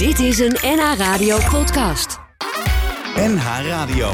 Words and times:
Dit 0.00 0.18
is 0.18 0.38
een 0.38 0.56
NH 0.62 0.94
Radio 0.96 1.38
podcast. 1.50 2.20
NH 3.16 3.66
Radio. 3.66 4.08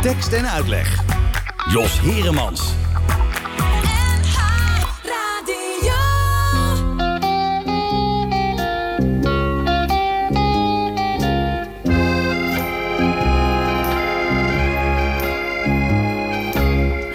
Tekst 0.00 0.32
en 0.32 0.48
uitleg. 0.48 1.02
Jos 1.70 2.00
Heremans. 2.00 2.74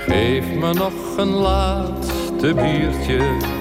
Geef 0.08 0.54
me 0.54 0.74
nog 0.74 1.18
een 1.18 1.28
laatste 1.28 2.54
biertje. 2.54 3.52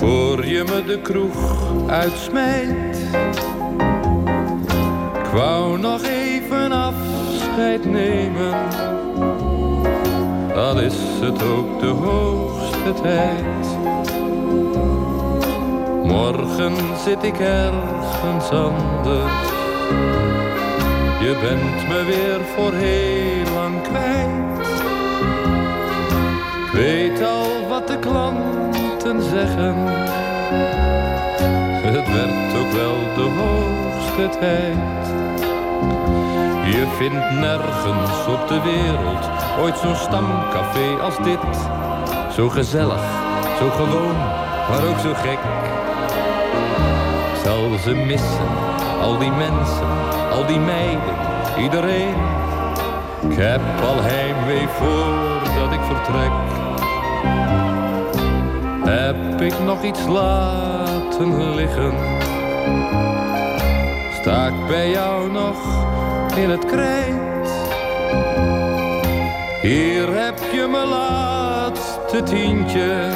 Voor 0.00 0.46
je 0.46 0.64
me 0.64 0.84
de 0.84 1.00
kroeg 1.00 1.62
uitsmijt. 1.86 2.96
Ik 5.14 5.26
wou 5.32 5.78
nog 5.78 6.02
even 6.02 6.72
afscheid 6.72 7.84
nemen. 7.84 8.54
Dan 10.54 10.80
is 10.80 10.94
het 11.20 11.42
ook 11.42 11.80
de 11.80 11.86
hoogste 11.86 12.92
tijd. 13.02 13.66
Morgen 16.04 16.76
zit 17.04 17.22
ik 17.22 17.38
ergens 17.38 18.50
anders. 18.50 19.48
Je 21.20 21.36
bent 21.40 21.88
me 21.88 22.04
weer 22.04 22.40
voor 22.56 22.72
heel 22.72 23.54
lang 23.54 23.82
kwijt. 23.82 24.68
Weet 26.72 27.22
al 27.22 27.68
wat 27.68 27.88
de 27.88 27.98
zeggen. 29.18 29.74
Het 31.82 32.08
werd 32.12 32.54
ook 32.60 32.72
wel 32.72 32.96
de 33.14 33.28
hoogste 33.38 34.38
tijd. 34.38 34.76
Je 36.64 36.86
vindt 36.98 37.30
nergens 37.30 38.26
op 38.26 38.48
de 38.48 38.60
wereld 38.60 39.28
ooit 39.60 39.78
zo'n 39.78 39.94
stamcafé 39.94 41.02
als 41.02 41.16
dit. 41.16 41.38
Zo 42.32 42.48
gezellig, 42.48 43.02
zo 43.58 43.70
gewoon, 43.70 44.16
maar 44.68 44.86
ook 44.88 44.98
zo 44.98 45.14
gek. 45.14 45.38
Ik 47.32 47.44
zal 47.44 47.78
ze 47.78 47.94
missen, 47.94 48.48
al 49.00 49.18
die 49.18 49.32
mensen, 49.32 49.86
al 50.32 50.46
die 50.46 50.58
meiden, 50.58 51.14
iedereen. 51.58 52.14
Ik 53.28 53.36
heb 53.36 53.60
al 53.82 54.02
heimwee 54.02 54.68
voordat 54.68 55.72
ik 55.72 55.80
vertrek. 55.80 56.59
Heb 58.90 59.40
ik 59.40 59.58
nog 59.64 59.82
iets 59.82 60.06
laten 60.06 61.54
liggen? 61.54 61.94
Sta 64.20 64.46
ik 64.46 64.66
bij 64.66 64.90
jou 64.90 65.30
nog 65.30 65.56
in 66.36 66.50
het 66.50 66.66
krijt? 66.66 67.50
Hier 69.62 70.22
heb 70.24 70.38
je 70.52 70.68
mijn 70.70 70.88
laatste 70.88 72.22
tientje. 72.22 73.10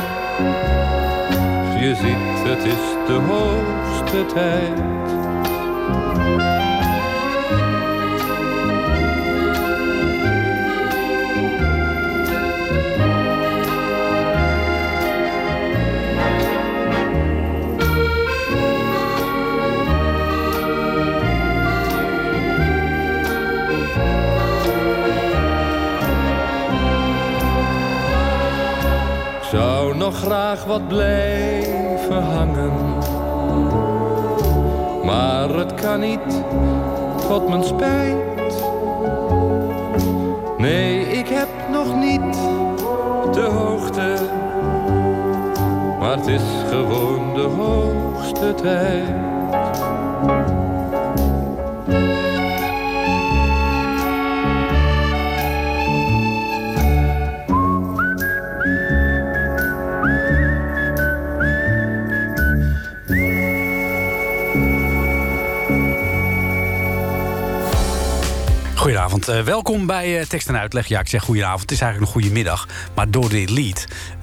Je 1.81 1.95
ziet, 1.95 2.49
het 2.49 2.65
is 2.65 3.07
de 3.07 3.21
hoogste 3.29 4.27
tijd. 4.35 4.95
Graag 30.15 30.65
wat 30.65 30.89
blijven 30.89 32.23
hangen. 32.23 32.73
Maar 35.05 35.49
het 35.49 35.75
kan 35.75 36.01
niet, 36.01 36.45
tot 37.29 37.49
mijn 37.49 37.65
spijt. 37.65 38.17
Nee, 40.59 41.07
ik 41.07 41.29
heb 41.29 41.49
nog 41.71 41.97
niet 41.97 42.33
de 43.33 43.41
hoogte. 43.41 44.15
Maar 45.99 46.17
het 46.17 46.27
is 46.27 46.43
gewoon 46.71 47.35
de 47.35 47.49
hoogste 47.59 48.55
tijd. 48.55 49.34
Uh, 69.29 69.41
welkom 69.41 69.87
bij 69.87 70.19
uh, 70.19 70.25
Tekst 70.25 70.49
en 70.49 70.59
Uitleg. 70.59 70.87
Ja, 70.87 71.01
ik 71.01 71.09
zeg 71.09 71.23
goedenavond, 71.23 71.61
het 71.61 71.71
is 71.71 71.81
eigenlijk 71.81 72.13
een 72.13 72.21
goede 72.21 72.35
middag. 72.35 72.69
Maar 72.95 73.11
door 73.11 73.29
dit 73.29 73.51
lied, 73.51 73.87
uh, 74.17 74.23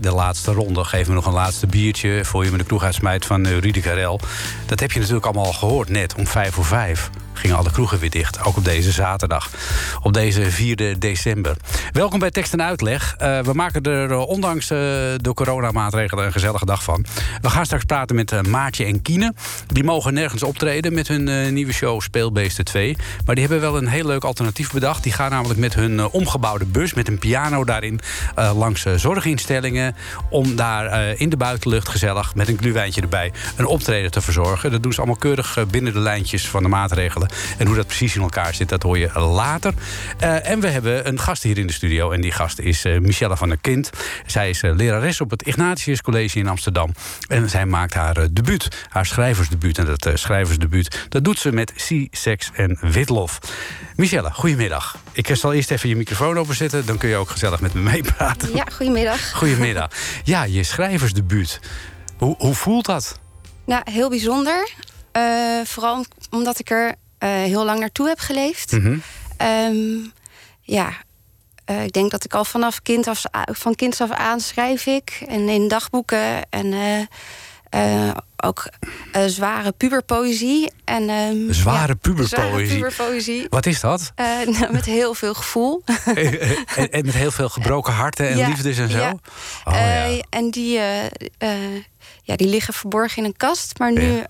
de 0.00 0.12
laatste 0.14 0.52
ronde... 0.52 0.84
geven 0.84 1.08
we 1.08 1.14
nog 1.14 1.26
een 1.26 1.32
laatste 1.32 1.66
biertje 1.66 2.24
voor 2.24 2.44
je 2.44 2.50
met 2.50 2.60
de 2.60 2.66
kroeg 2.66 2.82
uitsmijt 2.82 3.26
van 3.26 3.46
uh, 3.46 3.58
Rudy 3.58 3.80
Karel. 3.80 4.20
Dat 4.66 4.80
heb 4.80 4.92
je 4.92 4.98
natuurlijk 4.98 5.26
allemaal 5.26 5.44
al 5.44 5.52
gehoord 5.52 5.88
net, 5.88 6.14
om 6.14 6.26
vijf 6.26 6.54
voor 6.54 6.64
vijf 6.64 7.10
gingen 7.38 7.56
alle 7.56 7.70
kroegen 7.70 7.98
weer 7.98 8.10
dicht. 8.10 8.44
Ook 8.44 8.56
op 8.56 8.64
deze 8.64 8.92
zaterdag. 8.92 9.50
Op 10.02 10.12
deze 10.12 10.50
4 10.50 10.98
december. 10.98 11.56
Welkom 11.92 12.18
bij 12.18 12.30
Tekst 12.30 12.52
en 12.52 12.62
Uitleg. 12.62 13.14
Uh, 13.22 13.40
we 13.40 13.52
maken 13.52 13.82
er 13.82 14.10
uh, 14.10 14.28
ondanks 14.28 14.70
uh, 14.70 14.78
de 15.16 15.30
coronamaatregelen 15.34 16.26
een 16.26 16.32
gezellige 16.32 16.66
dag 16.66 16.82
van. 16.82 17.04
We 17.40 17.50
gaan 17.50 17.64
straks 17.64 17.84
praten 17.84 18.16
met 18.16 18.48
Maartje 18.48 18.84
en 18.84 19.02
Kiene. 19.02 19.34
Die 19.66 19.84
mogen 19.84 20.14
nergens 20.14 20.42
optreden 20.42 20.94
met 20.94 21.08
hun 21.08 21.54
nieuwe 21.54 21.72
show 21.72 22.00
Speelbeesten 22.00 22.64
2. 22.64 22.96
Maar 23.24 23.34
die 23.34 23.44
hebben 23.44 23.70
wel 23.70 23.76
een 23.76 23.88
heel 23.88 24.06
leuk 24.06 24.24
alternatief 24.24 24.72
bedacht. 24.72 25.02
Die 25.02 25.12
gaan 25.12 25.30
namelijk 25.30 25.60
met 25.60 25.74
hun 25.74 26.08
omgebouwde 26.08 26.64
bus, 26.64 26.94
met 26.94 27.08
een 27.08 27.18
piano 27.18 27.64
daarin... 27.64 28.00
langs 28.34 28.86
zorginstellingen 28.96 29.96
om 30.30 30.56
daar 30.56 31.14
in 31.18 31.28
de 31.28 31.36
buitenlucht 31.36 31.88
gezellig... 31.88 32.34
met 32.34 32.48
een 32.48 32.58
gluwijntje 32.58 33.00
erbij 33.00 33.32
een 33.56 33.66
optreden 33.66 34.10
te 34.10 34.20
verzorgen. 34.20 34.70
Dat 34.70 34.82
doen 34.82 34.92
ze 34.92 34.98
allemaal 34.98 35.16
keurig 35.16 35.58
binnen 35.70 35.92
de 35.92 35.98
lijntjes 35.98 36.48
van 36.48 36.62
de 36.62 36.68
maatregelen. 36.68 37.25
En 37.58 37.66
hoe 37.66 37.76
dat 37.76 37.86
precies 37.86 38.14
in 38.16 38.22
elkaar 38.22 38.54
zit, 38.54 38.68
dat 38.68 38.82
hoor 38.82 38.98
je 38.98 39.20
later. 39.20 39.74
Uh, 40.20 40.48
en 40.48 40.60
we 40.60 40.68
hebben 40.68 41.08
een 41.08 41.20
gast 41.20 41.42
hier 41.42 41.58
in 41.58 41.66
de 41.66 41.72
studio. 41.72 42.10
En 42.10 42.20
die 42.20 42.32
gast 42.32 42.58
is 42.58 42.84
uh, 42.84 42.98
Michelle 42.98 43.36
van 43.36 43.48
der 43.48 43.58
Kind. 43.58 43.90
Zij 44.26 44.50
is 44.50 44.62
uh, 44.62 44.74
lerares 44.74 45.20
op 45.20 45.30
het 45.30 45.42
Ignatius 45.42 46.02
College 46.02 46.38
in 46.38 46.48
Amsterdam. 46.48 46.92
En 47.28 47.50
zij 47.50 47.66
maakt 47.66 47.94
haar 47.94 48.32
debuut, 48.32 48.86
haar 48.88 49.06
schrijversdebuut. 49.06 49.78
En 49.78 49.84
dat 49.84 50.10
schrijversdebuut, 50.14 51.06
dat 51.08 51.24
doet 51.24 51.38
ze 51.38 51.52
met 51.52 51.72
Sea, 51.76 52.06
Sex 52.10 52.50
en 52.54 52.78
Witlof. 52.80 53.38
Michelle, 53.96 54.30
goedemiddag. 54.32 54.98
Ik 55.12 55.36
zal 55.36 55.52
eerst 55.52 55.70
even 55.70 55.88
je 55.88 55.96
microfoon 55.96 56.38
openzetten. 56.38 56.86
Dan 56.86 56.98
kun 56.98 57.08
je 57.08 57.16
ook 57.16 57.30
gezellig 57.30 57.60
met 57.60 57.74
me 57.74 57.80
meepraten. 57.80 58.54
Ja, 58.54 58.64
goedemiddag. 58.72 59.30
Goedemiddag. 59.40 59.90
Ja, 60.24 60.44
je 60.44 60.62
schrijversdebuut. 60.62 61.60
Hoe, 62.18 62.34
hoe 62.38 62.54
voelt 62.54 62.86
dat? 62.86 63.18
Nou, 63.64 63.82
heel 63.90 64.08
bijzonder. 64.08 64.68
vooral 65.64 66.04
omdat 66.30 66.58
ik 66.58 66.70
er 66.70 66.94
heel 67.18 67.64
lang 67.64 67.80
naartoe 67.80 68.08
heb 68.08 68.18
geleefd. 68.18 68.72
Mm 68.72 68.80
-hmm. 68.80 69.02
um, 69.46 70.12
ja, 70.60 70.92
uh, 71.70 71.84
ik 71.84 71.92
denk 71.92 72.10
dat 72.10 72.24
ik 72.24 72.34
al 72.34 72.44
vanaf 72.44 72.82
kind 72.82 73.06
af, 73.06 73.22
van 73.44 73.74
kinds 73.74 74.00
af 74.00 74.10
aan 74.10 74.40
schrijf 74.40 74.86
ik. 74.86 75.24
En 75.28 75.48
in 75.48 75.68
dagboeken 75.68 76.50
en 76.50 76.66
uh, 77.74 78.10
ook 78.36 78.68
zware 79.26 79.72
puberpoëzie. 79.72 80.70
En, 80.84 81.10
um, 81.10 81.52
zware, 81.52 81.86
ja, 81.88 81.94
puberpoëzie. 81.94 82.36
zware 82.36 82.66
puberpoëzie. 82.66 83.46
Wat 83.48 83.66
is 83.66 83.80
dat? 83.80 84.12
nou, 84.58 84.72
met 84.72 84.84
heel 84.84 85.14
veel 85.14 85.34
gevoel. 85.34 85.82
en, 86.14 86.90
en, 86.90 87.04
met 87.04 87.14
heel 87.14 87.30
veel 87.30 87.48
gebroken 87.48 87.92
harten 87.92 88.28
en 88.28 88.36
ja, 88.36 88.48
liefdes 88.48 88.78
en 88.78 88.90
zo? 88.90 88.98
Ja. 88.98 89.16
Oh, 89.64 89.74
ja. 89.74 90.22
En 90.28 90.50
die, 90.50 90.78
ja, 92.22 92.36
die 92.36 92.48
liggen 92.48 92.74
verborgen 92.74 93.18
in 93.18 93.24
een 93.24 93.36
kast. 93.36 93.78
Maar 93.78 93.92
nu 93.92 94.22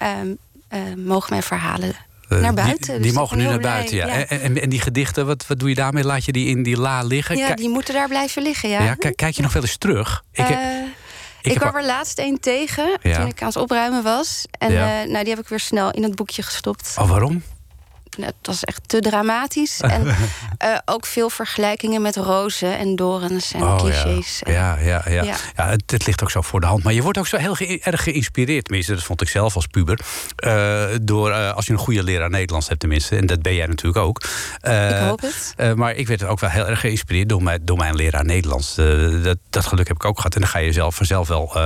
mogen 0.97 1.31
mijn 1.31 1.43
verhalen 1.43 2.06
naar 2.29 2.55
buiten. 2.55 2.95
Die, 2.95 3.03
dus 3.03 3.13
mogen 3.13 3.39
nu 3.39 3.45
naar 3.45 3.61
buiten, 3.61 3.97
ja. 3.97 4.07
ja. 4.07 4.27
En, 4.27 4.41
en, 4.41 4.61
en, 4.61 4.69
die 4.69 4.81
gedichten, 4.81 5.27
wat, 5.27 5.47
wat 5.47 5.59
doe 5.59 5.69
je 5.69 5.75
daarmee? 5.75 6.05
Laat 6.05 6.25
je 6.25 6.33
die 6.33 6.47
in 6.47 6.63
die 6.63 6.77
la 6.77 7.03
liggen? 7.03 7.37
Ja, 7.37 7.55
die 7.55 7.69
moeten 7.69 7.95
daar 7.95 8.09
blijven 8.09 8.43
liggen, 8.43 8.69
ja. 8.69 8.83
ja 8.83 8.95
kijk 8.95 9.37
je 9.37 9.43
nog 9.43 9.53
wel 9.53 9.63
eens 9.63 9.77
terug? 9.77 10.25
Ik, 10.33 10.49
uh, 10.49 10.57
ik, 11.43 11.53
ik 11.53 11.59
kwam 11.59 11.77
er 11.77 11.85
laatst 11.85 12.19
een 12.19 12.41
tegen 12.41 12.99
toen 13.01 13.27
ik 13.27 13.41
aan 13.43 13.49
het 13.49 13.57
opruimen 13.57 14.03
was. 14.03 14.45
En 14.59 14.73
uh, 14.73 14.79
nou, 14.79 15.19
die 15.19 15.29
heb 15.29 15.39
ik 15.39 15.49
weer 15.49 15.61
snel 15.61 15.91
in 15.91 16.03
het 16.03 16.15
boekje 16.15 16.43
gestopt. 16.43 16.95
Oh, 16.99 17.11
waarom? 17.11 17.43
Het 18.25 18.35
was 18.43 18.65
echt 18.65 18.81
te 18.89 19.01
dramatisch. 19.01 19.81
En 19.97 20.07
eh, 20.59 20.79
ook 20.85 21.07
veel 21.07 21.31
vergelijkingen 21.31 22.03
met 22.03 22.17
rozen 22.17 22.79
en 22.79 22.97
dorens 22.97 23.53
en 23.53 23.63
Oh, 23.63 23.77
clichés. 23.77 24.41
Ja, 24.47 24.77
ja, 24.79 24.79
ja. 24.81 25.03
ja. 25.07 25.23
Ja. 25.23 25.35
ja 25.57 25.69
het, 25.69 25.83
het 25.91 26.07
ligt 26.07 26.23
ook 26.23 26.31
zo 26.31 26.41
voor 26.41 26.61
de 26.61 26.67
hand. 26.67 26.83
Maar 26.85 26.93
je 26.93 27.03
wordt 27.03 27.19
ook 27.19 27.27
zo 27.27 27.37
heel 27.37 27.55
ge- 27.55 27.81
erg 27.83 28.03
geïnspireerd. 28.03 28.65
Tenminste, 28.65 28.95
dat 28.95 29.03
vond 29.03 29.21
ik 29.23 29.29
zelf 29.29 29.55
als 29.55 29.67
puber. 29.67 29.99
eh, 30.37 30.85
door, 31.03 31.31
eh, 31.31 31.53
als 31.55 31.67
je 31.67 31.73
een 31.73 31.79
goede 31.79 32.03
leraar 32.03 32.31
Nederlands 32.31 32.69
hebt 32.69 32.81
tenminste. 32.81 33.17
En 33.17 33.27
dat 33.27 33.43
ben 33.43 33.55
jij 33.55 33.67
natuurlijk 33.67 34.05
ook. 34.05 34.23
Ik 34.63 34.97
hoop 35.01 35.21
het. 35.21 35.55
maar 35.77 35.95
ik 35.95 36.07
werd 36.07 36.25
ook 36.25 36.41
wel 36.41 36.51
heel 36.51 36.67
erg 36.69 36.81
geïnspireerd 36.81 37.29
door 37.29 37.43
mijn, 37.43 37.61
door 37.65 37.77
mijn 37.77 37.95
leraar 37.95 38.25
Nederlands. 38.25 38.75
Dat, 39.23 39.39
dat 39.51 39.67
geluk 39.67 39.89
heb 39.89 39.97
ik 39.97 40.05
ook 40.05 40.17
gehad. 40.17 40.35
En 40.35 40.41
dan 40.41 40.51
ga 40.51 40.59
je 40.59 40.73
zelf 40.73 40.95
vanzelf 40.95 41.29
wel 41.29 41.57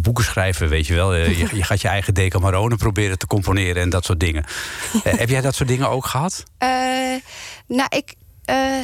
boeken 0.00 0.24
schrijven, 0.24 0.68
weet 0.68 0.86
je 0.86 0.94
wel. 0.94 1.14
Je, 1.14 1.48
je 1.56 1.62
gaat 1.62 1.80
je 1.80 1.88
eigen 1.88 2.14
Decamerone 2.14 2.76
proberen 2.76 3.18
te 3.18 3.26
componeren 3.26 3.82
en 3.82 3.90
dat 3.90 4.04
soort 4.04 4.20
dingen. 4.20 4.44
Heb 5.02 5.28
jij 5.28 5.40
dat 5.40 5.54
soort 5.54 5.68
dingen 5.68 5.75
ook 5.84 6.06
gehad? 6.06 6.42
Eh, 6.58 6.68
nou, 7.66 7.88
ik 7.88 8.14
eh, 8.44 8.80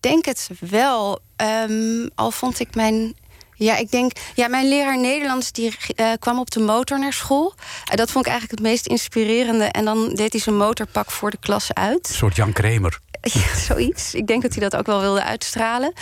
denk 0.00 0.24
het 0.24 0.48
wel. 0.60 1.18
Ehm, 1.36 2.08
al 2.14 2.30
vond 2.30 2.60
ik 2.60 2.74
mijn. 2.74 3.14
Ja, 3.54 3.76
ik 3.76 3.90
denk. 3.90 4.12
Ja, 4.34 4.48
mijn 4.48 4.68
leraar 4.68 4.98
Nederlands 4.98 5.52
die 5.52 5.76
eh, 5.94 6.10
kwam 6.18 6.38
op 6.38 6.50
de 6.50 6.60
motor 6.60 6.98
naar 6.98 7.12
school. 7.12 7.54
En 7.90 7.96
dat 7.96 8.10
vond 8.10 8.26
ik 8.26 8.30
eigenlijk 8.30 8.60
het 8.60 8.70
meest 8.70 8.86
inspirerende. 8.86 9.64
En 9.64 9.84
dan 9.84 10.14
deed 10.14 10.32
hij 10.32 10.40
zijn 10.40 10.56
motorpak 10.56 11.10
voor 11.10 11.30
de 11.30 11.38
klas 11.40 11.74
uit. 11.74 12.08
Een 12.08 12.14
soort 12.14 12.36
Jan 12.36 12.52
Kramer. 12.52 13.00
Ja, 13.32 13.56
zoiets. 13.56 14.14
Ik 14.14 14.26
denk 14.26 14.42
dat 14.42 14.52
hij 14.54 14.68
dat 14.68 14.76
ook 14.76 14.86
wel 14.86 15.00
wilde 15.00 15.22
uitstralen. 15.22 15.92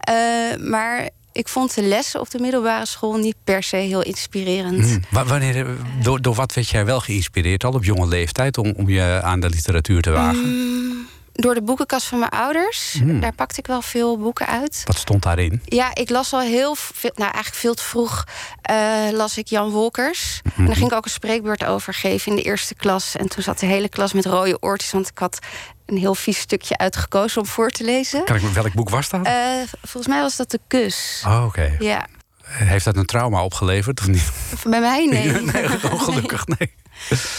Eh, 0.00 0.14
maar 0.58 1.08
ik 1.36 1.48
vond 1.48 1.74
de 1.74 1.82
lessen 1.82 2.20
op 2.20 2.30
de 2.30 2.38
middelbare 2.38 2.86
school 2.86 3.16
niet 3.16 3.36
per 3.44 3.62
se 3.62 3.76
heel 3.76 4.02
inspirerend. 4.02 4.84
Hmm. 4.84 5.00
Wa- 5.10 5.24
Wanneer, 5.24 5.66
eh, 5.66 5.72
door, 6.02 6.22
door 6.22 6.34
wat 6.34 6.52
werd 6.54 6.68
jij 6.68 6.84
wel 6.84 7.00
geïnspireerd 7.00 7.64
al 7.64 7.72
op 7.72 7.84
jonge 7.84 8.06
leeftijd 8.06 8.58
om, 8.58 8.72
om 8.76 8.88
je 8.88 9.20
aan 9.22 9.40
de 9.40 9.48
literatuur 9.50 10.02
te 10.02 10.10
wagen? 10.10 10.48
Mm, 10.48 11.06
door 11.32 11.54
de 11.54 11.62
boekenkast 11.62 12.06
van 12.06 12.18
mijn 12.18 12.30
ouders. 12.30 12.92
Hmm. 12.98 13.20
Daar 13.20 13.32
pakte 13.34 13.58
ik 13.58 13.66
wel 13.66 13.82
veel 13.82 14.18
boeken 14.18 14.46
uit. 14.46 14.82
Wat 14.84 14.96
stond 14.98 15.22
daarin? 15.22 15.60
Ja, 15.64 15.94
ik 15.94 16.10
las 16.10 16.32
al 16.32 16.40
heel 16.40 16.74
veel, 16.74 17.10
nou 17.14 17.30
eigenlijk 17.32 17.54
veel 17.62 17.74
te 17.74 17.82
vroeg, 17.82 18.24
eh, 18.62 18.76
las 19.12 19.38
ik 19.38 19.46
Jan 19.48 19.70
Wolkers. 19.70 20.40
En 20.44 20.50
Mhm. 20.54 20.66
daar 20.66 20.76
ging 20.76 20.90
ik 20.90 20.96
ook 20.96 21.04
een 21.04 21.10
spreekbeurt 21.10 21.64
over 21.64 21.94
geven 21.94 22.30
in 22.30 22.36
de 22.36 22.42
eerste 22.42 22.74
klas. 22.74 23.16
En 23.16 23.28
toen 23.28 23.42
zat 23.42 23.58
de 23.58 23.66
hele 23.66 23.88
klas 23.88 24.12
met 24.12 24.24
rode 24.26 24.56
oortjes, 24.62 24.90
want 24.92 25.08
ik 25.08 25.18
had 25.18 25.38
een 25.86 25.96
heel 25.96 26.14
vies 26.14 26.38
stukje 26.38 26.76
uitgekozen 26.78 27.40
om 27.40 27.46
voor 27.46 27.70
te 27.70 27.84
lezen. 27.84 28.24
Kan 28.24 28.36
ik, 28.36 28.42
welk 28.42 28.72
boek 28.72 28.90
was 28.90 29.08
dat? 29.08 29.26
Eh, 29.26 29.34
volgens 29.82 30.06
mij 30.06 30.20
was 30.20 30.36
dat 30.36 30.50
de 30.50 30.60
kus. 30.66 31.22
oh, 31.26 31.44
oké. 31.46 31.76
Ja, 31.78 32.06
Heeft 32.42 32.84
dat 32.84 32.96
een 32.96 33.04
trauma 33.06 33.44
opgeleverd 33.44 34.00
of 34.00 34.06
niet? 34.06 34.30
bij 34.64 34.80
mij 34.80 35.04
nee. 35.12 35.30
nee, 35.32 35.90
ongelukkig, 35.92 36.46
nee. 36.46 36.74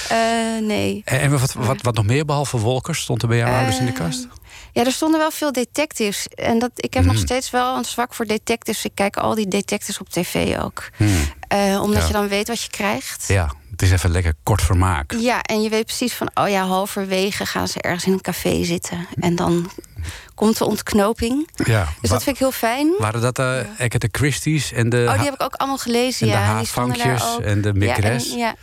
Eh, 0.10 0.18
nee. 0.62 1.02
En 1.06 1.20
en 1.20 1.40
wat, 1.40 1.54
wat, 1.54 1.82
wat 1.82 1.96
nog 1.96 2.06
meer 2.06 2.26
behalve 2.26 2.58
Wolkers 2.58 3.02
stond 3.02 3.22
er 3.22 3.28
bij 3.28 3.38
jouw 3.38 3.54
ouders 3.56 3.80
in 3.80 3.86
de 3.86 3.92
Eh, 3.92 3.98
kast? 3.98 4.28
Ja, 4.74 4.86
er 4.86 4.92
stonden 4.92 5.20
wel 5.20 5.32
veel 5.32 5.52
detectives. 5.52 6.28
En 6.28 6.60
dat, 6.60 6.72
ik 6.76 6.94
heb 6.94 7.04
Mhm. 7.04 7.14
nog 7.14 7.22
steeds 7.22 7.50
wel 7.50 7.78
een 7.78 7.86
zwak 7.86 8.14
voor 8.14 8.26
detectives. 8.26 8.86
Ik 8.86 8.92
kijk 8.94 9.18
al 9.18 9.36
die 9.36 9.48
detectives 9.48 10.00
op 10.00 10.10
tv 10.10 10.58
ook. 10.60 10.90
Eh, 11.48 11.80
omdat 11.82 12.02
Ja. 12.02 12.08
je 12.08 12.14
dan 12.14 12.28
weet 12.28 12.48
wat 12.48 12.62
je 12.62 12.70
krijgt. 12.70 13.28
Ja, 13.28 13.52
het 13.78 13.82
is 13.86 13.92
even 13.92 14.12
lekker 14.12 14.34
kort 14.44 14.62
vermaak. 14.62 15.14
Ja, 15.20 15.42
en 15.42 15.62
je 15.62 15.70
weet 15.70 15.86
precies 15.86 16.14
van, 16.14 16.30
oh 16.34 16.50
ja, 16.50 16.66
halverwege 16.66 17.46
gaan 17.46 17.68
ze 17.68 17.82
ergens 17.82 18.06
in 18.06 18.12
een 18.12 18.22
café 18.22 18.64
zitten. 18.64 19.08
En 19.20 19.36
dan 19.36 19.72
komt 20.36 20.58
de 20.58 20.66
ontknoping. 20.66 21.50
Ja. 21.56 21.88
Dus 22.02 22.10
dat 22.10 22.24
vind 22.24 22.36
ik 22.36 22.42
heel 22.42 22.52
fijn. 22.52 22.94
Waren 22.98 23.22
dat 23.22 23.36
de 23.36 23.66
Agatha 23.78 24.08
Christie's 24.12 24.72
en 24.72 24.90
de, 24.90 25.06
Oh, 25.08 25.14
die 25.14 25.24
heb 25.24 25.34
ik 25.34 25.44
ook 25.44 25.54
allemaal 25.54 25.78
gelezen, 25.78 26.28
en 26.28 26.34
de 26.34 26.40
ja. 26.40 26.46
daar 26.46 26.56
haatvankjes 26.56 27.38
en 27.44 27.62
de 27.62 27.68
Ja, 27.68 27.74
Migres? 27.74 28.32
en, 28.32 28.38
ja. 28.38 28.56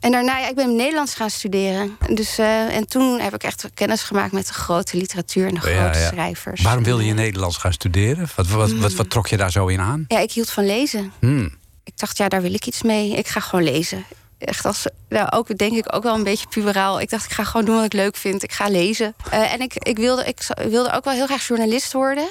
En 0.00 0.10
daarna, 0.10 0.38
ja, 0.38 0.48
ik 0.48 0.54
ben 0.54 0.76
Nederlands 0.76 1.14
gaan 1.14 1.30
studeren. 1.30 1.96
Dus, 2.10 2.38
eh, 2.38 2.76
en 2.76 2.86
toen 2.86 3.20
heb 3.20 3.34
ik 3.34 3.42
echt 3.42 3.68
kennis 3.74 4.02
gemaakt 4.02 4.32
met 4.32 4.46
de 4.46 4.52
grote 4.54 4.96
literatuur 4.96 5.46
en 5.48 5.54
de 5.54 5.70
Ja, 5.70 5.82
grote 5.82 5.98
ja. 5.98 6.08
schrijvers. 6.08 6.62
Waarom 6.62 6.84
wilde 6.84 7.04
je 7.04 7.12
Nederlands 7.14 7.56
gaan 7.56 7.72
studeren? 7.72 8.28
Wat, 8.34 8.46
wat, 8.46 8.72
wat, 8.72 8.92
wat 8.94 9.10
trok 9.10 9.26
je 9.26 9.36
daar 9.36 9.50
zo 9.50 9.66
in 9.66 9.80
aan? 9.80 10.04
Ja, 10.08 10.18
ik 10.18 10.32
hield 10.32 10.50
van 10.50 10.66
lezen. 10.66 11.12
Hmm. 11.18 11.54
Ik 11.84 11.92
dacht, 11.98 12.16
ja, 12.16 12.28
daar 12.28 12.42
wil 12.42 12.54
ik 12.54 12.66
iets 12.66 12.82
mee. 12.82 13.10
Ik 13.16 13.28
ga 13.28 13.40
gewoon 13.40 13.64
lezen. 13.64 14.04
Echt 14.38 14.64
als, 14.64 14.86
ook 15.30 15.58
denk 15.58 15.72
ik 15.72 15.94
ook 15.94 16.02
wel 16.02 16.14
een 16.14 16.22
beetje 16.22 16.48
puberaal. 16.48 17.00
Ik 17.00 17.10
dacht, 17.10 17.24
ik 17.24 17.32
ga 17.32 17.44
gewoon 17.44 17.66
doen 17.66 17.76
wat 17.76 17.84
ik 17.84 17.92
leuk 17.92 18.16
vind. 18.16 18.42
Ik 18.42 18.52
ga 18.52 18.68
lezen. 18.68 19.14
Eh, 19.30 19.52
en 19.52 19.60
ik, 19.60 19.74
ik, 19.74 19.96
wilde, 19.96 20.24
ik 20.24 20.38
wilde 20.68 20.92
ook 20.92 21.04
wel 21.04 21.14
heel 21.14 21.26
graag 21.26 21.46
journalist 21.46 21.92
worden. 21.92 22.28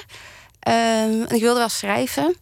Ehm, 0.60 1.22
en 1.22 1.34
ik 1.34 1.40
wilde 1.40 1.58
wel 1.58 1.68
schrijven. 1.68 2.36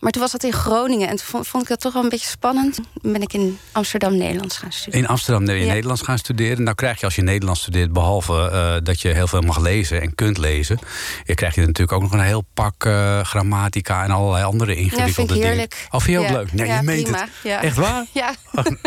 Maar 0.00 0.12
toen 0.12 0.22
was 0.22 0.32
dat 0.32 0.42
in 0.42 0.52
Groningen. 0.52 1.08
En 1.08 1.16
toen 1.16 1.44
vond, 1.44 1.62
ik 1.62 1.68
dat 1.68 1.80
toch 1.80 1.92
wel 1.92 2.02
een 2.02 2.08
beetje 2.08 2.26
spannend. 2.26 2.74
Toen 2.74 3.12
ben 3.12 3.22
ik 3.22 3.32
in 3.32 3.58
Amsterdam 3.72 4.16
Nederlands 4.16 4.56
gaan 4.58 4.72
studeren. 4.72 5.00
In 5.00 5.08
Amsterdam 5.08 5.44
ben 5.44 5.54
je 5.54 5.64
Ja. 5.64 5.72
Nederlands 5.72 6.02
gaan 6.02 6.18
studeren. 6.18 6.62
Nou 6.62 6.74
krijg 6.76 6.98
je 6.98 7.04
als 7.04 7.14
je 7.14 7.22
Nederlands 7.22 7.60
studeert, 7.60 7.92
behalve 7.92 8.50
eh, 8.50 8.74
dat 8.82 9.00
je 9.00 9.08
heel 9.08 9.26
veel 9.26 9.40
mag 9.40 9.58
lezen 9.58 10.00
en 10.00 10.14
kunt 10.14 10.38
lezen, 10.38 10.78
je 11.24 11.34
krijg 11.34 11.54
je 11.54 11.60
natuurlijk 11.60 11.92
ook 11.92 12.02
nog 12.02 12.12
een 12.12 12.20
heel 12.20 12.44
pak 12.54 12.84
eh, 12.84 13.20
grammatica 13.20 14.04
en 14.04 14.10
allerlei 14.10 14.44
andere 14.44 14.74
ingewikkelde 14.74 15.12
vind 15.12 15.28
ik 15.28 15.34
dingen. 15.34 15.48
heerlijk. 15.48 15.86
Oh, 15.90 16.00
vind 16.00 16.12
je 16.12 16.18
ook 16.18 16.30
Ja. 16.30 16.38
leuk? 16.38 16.52
Nee, 16.52 16.66
Ja, 16.66 16.76
je 16.76 16.82
meent 16.82 17.02
prima. 17.02 17.20
het. 17.20 17.30
Ja. 17.42 17.62
Echt 17.62 17.76
waar? 17.76 18.06
Ja, 18.12 18.34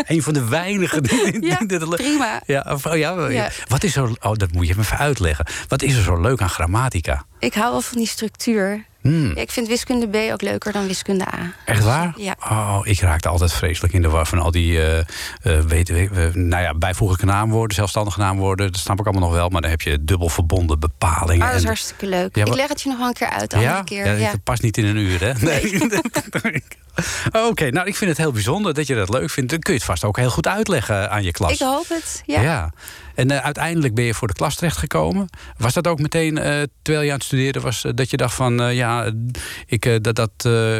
een 0.06 0.22
van 0.22 0.32
de 0.32 0.44
weinigen 0.48 1.02
die, 1.02 1.32
die 1.40 1.44
ja 1.46 1.58
dit 1.66 1.88
prima. 1.88 2.42
Ja, 2.46 2.66
of- 2.68 2.86
oh, 2.86 2.96
ja, 2.96 3.28
Ja. 3.28 3.50
Wat 3.68 3.84
is 3.84 3.96
er, 3.96 4.02
oh, 4.20 4.32
dat 4.34 4.52
moet 4.52 4.66
je 4.66 4.74
me 4.74 4.80
even 4.80 4.98
uitleggen. 4.98 5.46
Wat 5.68 5.82
is 5.82 5.94
er 5.96 6.02
zo 6.02 6.20
leuk 6.20 6.40
aan 6.40 6.50
grammatica? 6.50 7.24
Ik 7.38 7.54
hou 7.54 7.70
wel 7.70 7.80
van 7.80 7.98
die 7.98 8.06
structuur. 8.06 8.84
Hmm, 9.02 9.26
Ja, 9.34 9.40
ik 9.42 9.50
vind 9.50 9.68
wiskunde 9.68 10.08
B 10.08 10.32
ook 10.32 10.42
leuker 10.42 10.72
dan 10.72 10.86
wiskunde 10.86 11.24
A. 11.26 11.52
echt 11.64 11.84
waar? 11.84 12.12
Ja. 12.16 12.34
Oh, 12.50 12.78
ik 12.82 13.00
raakte 13.00 13.28
altijd 13.28 13.52
vreselijk 13.52 13.92
in 13.94 14.02
de 14.02 14.08
war 14.08 14.26
van 14.26 14.38
al 14.38 14.50
die 14.50 14.78
weten 15.66 15.94
we, 15.94 16.08
we- 16.08 16.30
nou 16.38 16.62
ja, 16.62 16.74
bijvoeglijke 16.74 17.24
naamwoorden, 17.26 17.76
zelfstandige 17.76 18.18
naamwoorden. 18.20 18.72
Dat 18.72 18.80
snap 18.80 18.98
ik 19.00 19.06
allemaal 19.06 19.28
nog 19.28 19.36
wel, 19.38 19.48
maar 19.48 19.60
dan 19.60 19.70
heb 19.70 19.80
je 19.80 20.04
dubbel 20.04 20.28
verbonden 20.28 20.80
bepalingen. 20.80 21.42
Ah, 21.46 21.52
dat 21.52 21.60
is 21.60 21.66
hartstikke 21.66 22.06
leuk. 22.06 22.36
Ja, 22.36 22.44
ik 22.44 22.54
leg 22.54 22.68
het 22.68 22.82
je 22.82 22.88
nog 22.88 22.98
wel 22.98 23.06
een 23.06 23.12
keer 23.14 23.28
uit, 23.30 23.50
de 23.50 23.56
andere 23.56 23.74
ja? 23.76 23.82
keer. 23.82 24.06
Ja, 24.06 24.12
Ja. 24.12 24.30
dat 24.30 24.42
past 24.42 24.62
niet 24.62 24.76
in 24.78 24.84
een 24.86 24.96
uur, 24.96 25.20
hè? 25.20 25.32
Nee. 25.40 25.80
Oké, 27.48 27.70
nou, 27.70 27.86
ik 27.86 27.96
vind 27.96 28.10
het 28.10 28.18
heel 28.18 28.32
bijzonder 28.32 28.74
dat 28.74 28.86
je 28.86 28.94
dat 28.94 29.08
leuk 29.08 29.30
vindt. 29.30 29.50
Dan 29.50 29.58
kun 29.58 29.72
je 29.72 29.78
het 29.78 29.88
vast 29.88 30.04
ook 30.04 30.16
heel 30.16 30.30
goed 30.30 30.46
uitleggen 30.46 31.10
aan 31.10 31.22
je 31.22 31.32
klas. 31.32 31.52
Ik 31.52 31.58
hoop 31.58 31.88
het, 31.88 32.22
ja. 32.26 32.72
En 33.14 33.30
eh, 33.30 33.38
uiteindelijk 33.38 33.94
ben 33.94 34.04
je 34.04 34.14
voor 34.14 34.28
de 34.28 34.34
klas 34.34 34.54
terechtgekomen. 34.54 35.28
Was 35.56 35.74
dat 35.74 35.86
ook 35.86 35.98
meteen, 35.98 36.38
eh, 36.38 36.62
terwijl 36.82 37.04
je 37.04 37.10
aan 37.10 37.16
het 37.16 37.26
studeren 37.26 37.62
was, 37.62 37.84
eh, 37.84 37.92
dat 37.94 38.10
je 38.10 38.16
dacht 38.16 38.34
van, 38.34 38.74
ja, 38.74 39.12
ik, 39.66 40.04
dat, 40.04 40.14
dat, 40.14 40.32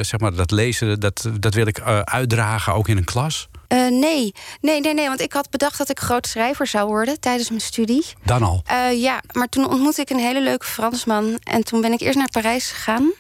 zeg 0.06 0.18
maar, 0.18 0.34
dat 0.34 0.50
lezen, 0.50 1.00
dat, 1.00 1.28
dat 1.40 1.54
wil 1.54 1.66
ik 1.66 1.80
uitdragen 2.04 2.74
ook 2.74 2.88
in 2.88 2.96
een 2.96 3.04
klas? 3.04 3.48
Nee. 3.68 4.34
nee, 4.60 4.80
nee, 4.80 4.94
nee, 4.94 5.08
want 5.08 5.20
ik 5.20 5.32
had 5.32 5.50
bedacht 5.50 5.78
dat 5.78 5.90
ik 5.90 6.00
groot 6.00 6.26
schrijver 6.26 6.66
zou 6.66 6.88
worden 6.88 7.20
tijdens 7.20 7.48
mijn 7.48 7.60
studie. 7.60 8.04
Dan 8.24 8.42
al. 8.42 8.64
Ja, 8.94 9.22
maar 9.32 9.48
toen 9.48 9.68
ontmoette 9.68 10.00
ik 10.00 10.10
een 10.10 10.18
hele 10.18 10.42
leuke 10.42 10.66
Fransman. 10.66 11.38
En 11.42 11.64
toen 11.64 11.80
ben 11.80 11.92
ik 11.92 12.00
eerst 12.00 12.18
naar 12.18 12.30
Parijs 12.30 12.70
gegaan. 12.70 13.12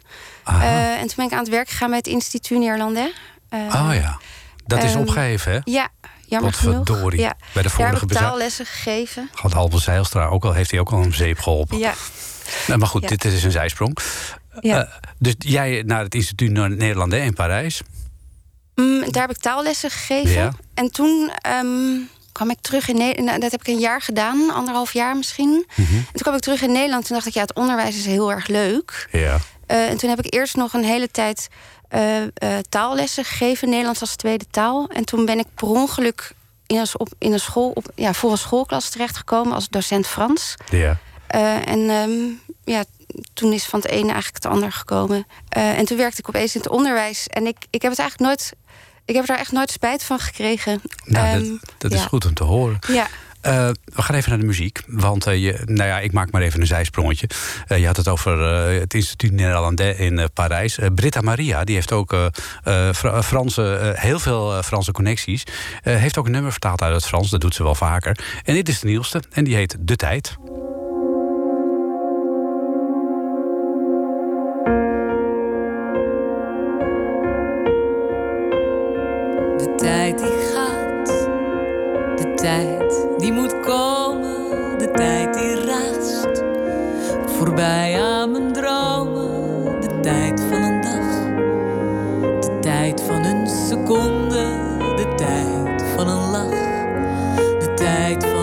En 0.44 1.06
toen 1.06 1.16
ben 1.16 1.26
ik 1.26 1.32
aan 1.32 1.38
het 1.38 1.48
werk 1.48 1.68
gegaan 1.68 1.88
bij 1.88 1.98
het 1.98 2.06
Instituut 2.06 2.58
Néerlandais. 2.58 3.12
Eh, 3.52 3.60
oh 3.60 3.94
ja, 3.94 4.18
dat 4.66 4.82
is 4.82 4.92
ehm, 4.92 5.00
opgegeven, 5.00 5.52
hè? 5.52 5.58
Ja, 5.64 5.88
jammer 6.32 6.52
genoeg. 6.52 6.76
Potverdorie. 6.76 7.20
Ja. 7.20 7.34
Bij 7.38 7.62
de 7.62 7.68
Daar 7.68 7.70
vorige 7.70 7.92
heb 7.94 8.02
ik 8.02 8.08
beza- 8.08 8.20
taallessen 8.20 8.66
gegeven. 8.66 9.30
Had 9.34 9.52
Halbe 9.52 9.78
Zeilstra 9.78 10.26
ook 10.26 10.44
al, 10.44 10.52
heeft 10.52 10.70
hij 10.70 10.80
ook 10.80 10.90
al 10.92 11.02
een 11.02 11.14
zeep 11.14 11.38
geholpen. 11.38 11.78
Ja, 11.78 11.94
Nou, 12.66 12.78
maar 12.78 12.88
goed, 12.88 13.02
Ja. 13.02 13.08
dit 13.08 13.24
is 13.24 13.44
een 13.44 13.50
zijsprong. 13.50 13.96
ja. 14.60 14.82
Eh, 14.84 14.92
dus 15.18 15.34
jij 15.38 15.82
naar 15.86 16.02
het 16.02 16.14
instituut 16.14 16.50
Nederlandais 16.50 17.24
in 17.24 17.34
Parijs. 17.34 17.80
Mm, 18.74 19.10
daar 19.12 19.22
heb 19.26 19.30
ik 19.36 19.42
taallessen 19.42 19.90
gegeven. 19.90 20.32
Ja. 20.32 20.52
En 20.74 20.90
toen 20.92 21.30
ehm, 21.40 21.98
kwam 22.32 22.50
ik 22.50 22.58
terug 22.60 22.88
in 22.88 22.96
Nederland. 22.96 23.40
Dat 23.42 23.50
heb 23.50 23.60
ik 23.60 23.66
een 23.66 23.78
jaar 23.78 24.02
gedaan, 24.02 24.50
anderhalf 24.50 24.92
jaar 24.92 25.16
misschien. 25.16 25.66
Mhm. 25.76 25.94
En 25.94 26.04
toen 26.12 26.22
kwam 26.22 26.34
ik 26.34 26.40
terug 26.40 26.62
in 26.62 26.72
Nederland. 26.72 27.06
Toen 27.06 27.14
dacht 27.16 27.28
ik, 27.28 27.34
ja, 27.34 27.40
het 27.40 27.54
onderwijs 27.54 27.96
is 27.96 28.06
heel 28.06 28.30
erg 28.30 28.46
leuk. 28.46 29.08
Ja. 29.12 29.38
Eh, 29.66 29.88
en 29.88 29.96
toen 29.96 30.08
heb 30.08 30.18
ik 30.24 30.34
eerst 30.34 30.56
nog 30.56 30.72
een 30.72 30.84
hele 30.84 31.10
tijd 31.10 31.48
eh, 31.92 32.22
eh, 32.22 32.58
taallessen 32.68 33.24
gegeven, 33.24 33.68
Nederlands 33.68 34.00
als 34.00 34.16
tweede 34.16 34.44
taal. 34.50 34.88
En 34.88 35.04
toen 35.04 35.24
ben 35.24 35.38
ik 35.38 35.46
per 35.54 35.68
ongeluk 35.68 36.32
in 36.66 36.76
een, 36.76 36.86
op, 36.96 37.08
in 37.18 37.32
een 37.32 37.40
school, 37.40 37.70
op, 37.70 37.90
ja, 37.94 38.12
voor 38.12 38.30
een 38.30 38.38
schoolklas 38.38 38.90
terechtgekomen 38.90 39.52
als 39.54 39.68
docent 39.68 40.06
Frans. 40.06 40.54
Ja. 40.70 40.98
Eh, 41.26 41.68
en 41.68 41.90
ehm, 41.90 42.20
ja, 42.64 42.84
toen 43.34 43.52
is 43.52 43.64
van 43.64 43.80
het 43.80 43.88
ene 43.88 44.12
eigenlijk 44.12 44.44
het 44.44 44.52
ander 44.52 44.72
gekomen. 44.72 45.26
En 45.48 45.84
toen 45.84 45.96
werkte 45.96 46.18
ik 46.18 46.28
opeens 46.28 46.54
in 46.54 46.60
het 46.60 46.70
onderwijs. 46.70 47.26
En 47.26 47.46
ik, 47.46 47.56
ik 47.70 47.82
heb 47.82 47.90
het 47.90 48.00
eigenlijk 48.00 48.30
nooit. 48.30 48.52
Ik 49.04 49.14
heb 49.14 49.28
er 49.28 49.36
echt 49.36 49.52
nooit 49.52 49.70
spijt 49.70 50.04
van 50.04 50.18
gekregen. 50.18 50.80
Nou, 51.04 51.26
Ehm, 51.26 51.48
dat, 51.50 51.60
dat 51.78 51.92
is 51.92 52.04
goed 52.04 52.24
om 52.24 52.34
te 52.34 52.44
horen. 52.44 52.78
Ja, 52.88 53.06
Eh, 53.42 53.68
we 53.84 54.02
gaan 54.02 54.16
even 54.16 54.30
naar 54.30 54.38
de 54.38 54.46
muziek. 54.46 54.82
Want 54.86 55.26
eh, 55.26 55.42
je, 55.42 55.58
nou 55.64 55.88
ja, 55.88 55.98
ik 55.98 56.12
maak 56.12 56.30
maar 56.30 56.42
even 56.42 56.60
een 56.60 56.66
zijsprongetje. 56.66 57.28
Eh, 57.66 57.78
je 57.78 57.86
had 57.86 57.96
het 57.96 58.08
over 58.08 58.38
het 58.80 58.94
Instituut 58.94 59.32
Néerlandais 59.32 59.96
in 59.96 60.28
Parijs. 60.34 60.78
Britta 60.94 61.20
Maria, 61.20 61.64
die 61.64 61.74
heeft 61.74 61.92
ook 61.92 62.16
Fra- 62.92 63.22
Franse, 63.22 63.92
heel 63.96 64.18
veel 64.18 64.62
Franse 64.62 64.92
connecties. 64.92 65.44
Heeft 65.82 66.18
ook 66.18 66.26
een 66.26 66.32
nummer 66.32 66.50
vertaald 66.50 66.82
uit 66.82 66.94
het 66.94 67.06
Frans. 67.06 67.30
Dat 67.30 67.40
doet 67.40 67.54
ze 67.54 67.62
wel 67.62 67.74
vaker. 67.74 68.18
En 68.44 68.54
dit 68.54 68.68
is 68.68 68.80
de 68.80 68.86
nieuwste. 68.86 69.22
En 69.32 69.44
die 69.44 69.54
heet 69.54 69.76
De 69.80 69.96
Tijd. 69.96 70.36
De 79.58 79.72
tijd 79.76 80.18
die 80.18 80.52
gaat, 80.54 81.06
de 82.18 82.32
tijd 82.34 82.81
die 83.18 83.32
moet 83.32 83.60
komen. 83.60 84.42
tijd 84.92 85.34
die 85.34 85.64
raast. 85.64 86.42
Voorbij 87.26 88.02
aan 88.02 88.30
mijn 88.30 88.52
dromen, 88.52 89.80
de 89.80 90.00
tijd 90.00 90.40
van 90.40 90.62
een 90.62 90.80
dag. 90.80 91.10
De 92.40 92.58
tijd 92.60 93.02
van 93.02 93.24
een 93.24 93.46
seconde, 93.46 94.44
de 94.96 95.14
tijd 95.16 95.82
van 95.96 96.08
een 96.08 96.30
lach. 96.30 96.60
De 97.58 97.72
tijd 97.74 98.24
van 98.24 98.41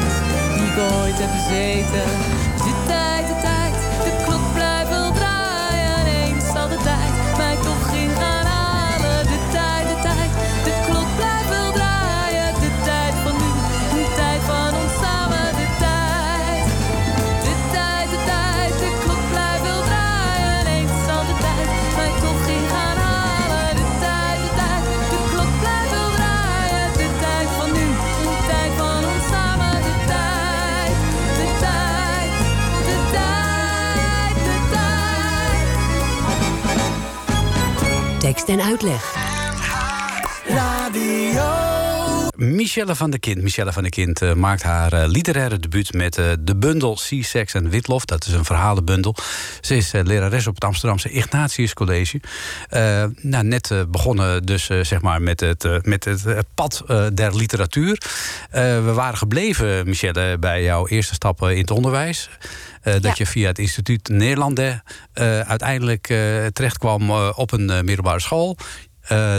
schat 0.00 0.58
die 0.58 0.66
ik 0.66 0.78
ooit 0.78 1.18
heb 1.18 1.30
bezeten. 1.30 2.08
De 2.64 3.03
Tekst 38.44 38.60
en 38.60 38.66
uitleg. 38.68 39.16
Michelle 42.36 42.94
van 42.94 43.10
der 43.10 43.20
Kind. 43.20 43.42
Michelle 43.42 43.72
van 43.72 43.82
der 43.82 43.90
Kind 43.92 44.22
eh, 44.22 44.34
maakt 44.34 44.62
haar 44.62 44.92
eh, 44.92 45.08
literaire 45.08 45.60
debuut 45.60 45.92
met 45.92 46.18
eh, 46.18 46.26
de 46.40 46.56
bundel 46.56 46.96
Sea, 46.96 47.22
Sex 47.22 47.54
en 47.54 47.68
Witlof. 47.68 48.04
Dat 48.04 48.26
is 48.26 48.32
een 48.32 48.44
verhalenbundel. 48.44 49.14
Ze 49.60 49.76
is 49.76 49.92
lerares 49.92 50.46
op 50.46 50.54
het 50.54 50.64
Amsterdamse 50.64 51.10
Ignatius 51.10 51.74
College. 51.74 52.20
Eh, 52.68 53.04
nou, 53.20 53.44
net 53.44 53.84
begonnen 53.88 54.46
dus 54.46 54.64
zeg 54.64 55.00
maar 55.00 55.22
met 55.22 55.40
het, 55.40 55.86
met 55.86 56.04
het 56.04 56.46
pad 56.54 56.82
eh, 56.86 57.06
der 57.14 57.36
literatuur. 57.36 57.98
Eh, 58.50 58.62
we 58.84 58.92
waren 58.92 59.18
gebleven, 59.18 59.88
Michelle, 59.88 60.38
bij 60.38 60.62
jouw 60.62 60.88
eerste 60.88 61.14
stappen 61.14 61.52
in 61.52 61.60
het 61.60 61.70
onderwijs. 61.70 62.30
Eh, 62.84 62.92
dat 62.92 63.02
Ja. 63.02 63.12
je 63.16 63.26
via 63.26 63.48
het 63.48 63.58
instituut 63.58 64.08
Nederlanden 64.08 64.82
eh, 65.12 65.40
uiteindelijk 65.40 66.08
eh, 66.08 66.46
terechtkwam 66.46 67.10
eh, 67.10 67.30
op 67.34 67.52
een 67.52 67.66
middelbare 67.84 68.20
school. 68.20 68.56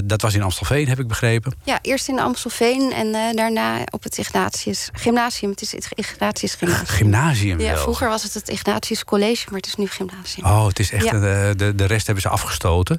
Dat 0.06 0.22
was 0.22 0.34
in 0.34 0.42
Amstelveen, 0.42 0.88
heb 0.88 1.00
ik 1.00 1.08
begrepen. 1.08 1.54
Ja, 1.64 1.80
eerst 1.82 2.08
in 2.08 2.20
Amstelveen 2.20 2.94
en 2.94 3.36
daarna 3.36 3.82
op 3.90 4.04
het 4.04 4.18
Ignatius 4.18 4.90
Gymnasium. 4.94 5.52
Het 5.52 5.62
is 5.62 5.72
het 5.72 5.88
Ignatius 5.96 6.54
Gymnasium. 6.56 6.86
Gymnasium 6.88 7.60
Ja, 7.60 7.74
wel. 7.74 7.82
vroeger 7.82 8.10
was 8.10 8.24
het 8.24 8.34
het 8.34 8.50
Ignatius 8.50 9.04
College, 9.04 9.46
maar 9.50 9.56
het 9.60 9.66
is 9.68 9.75
nu 9.75 9.88
gymnasium. 9.88 10.46
Oh, 10.46 10.68
het 10.68 10.80
is 10.80 10.92
echt. 10.92 11.04
Ja. 11.04 11.12
de, 11.54 11.74
de 11.75 11.86
rest 11.86 12.06
hebben 12.06 12.24
ze 12.24 12.30
afgestoten. 12.30 12.98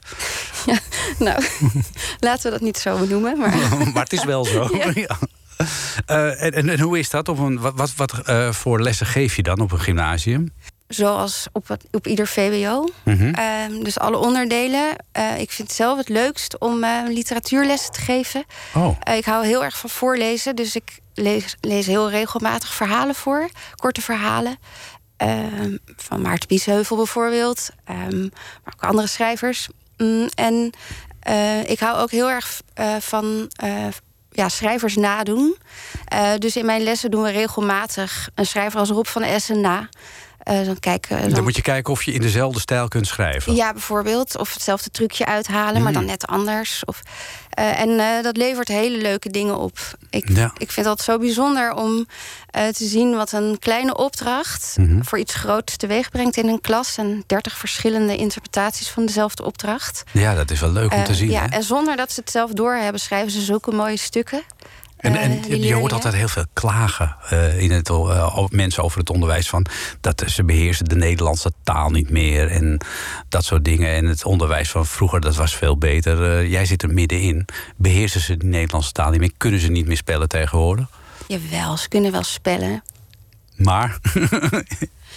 Nou, 1.19 1.45
laten 2.21 2.43
we 2.45 2.50
dat 2.50 2.61
niet 2.61 2.79
zo 2.79 2.99
benoemen. 2.99 3.38
Maar 3.38 3.57
maar 3.95 4.03
het 4.03 4.12
is 4.12 4.25
wel 4.25 4.45
zo. 4.45 4.69
Ja. 4.95 5.19
Eh, 6.06 6.42
en, 6.42 6.52
en, 6.52 6.68
en 6.68 6.80
hoe 6.80 6.98
is 6.98 7.10
dat? 7.10 7.28
Op 7.28 7.38
een, 7.38 7.60
wat 7.60 7.75
wat, 7.75 7.94
wat 7.94 8.18
eh, 8.18 8.52
voor 8.52 8.82
lessen 8.82 9.06
geef 9.06 9.36
je 9.36 9.42
dan 9.42 9.60
op 9.60 9.72
een 9.72 9.80
gymnasium? 9.80 10.52
zoals 10.88 11.46
op, 11.52 11.68
het, 11.68 11.84
op 11.90 12.06
ieder 12.06 12.26
VWO. 12.26 12.88
Mhm. 13.02 13.34
Ehm, 13.34 13.82
dus 13.82 13.98
alle 13.98 14.16
onderdelen. 14.16 14.96
Eh, 15.12 15.40
ik 15.40 15.50
vind 15.50 15.68
het 15.68 15.76
zelf 15.76 15.98
het 15.98 16.08
leukst 16.08 16.58
om 16.58 16.86
literatuurlessen 17.08 17.92
te 17.92 18.00
geven. 18.00 18.44
Oh, 18.75 18.96
ik 19.16 19.25
hou 19.25 19.46
heel 19.46 19.64
erg 19.64 19.78
van 19.78 19.90
voorlezen, 19.90 20.56
dus 20.56 20.76
ik 20.76 20.98
lees, 21.14 21.56
lees 21.60 21.86
heel 21.86 22.10
regelmatig 22.10 22.75
verhalen 22.75 23.14
voor. 23.14 23.48
Korte 23.75 24.00
verhalen. 24.00 24.58
Ehm, 25.16 25.76
van 25.96 26.20
Maarten 26.20 26.48
Biesheuvel 26.48 26.96
bijvoorbeeld. 26.96 27.68
Ehm, 27.84 28.20
maar 28.64 28.75
ook 28.75 28.84
andere 28.84 29.06
schrijvers. 29.06 29.68
Mm, 29.96 30.28
en 30.34 30.70
ik 31.66 31.80
hou 31.80 31.98
ook 31.98 32.10
heel 32.10 32.30
erg 32.30 32.60
van 33.00 33.50
ja, 34.37 34.49
schrijvers 34.49 34.97
nadoen. 34.97 35.57
Eh, 36.05 36.33
dus 36.38 36.57
in 36.57 36.66
mijn 36.66 36.83
lessen 36.83 37.11
doen 37.11 37.23
we 37.23 37.31
regelmatig 37.31 38.28
een 38.35 38.47
schrijver 38.47 38.81
als 38.81 38.90
Rob 38.90 39.07
van 39.07 39.23
Essen 39.23 39.61
na. 39.61 39.88
Eh, 40.47 40.65
dan 40.65 40.79
kijken 40.79 41.21
dan 41.21 41.31
dan 41.31 41.43
moet 41.43 41.57
je 41.57 41.62
kijken 41.62 41.93
of 41.93 42.03
je 42.03 42.12
in 42.12 42.21
dezelfde 42.21 42.61
stijl 42.61 42.88
kunt 42.88 43.07
schrijven. 43.07 43.55
ja, 43.55 43.73
bijvoorbeeld. 43.73 44.38
Of 44.38 44.53
hetzelfde 44.53 44.91
trucje 44.91 45.26
uithalen, 45.26 45.83
maar 45.83 45.93
dan 45.93 46.03
Mm. 46.03 46.09
net 46.09 46.26
anders. 46.26 46.83
Of, 46.85 47.03
eh, 47.50 47.81
en 47.81 48.00
eh, 48.00 48.23
dat 48.23 48.37
levert 48.37 48.69
hele 48.69 48.97
leuke 48.99 49.31
dingen 49.31 49.59
op. 49.59 49.79
Ik, 50.11 50.29
Ja. 50.29 50.53
ik 50.59 50.71
vind 50.73 50.87
dat 50.87 51.00
zo 51.00 51.19
bijzonder 51.19 51.73
om 51.73 52.07
te 52.73 52.85
zien 52.87 53.17
wat 53.17 53.33
een 53.33 53.57
kleine 53.59 53.97
opdracht 53.97 54.75
Mhm. 54.79 55.03
voor 55.03 55.19
iets 55.19 55.35
groots 55.35 55.76
teweeg 55.76 56.11
brengt 56.11 56.37
in 56.37 56.49
een 56.49 56.61
klas. 56.61 56.97
En 56.97 57.25
dertig 57.26 57.57
verschillende 57.59 58.17
interpretaties 58.17 58.88
van 58.88 59.07
dezelfde 59.07 59.45
opdracht. 59.45 60.03
Ja, 60.12 60.35
dat 60.35 60.50
is 60.50 60.61
wel 60.61 60.73
leuk 60.73 60.93
om 60.93 61.05
te 61.05 61.15
zien. 61.15 61.31
ja, 61.31 61.41
hè? 61.43 61.47
en 61.57 61.62
zonder 61.62 61.97
dat 61.97 62.12
ze 62.12 62.21
het 62.21 62.31
zelf 62.31 62.50
doorhebben, 62.50 63.00
schrijven 63.00 63.31
ze 63.31 63.41
zulke 63.41 63.71
mooie 63.73 63.97
stukken. 63.97 64.43
En, 65.06 65.16
Eh, 65.16 65.52
en 65.52 65.62
je 65.62 65.75
hoort 65.75 65.92
altijd 65.92 66.14
heel 66.14 66.28
veel 66.28 66.44
klagen 66.52 67.16
eh, 67.28 67.60
in 67.60 67.70
het, 67.70 67.90
over 67.90 68.56
mensen 68.56 68.82
over 68.82 68.98
het 68.98 69.10
onderwijs. 69.10 69.48
Van 69.48 69.66
dat 70.00 70.22
ze 70.26 70.44
beheersen 70.44 70.84
de 70.84 70.96
Nederlandse 70.96 71.52
taal 71.62 71.90
niet 71.90 72.10
meer. 72.10 72.50
En 72.50 72.80
dat 73.28 73.44
soort 73.44 73.64
dingen. 73.64 73.94
En 73.94 74.04
het 74.04 74.25
onderwijs 74.25 74.70
van 74.70 74.86
vroeger, 74.86 75.20
dat 75.20 75.36
was 75.36 75.56
veel 75.56 75.78
beter. 75.78 76.46
Jij 76.46 76.66
zit 76.66 76.82
er 76.82 76.90
middenin. 76.90 77.44
Beheersen 77.76 78.20
ze 78.20 78.36
de 78.36 78.46
Nederlandse 78.46 78.92
taal 78.92 79.10
niet 79.10 79.20
meer? 79.20 79.32
Kunnen 79.36 79.60
ze 79.60 79.68
niet 79.68 79.86
meer 79.86 79.96
spellen 79.96 80.28
tegenwoordig? 80.28 80.86
Jawel, 81.26 81.76
ze 81.76 81.88
kunnen 81.88 82.12
wel 82.12 82.22
spellen. 82.22 82.82
Maar, 83.56 83.98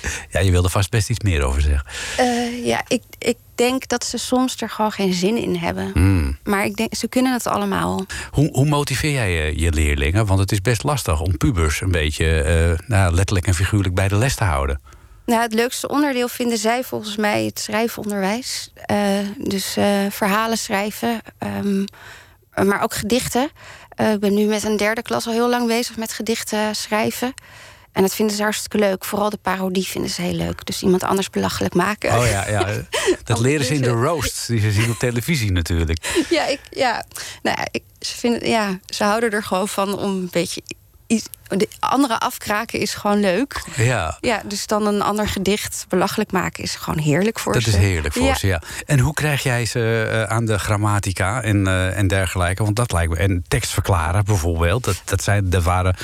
Ja, 0.31 0.39
je 0.39 0.51
wilde 0.51 0.69
vast 0.69 0.89
best 0.89 1.09
iets 1.09 1.23
meer 1.23 1.43
over 1.43 1.61
zeggen. 1.61 1.85
Eh, 2.17 2.65
ja, 2.65 2.81
ik, 2.87 3.03
ik 3.17 3.37
denk 3.55 3.87
dat 3.87 4.05
ze 4.05 4.17
soms 4.17 4.61
er 4.61 4.69
gewoon 4.69 4.91
geen 4.91 5.13
zin 5.13 5.37
in 5.37 5.55
hebben. 5.55 5.91
Hmm. 5.93 6.37
Maar 6.43 6.65
ik 6.65 6.75
denk, 6.75 6.95
ze 6.95 7.07
kunnen 7.07 7.33
het 7.33 7.47
allemaal. 7.47 8.05
Hoe, 8.31 8.49
hoe 8.51 8.65
motiveer 8.65 9.11
jij 9.11 9.31
je, 9.31 9.59
je 9.59 9.71
leerlingen? 9.71 10.25
Want 10.25 10.39
het 10.39 10.51
is 10.51 10.61
best 10.61 10.83
lastig 10.83 11.21
om 11.21 11.37
pubers 11.37 11.81
een 11.81 11.91
beetje 11.91 12.41
eh, 12.41 12.87
nou, 12.87 13.13
letterlijk 13.13 13.47
en 13.47 13.53
figuurlijk 13.53 13.95
bij 13.95 14.07
de 14.07 14.15
les 14.15 14.35
te 14.35 14.43
houden. 14.43 14.79
Nou, 15.29 15.41
het 15.41 15.53
leukste 15.53 15.87
onderdeel 15.87 16.27
vinden 16.27 16.57
zij 16.57 16.83
volgens 16.83 17.15
mij 17.15 17.45
het 17.45 17.59
schrijfonderwijs. 17.59 18.71
Eh, 18.85 18.97
dus 19.37 19.77
eh, 19.77 20.05
verhalen 20.09 20.57
schrijven, 20.57 21.21
ehm, 21.37 21.83
maar 22.67 22.83
ook 22.83 22.93
gedichten. 22.93 23.49
Eh, 23.89 24.11
ik 24.11 24.19
ben 24.19 24.33
nu 24.33 24.45
met 24.45 24.63
een 24.63 24.77
derde 24.77 25.01
klas 25.01 25.27
al 25.27 25.33
heel 25.33 25.49
lang 25.49 25.67
bezig 25.67 25.97
met 25.97 26.13
gedichten 26.13 26.75
schrijven. 26.75 27.33
En 27.99 28.05
dat 28.05 28.15
vinden 28.15 28.35
ze 28.35 28.41
hartstikke 28.41 28.77
leuk. 28.77 29.05
Vooral 29.05 29.29
de 29.29 29.37
parodie 29.37 29.87
vinden 29.87 30.11
ze 30.11 30.21
heel 30.21 30.33
leuk. 30.33 30.65
Dus 30.65 30.81
iemand 30.81 31.03
anders 31.03 31.29
belachelijk 31.29 31.73
maken. 31.73 32.17
Oh 32.17 32.25
ja, 32.25 32.49
ja. 32.49 32.67
dat 33.23 33.39
leren 33.39 33.65
ze 33.65 33.73
in 33.73 33.81
de 33.81 33.89
roasts 33.89 34.47
die 34.47 34.59
ze 34.59 34.71
zien 34.71 34.89
op 34.89 34.97
televisie 34.97 35.51
natuurlijk. 35.51 35.97
Ja, 36.29 36.45
ik, 36.45 36.59
ja. 36.69 37.05
Nou 37.41 37.57
ja, 37.59 37.67
ik, 37.71 37.83
ze, 37.99 38.15
vinden, 38.17 38.49
ja, 38.49 38.79
ze 38.85 39.03
houden 39.03 39.31
er 39.31 39.43
gewoon 39.43 39.67
van 39.67 39.97
om 39.97 40.09
een 40.09 40.29
beetje 40.31 40.61
iets, 41.09 41.27
de 41.47 41.67
andere 41.79 42.19
afkraken 42.19 42.79
is 42.79 42.93
gewoon 42.93 43.19
leuk. 43.19 43.63
Ja. 43.75 44.17
Ja, 44.21 44.41
dus 44.45 44.67
dan 44.67 44.85
een 44.85 45.01
ander 45.01 45.27
gedicht 45.27 45.85
belachelijk 45.89 46.31
maken 46.31 46.63
is 46.63 46.75
gewoon 46.75 46.99
heerlijk 46.99 47.39
voor 47.39 47.53
dat 47.53 47.61
ze. 47.61 47.69
is 47.69 47.75
heerlijk 47.75 48.13
voor 48.13 48.23
Ja. 48.25 48.35
ze, 48.35 48.47
ja. 48.47 48.61
En 48.85 48.99
hoe 48.99 49.13
krijg 49.13 49.43
jij 49.43 49.65
ze 49.65 50.07
eh, 50.11 50.23
aan 50.23 50.45
de 50.45 50.59
grammatica 50.59 51.41
en, 51.41 51.67
eh, 51.67 51.97
en 51.97 52.07
dergelijke? 52.07 52.63
Want 52.63 52.75
dat 52.75 52.91
lijkt 52.91 53.11
me... 53.11 53.17
En 53.17 53.43
tekst 53.47 53.71
verklaren 53.71 54.25
bijvoorbeeld, 54.25 54.83
dat, 54.83 55.01
dat 55.05 55.23
zijn 55.23 55.49
de 55.49 55.61
ware... 55.61 55.95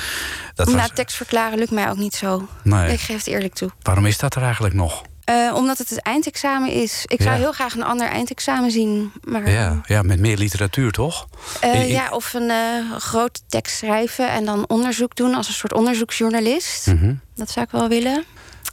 Dat 0.54 0.66
Nou, 0.66 0.78
was, 0.78 0.90
tekst 0.94 1.16
verklaren 1.16 1.58
lukt 1.58 1.70
mij 1.70 1.90
ook 1.90 1.96
niet 1.96 2.14
zo. 2.14 2.48
Nee. 2.62 2.92
Ik 2.92 3.00
geef 3.00 3.16
het 3.16 3.26
eerlijk 3.26 3.54
toe. 3.54 3.70
waarom 3.82 4.06
is 4.06 4.18
dat 4.18 4.34
er 4.34 4.42
eigenlijk 4.42 4.74
nog? 4.74 5.02
Eh, 5.26 5.52
omdat 5.54 5.78
het 5.78 5.88
het 5.90 6.02
eindexamen 6.02 6.70
is. 6.70 7.02
Ik 7.06 7.22
zou 7.22 7.34
Ja. 7.34 7.40
heel 7.40 7.52
graag 7.52 7.74
een 7.74 7.82
ander 7.84 8.08
eindexamen 8.08 8.70
zien. 8.70 9.12
Maar, 9.24 9.50
Ja, 9.50 9.80
ja, 9.86 10.02
met 10.02 10.18
meer 10.20 10.36
literatuur, 10.36 10.90
toch? 10.92 11.26
eh, 11.60 11.74
In- 11.74 11.80
in- 11.80 11.86
ja, 11.88 12.08
of 12.10 12.34
een 12.34 12.50
eh, 12.50 12.96
grote 12.98 13.40
tekst 13.48 13.76
schrijven 13.76 14.30
en 14.30 14.44
dan 14.44 14.64
onderzoek 14.68 15.16
doen 15.16 15.34
als 15.34 15.48
een 15.48 15.54
soort 15.54 15.72
onderzoeksjournalist. 15.72 16.86
Mhm. 16.86 17.14
Dat 17.34 17.50
zou 17.50 17.66
ik 17.66 17.72
wel 17.72 17.88
willen. 17.88 18.24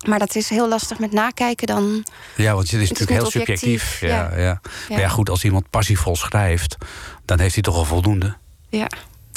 Maar 0.08 0.20
dat 0.20 0.36
is 0.36 0.50
heel 0.50 0.68
lastig 0.68 1.00
met 1.00 1.12
nakijken 1.12 1.68
dan. 1.68 2.06
Ja, 2.36 2.54
want 2.54 2.72
het 2.72 2.82
is 2.82 2.90
Het 2.90 3.00
natuurlijk 3.00 3.22
heel 3.22 3.32
subjectief. 3.42 4.00
Ja, 4.02 4.08
ja. 4.08 4.38
ja. 4.42 4.62
Maar 4.90 5.00
ja, 5.00 5.08
goed, 5.08 5.30
als 5.30 5.44
iemand 5.44 5.70
passievol 5.70 6.16
schrijft... 6.16 6.76
dan 7.26 7.40
heeft 7.40 7.54
hij 7.54 7.64
toch 7.64 7.76
al 7.76 7.86
voldoende, 7.86 8.36
Ja. 8.70 8.88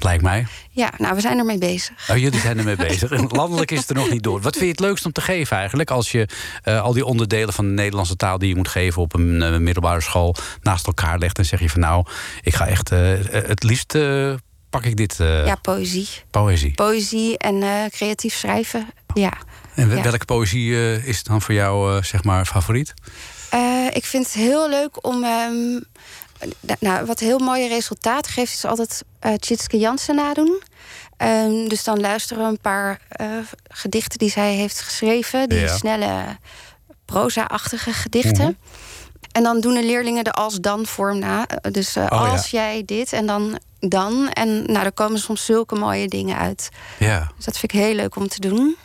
Lijkt 0.04 0.22
mij. 0.22 0.46
ja, 0.70 0.92
nou, 0.98 1.14
we 1.14 1.20
zijn 1.20 1.38
ermee 1.38 1.58
bezig. 1.58 2.10
Oh, 2.10 2.16
jullie 2.16 2.40
zijn 2.40 2.58
ermee 2.58 2.76
bezig. 2.76 3.30
Landelijk 3.32 3.70
is 3.70 3.78
het 3.78 3.88
er 3.88 3.94
nog 3.94 4.10
niet 4.10 4.22
door. 4.22 4.40
Wat 4.40 4.52
vind 4.52 4.64
je 4.64 4.70
het 4.70 4.80
leukst 4.80 5.04
om 5.04 5.12
te 5.12 5.20
geven 5.20 5.56
eigenlijk? 5.56 5.90
Als 5.90 6.10
je 6.12 6.28
eh, 6.62 6.82
al 6.82 6.92
die 6.92 7.04
onderdelen 7.04 7.54
van 7.54 7.64
de 7.66 7.72
Nederlandse 7.72 8.16
taal 8.16 8.38
die 8.38 8.48
je 8.48 8.56
moet 8.56 8.68
geven 8.68 9.02
op 9.02 9.14
een 9.14 9.42
eh, 9.42 9.56
middelbare 9.56 10.00
school 10.00 10.34
naast 10.62 10.86
elkaar 10.86 11.18
legt. 11.18 11.38
En 11.38 11.44
zeg 11.44 11.60
je 11.60 11.70
van 11.70 11.80
nou, 11.80 12.06
ik 12.42 12.54
ga 12.54 12.66
echt 12.66 12.92
eh, 12.92 12.98
het 13.30 13.62
liefst 13.62 13.98
pak 14.70 14.84
ik 14.84 14.96
dit 14.96 15.16
Ja, 15.18 15.54
poëzie. 15.62 16.08
poëzie. 16.30 16.74
Poëzie 16.74 17.38
en 17.38 17.90
creatief 17.90 18.34
schrijven. 18.34 18.86
Ja. 19.14 19.32
En 19.74 19.90
ja. 19.96 20.02
welke 20.02 20.24
poëzie 20.24 21.02
is 21.04 21.22
dan 21.22 21.42
voor 21.42 21.54
jou 21.54 22.02
zeg 22.04 22.24
maar 22.24 22.44
favoriet? 22.46 22.94
Ik 23.92 24.04
vind 24.04 24.24
het 24.24 24.32
heel 24.34 24.68
leuk 24.68 25.06
om. 25.06 25.24
ehm, 25.24 25.80
nou, 26.78 27.06
wat 27.06 27.18
heel 27.20 27.38
mooie 27.38 27.68
resultaten 27.68 28.32
geeft, 28.32 28.52
is 28.54 28.64
altijd 28.64 29.02
eh 29.20 29.34
Tjitske 29.34 29.78
Jansen 29.78 30.14
nadoen. 30.14 30.62
Ehm, 31.16 31.68
dus 31.68 31.84
dan 31.84 32.00
luisteren 32.00 32.42
we 32.42 32.48
een 32.48 32.60
paar 32.60 33.00
eh, 33.08 33.26
gedichten 33.68 34.18
die 34.18 34.30
zij 34.30 34.54
heeft 34.54 34.80
geschreven. 34.80 35.48
Die 35.48 35.58
Ja. 35.58 35.76
snelle, 35.76 36.38
proza-achtige 37.04 37.92
gedichten. 37.92 38.44
Mhm. 38.44 38.52
En 39.32 39.42
dan 39.42 39.60
doen 39.60 39.74
de 39.74 39.84
leerlingen 39.84 40.24
de 40.24 40.32
als-dan 40.32 40.86
vorm 40.86 41.18
na. 41.18 41.46
Eh, 41.46 41.72
Dus 41.72 41.96
Oh, 41.96 42.02
ja. 42.02 42.08
als 42.08 42.50
jij 42.50 42.82
dit 42.86 43.12
en 43.12 43.26
dan 43.26 43.58
dan. 43.80 44.28
En 44.30 44.62
nou, 44.72 44.84
er 44.84 44.92
komen 44.92 45.18
soms 45.18 45.44
zulke 45.44 45.74
mooie 45.74 46.08
dingen 46.08 46.36
uit. 46.38 46.68
Ja. 46.98 47.30
Dus 47.36 47.44
dat 47.44 47.58
vind 47.58 47.72
ik 47.72 47.80
heel 47.80 47.94
leuk 47.94 48.16
om 48.16 48.28
te 48.28 48.40
doen. 48.40 48.76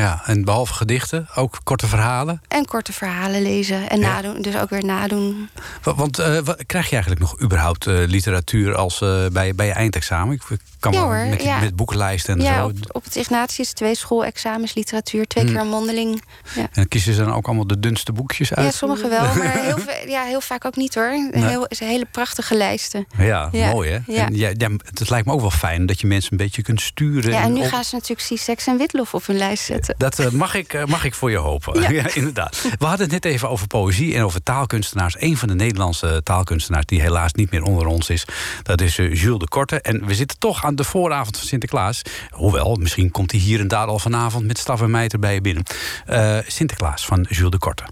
Ja, 0.00 0.22
en 0.24 0.44
behalve 0.44 0.72
gedichten, 0.74 1.28
ook 1.34 1.60
korte 1.64 1.86
verhalen. 1.86 2.42
En 2.48 2.64
korte 2.66 2.92
verhalen 2.92 3.42
lezen 3.42 3.88
en 3.90 4.00
Ja. 4.00 4.06
nadoen. 4.08 4.42
Dus 4.42 4.56
ook 4.56 4.70
weer 4.70 4.84
nadoen. 4.84 5.48
Wa- 5.82 5.94
Want 5.94 6.18
eh, 6.18 6.38
wat, 6.38 6.66
krijg 6.66 6.84
je 6.86 6.92
eigenlijk 6.92 7.20
nog 7.20 7.40
überhaupt 7.40 7.86
eh, 7.86 7.94
literatuur 8.06 8.74
als, 8.76 9.00
eh, 9.00 9.26
bij, 9.32 9.54
bij 9.54 9.66
je 9.66 9.72
eindexamen? 9.72 10.34
Ik 10.34 10.42
kan 10.80 10.92
Ja 10.92 10.98
wel 10.98 11.08
hoor, 11.08 11.26
met, 11.26 11.42
ja. 11.42 11.58
met 11.60 11.76
boekenlijsten 11.76 12.34
en 12.38 12.44
Ja, 12.44 12.56
zo. 12.58 12.64
op, 12.66 12.74
op 12.88 13.04
het 13.04 13.16
Ignatius 13.16 13.72
twee 13.72 13.94
schoolexamens 13.94 14.74
literatuur, 14.74 15.26
twee 15.26 15.44
Hmm. 15.44 15.52
keer 15.52 15.62
een 15.62 15.68
mondeling. 15.68 16.22
Ja. 16.54 16.68
En 16.72 16.88
kiezen 16.88 17.14
ze 17.14 17.24
dan 17.24 17.34
ook 17.34 17.46
allemaal 17.46 17.66
de 17.66 17.80
dunste 17.80 18.12
boekjes 18.12 18.54
uit? 18.54 18.66
ja, 18.66 18.72
sommige 18.72 19.08
wel, 19.08 19.22
maar 19.36 19.52
heel, 19.62 19.78
ja, 20.06 20.22
heel 20.24 20.40
vaak 20.40 20.64
ook 20.64 20.76
niet 20.76 20.94
hoor. 20.94 21.28
Heel, 21.30 21.66
is 21.66 21.80
een 21.80 21.86
hele 21.88 22.06
prachtige 22.10 22.54
lijsten. 22.56 23.06
Ja, 23.18 23.48
mooi 23.52 23.90
hè? 23.90 23.98
ja. 24.06 24.26
En 24.26 24.34
ja, 24.34 24.50
ja, 24.56 24.68
het 24.94 25.10
lijkt 25.10 25.26
me 25.26 25.32
ook 25.32 25.40
wel 25.40 25.50
fijn 25.50 25.86
dat 25.86 26.00
je 26.00 26.06
mensen 26.06 26.32
een 26.32 26.38
beetje 26.38 26.62
kunt 26.62 26.80
sturen. 26.80 27.30
Ja, 27.32 27.42
en 27.42 27.52
nu 27.52 27.60
op- 27.60 27.66
gaan 27.66 27.84
ze 27.84 27.94
natuurlijk 27.94 28.28
C-Sex 28.28 28.66
en 28.66 28.76
Witlof 28.78 29.14
op 29.14 29.26
hun 29.26 29.36
lijst 29.36 29.64
zetten. 29.64 29.80
Dat 29.96 30.18
eh, 30.18 30.30
mag, 30.30 30.54
ik, 30.54 30.72
eh, 30.72 30.84
mag 30.84 31.04
ik 31.04 31.14
voor 31.14 31.30
je 31.30 31.36
hopen. 31.36 31.80
Ja. 31.80 31.90
Ja. 32.02 32.14
inderdaad. 32.14 32.62
We 32.78 32.84
hadden 32.86 33.10
het 33.10 33.22
net 33.22 33.24
even 33.24 33.48
over 33.48 33.66
poëzie 33.66 34.14
en 34.14 34.22
over 34.22 34.42
taalkunstenaars. 34.42 35.14
Een 35.18 35.36
van 35.36 35.48
de 35.48 35.54
Nederlandse 35.54 36.20
taalkunstenaars 36.22 36.86
die 36.86 37.00
helaas 37.00 37.32
niet 37.32 37.50
meer 37.50 37.62
onder 37.62 37.86
ons 37.86 38.10
is. 38.10 38.24
Dat 38.62 38.80
is 38.80 38.98
eh, 38.98 39.14
Jules 39.14 39.38
de 39.38 39.48
Korte. 39.48 39.80
En 39.80 40.06
we 40.06 40.14
zitten 40.14 40.38
toch 40.38 40.64
aan 40.64 40.74
de 40.74 40.84
vooravond 40.84 41.36
van 41.36 41.46
Sinterklaas. 41.46 42.02
Hoewel, 42.30 42.74
misschien 42.74 43.10
komt 43.10 43.30
hij 43.30 43.40
hier 43.40 43.60
en 43.60 43.68
daar 43.68 43.86
al 43.86 43.98
vanavond 43.98 44.46
met 44.46 44.58
staf 44.58 44.80
en 44.80 44.90
mijter 44.90 45.18
bij 45.18 45.34
je 45.34 45.40
binnen. 45.40 45.64
Eh, 46.06 46.38
Sinterklaas 46.46 47.06
van 47.06 47.26
Jules 47.28 47.50
de 47.50 47.58
Korte. 47.58 47.84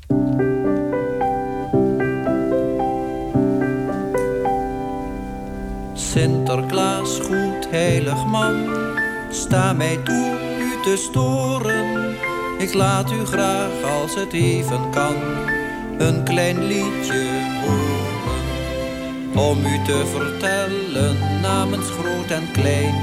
Sinterklaas, 5.95 7.19
goed 7.23 7.71
heilig 7.71 8.27
man, 8.27 8.69
sta 9.31 9.73
mij 9.73 9.97
toe 10.05 10.60
te 10.83 10.97
storen. 10.97 12.17
Ik 12.59 12.75
laat 12.75 13.13
u 13.13 13.25
graag, 13.25 13.83
als 14.01 14.15
het 14.15 14.33
even 14.33 14.91
kan, 14.91 15.15
een 15.99 16.25
klein 16.25 16.65
liedje 16.65 17.27
horen. 17.61 19.49
Om 19.49 19.59
u 19.67 19.85
te 19.85 20.03
vertellen 20.07 21.41
namens 21.41 21.91
groot 21.91 22.31
en 22.31 22.53
klein, 22.53 22.95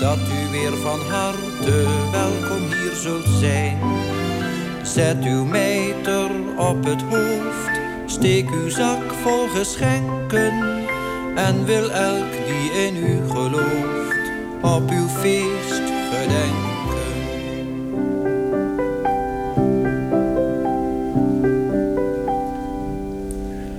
dat 0.00 0.18
u 0.18 0.50
weer 0.50 0.76
van 0.76 1.00
harte 1.00 1.86
welkom 2.12 2.66
hier 2.66 2.94
zult 2.94 3.28
zijn. 3.40 3.78
Zet 4.82 5.24
uw 5.24 5.44
mijter 5.44 6.30
op 6.56 6.84
het 6.84 7.02
hoofd, 7.02 7.80
steek 8.06 8.50
uw 8.50 8.68
zak 8.68 9.12
vol 9.22 9.46
geschenken. 9.48 10.82
En 11.34 11.64
wil 11.64 11.90
elk 11.90 12.32
die 12.46 12.86
in 12.86 12.96
u 12.96 13.30
gelooft 13.30 14.14
op 14.62 14.90
uw 14.90 15.08
feest 15.08 15.93
gedenken. 16.14 16.64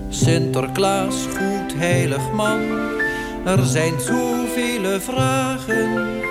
Sinterklaas, 0.09 1.15
goed 1.15 1.73
heilig 1.75 2.31
man, 2.33 2.61
er 3.45 3.63
zijn 3.63 3.93
zoveel 3.99 4.99
vragen 4.99 6.23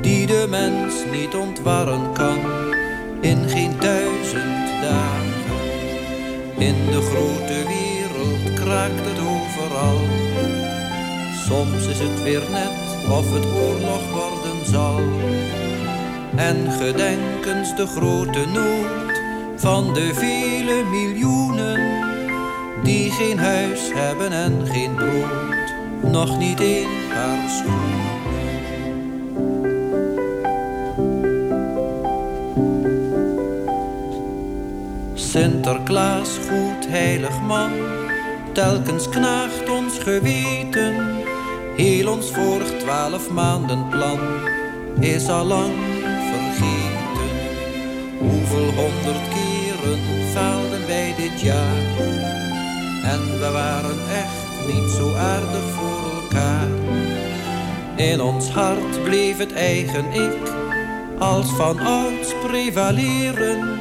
die 0.00 0.26
de 0.26 0.46
mens 0.48 0.94
niet 1.12 1.34
ontwarren 1.34 2.12
kan 2.12 2.38
in 3.20 3.48
geen 3.48 3.72
duizend 3.80 4.82
dagen. 4.82 5.30
In 6.58 6.74
de 6.86 7.00
grote 7.00 7.62
wereld 7.66 8.54
kraakt 8.54 9.04
het 9.04 9.18
overal. 9.18 10.00
Soms 11.46 11.86
is 11.86 11.98
het 11.98 12.22
weer 12.22 12.42
net 12.50 13.08
of 13.10 13.32
het 13.32 13.44
oorlog 13.44 14.10
worden 14.10 14.39
zal. 14.64 15.00
En 16.36 16.72
gedenkens 16.72 17.76
de 17.76 17.86
grote 17.86 18.46
nood 18.52 19.20
van 19.56 19.94
de 19.94 20.14
vele 20.14 20.84
miljoenen 20.90 21.80
die 22.82 23.10
geen 23.10 23.38
huis 23.38 23.80
hebben 23.94 24.32
en 24.32 24.66
geen 24.66 24.94
brood, 24.94 25.74
nog 26.12 26.38
niet 26.38 26.60
een 26.60 26.88
paar 27.08 27.48
schoenen. 27.48 28.08
Sinterklaas, 35.14 36.38
goed 36.48 36.88
heilig 36.88 37.40
man, 37.40 37.70
telkens 38.52 39.08
knaagt 39.08 39.70
ons 39.70 39.98
geweten. 39.98 40.94
Heel 41.76 42.12
ons 42.12 42.30
vorig 42.30 42.78
twaalf 42.78 43.30
maanden 43.30 43.88
plan 43.88 44.18
is 45.00 45.28
al 45.28 45.44
lang 45.44 45.72
vergeten. 46.30 47.30
Hoeveel 48.18 48.72
honderd 48.74 49.28
keren 49.28 49.98
faalden 50.32 50.86
wij 50.86 51.14
dit 51.16 51.40
jaar? 51.40 51.76
En 53.04 53.38
we 53.38 53.50
waren 53.52 53.98
echt 54.10 54.74
niet 54.74 54.90
zo 54.90 55.14
aardig 55.14 55.62
voor 55.76 56.22
elkaar. 56.22 56.68
In 57.96 58.20
ons 58.20 58.50
hart 58.50 59.02
bleef 59.04 59.38
het 59.38 59.52
eigen 59.52 60.12
ik 60.12 60.52
als 61.18 61.50
van 61.50 61.78
ouds 61.78 62.34
prevaleren. 62.46 63.78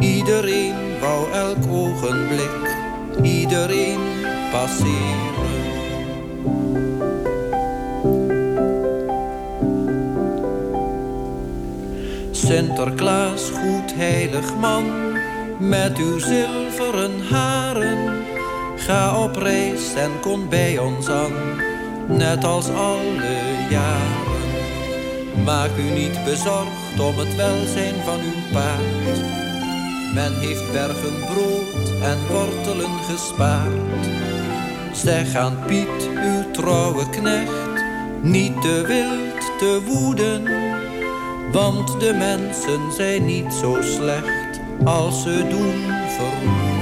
Iedereen 0.00 0.74
wou 1.00 1.32
elk 1.32 1.66
ogenblik, 1.70 2.76
iedereen 3.22 4.00
passeren. 4.50 5.33
Sinterklaas, 12.44 13.50
goed 13.50 13.94
heilig 13.94 14.56
man, 14.60 14.84
met 15.58 15.98
uw 15.98 16.18
zilveren 16.18 17.20
haren. 17.30 18.24
Ga 18.76 19.22
op 19.22 19.36
reis 19.36 19.94
en 19.94 20.10
kom 20.20 20.48
bij 20.48 20.78
ons 20.78 21.08
aan, 21.08 21.32
net 22.06 22.44
als 22.44 22.68
alle 22.68 23.38
jaren. 23.70 24.44
Maak 25.44 25.70
u 25.78 25.98
niet 26.00 26.24
bezorgd 26.24 27.00
om 27.00 27.18
het 27.18 27.36
welzijn 27.36 27.94
van 28.04 28.20
uw 28.20 28.52
paard. 28.52 29.18
Men 30.14 30.32
heeft 30.40 30.72
bergen 30.72 31.18
brood 31.18 32.02
en 32.02 32.18
wortelen 32.30 32.98
gespaard. 33.10 34.06
Zeg 34.92 35.34
aan 35.34 35.56
Piet, 35.66 36.08
uw 36.24 36.50
trouwe 36.50 37.10
knecht, 37.10 37.84
niet 38.22 38.62
te 38.62 38.84
wild 38.86 39.58
te 39.58 39.80
woeden. 39.86 40.53
Want 41.54 42.00
de 42.00 42.12
mensen 42.12 42.92
zijn 42.92 43.24
niet 43.24 43.52
zo 43.52 43.76
slecht 43.82 44.60
als 44.84 45.22
ze 45.22 45.46
doen 45.48 45.82
vermoeden. 46.08 46.73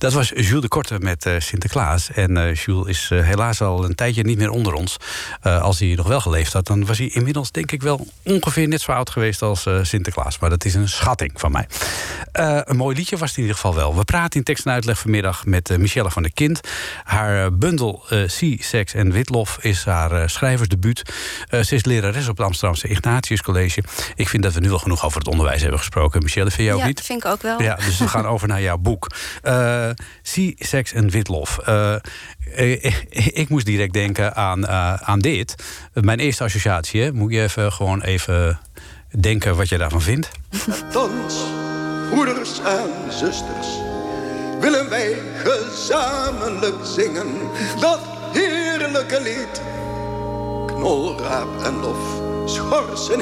Dat 0.00 0.12
was 0.12 0.28
Jules 0.28 0.60
de 0.60 0.68
Korte 0.68 0.98
met 0.98 1.26
uh, 1.26 1.34
Sinterklaas. 1.38 2.10
En 2.10 2.36
uh, 2.36 2.54
Jules 2.54 2.86
is 2.86 3.10
uh, 3.12 3.24
helaas 3.24 3.60
al 3.60 3.84
een 3.84 3.94
tijdje 3.94 4.22
niet 4.22 4.38
meer 4.38 4.50
onder 4.50 4.72
ons. 4.72 4.96
als 5.42 5.78
hij 5.78 5.94
nog 5.94 6.06
wel 6.06 6.20
geleefd 6.20 6.52
had, 6.52 6.66
dan 6.66 6.86
was 6.86 6.98
hij 6.98 7.06
inmiddels 7.06 7.50
denk 7.50 7.72
ik 7.72 7.82
wel 7.82 8.06
ongeveer 8.24 8.68
net 8.68 8.80
zo 8.80 8.92
oud 8.92 9.10
geweest 9.10 9.42
als 9.42 9.66
Sinterklaas. 9.82 10.38
Maar 10.38 10.50
dat 10.50 10.64
is 10.64 10.74
een 10.74 10.88
schatting 10.88 11.32
van 11.34 11.52
mij. 11.52 11.66
een 12.64 12.76
mooi 12.76 12.96
liedje 12.96 13.16
was 13.16 13.28
het 13.28 13.36
in 13.36 13.42
ieder 13.42 13.58
geval 13.58 13.74
wel. 13.74 13.96
We 13.96 14.04
praten 14.04 14.38
in 14.38 14.44
tekst 14.44 14.66
en 14.66 14.72
uitleg 14.72 14.98
vanmiddag 14.98 15.46
met 15.46 15.78
Michelle 15.78 16.10
van 16.10 16.22
der 16.22 16.32
Kind. 16.32 16.60
Haar 17.04 17.52
bundel 17.54 18.04
Sea, 18.26 18.56
Sex 18.58 18.94
en 18.94 19.12
Witlof 19.12 19.58
is 19.60 19.84
haar 19.84 20.30
schrijversdebuut. 20.30 21.02
ze 21.50 21.74
is 21.74 21.84
lerares 21.84 22.28
op 22.28 22.36
het 22.36 22.46
Amsterdamse 22.46 22.88
Ignatius 22.88 23.42
College. 23.42 23.82
Ik 24.14 24.28
vind 24.28 24.42
dat 24.42 24.52
we 24.52 24.60
nu 24.60 24.68
wel 24.68 24.78
genoeg 24.78 25.04
over 25.04 25.18
het 25.18 25.28
onderwijs 25.28 25.60
hebben 25.60 25.78
gesproken. 25.78 26.22
Michelle, 26.22 26.50
vind 26.50 26.62
jij 26.62 26.74
ook 26.74 26.80
ja, 26.80 26.86
niet? 26.86 26.98
Ja, 26.98 27.04
vind 27.04 27.24
ik 27.24 27.30
ook 27.30 27.42
wel. 27.42 27.62
Ja, 27.62 27.74
dus 27.74 27.98
we 27.98 28.08
gaan 28.08 28.26
over 28.34 28.48
naar 28.48 28.62
jouw 28.62 28.78
boek. 28.78 29.06
Zie, 30.22 30.56
seks 30.58 30.92
en 30.92 31.10
witlof. 31.10 31.58
Uh, 31.68 31.94
ik, 32.56 33.06
ik, 33.10 33.48
moest 33.48 33.66
direct 33.66 33.92
denken 33.92 34.34
aan, 34.34 34.68
aan 35.06 35.18
dit. 35.18 35.54
Mijn 35.92 36.18
eerste 36.18 36.44
associatie, 36.44 37.12
moet 37.12 37.32
je 37.32 37.42
even 37.42 37.72
gewoon 37.72 38.02
even 38.02 38.58
denken 39.18 39.56
wat 39.56 39.68
je 39.68 39.78
daarvan 39.78 40.02
vindt. 40.02 40.30
Ons, 40.94 41.34
broeders 42.10 42.60
en 42.60 43.12
zusters, 43.12 43.68
willen 44.60 44.88
wij 44.88 45.16
gezamenlijk 45.44 46.84
zingen 46.84 47.28
dat 47.80 48.00
heerlijke 48.32 49.22
lied. 49.22 49.62
Knolraap 50.66 51.62
en 51.62 51.74
lof, 51.74 52.20
schorsen 52.44 53.20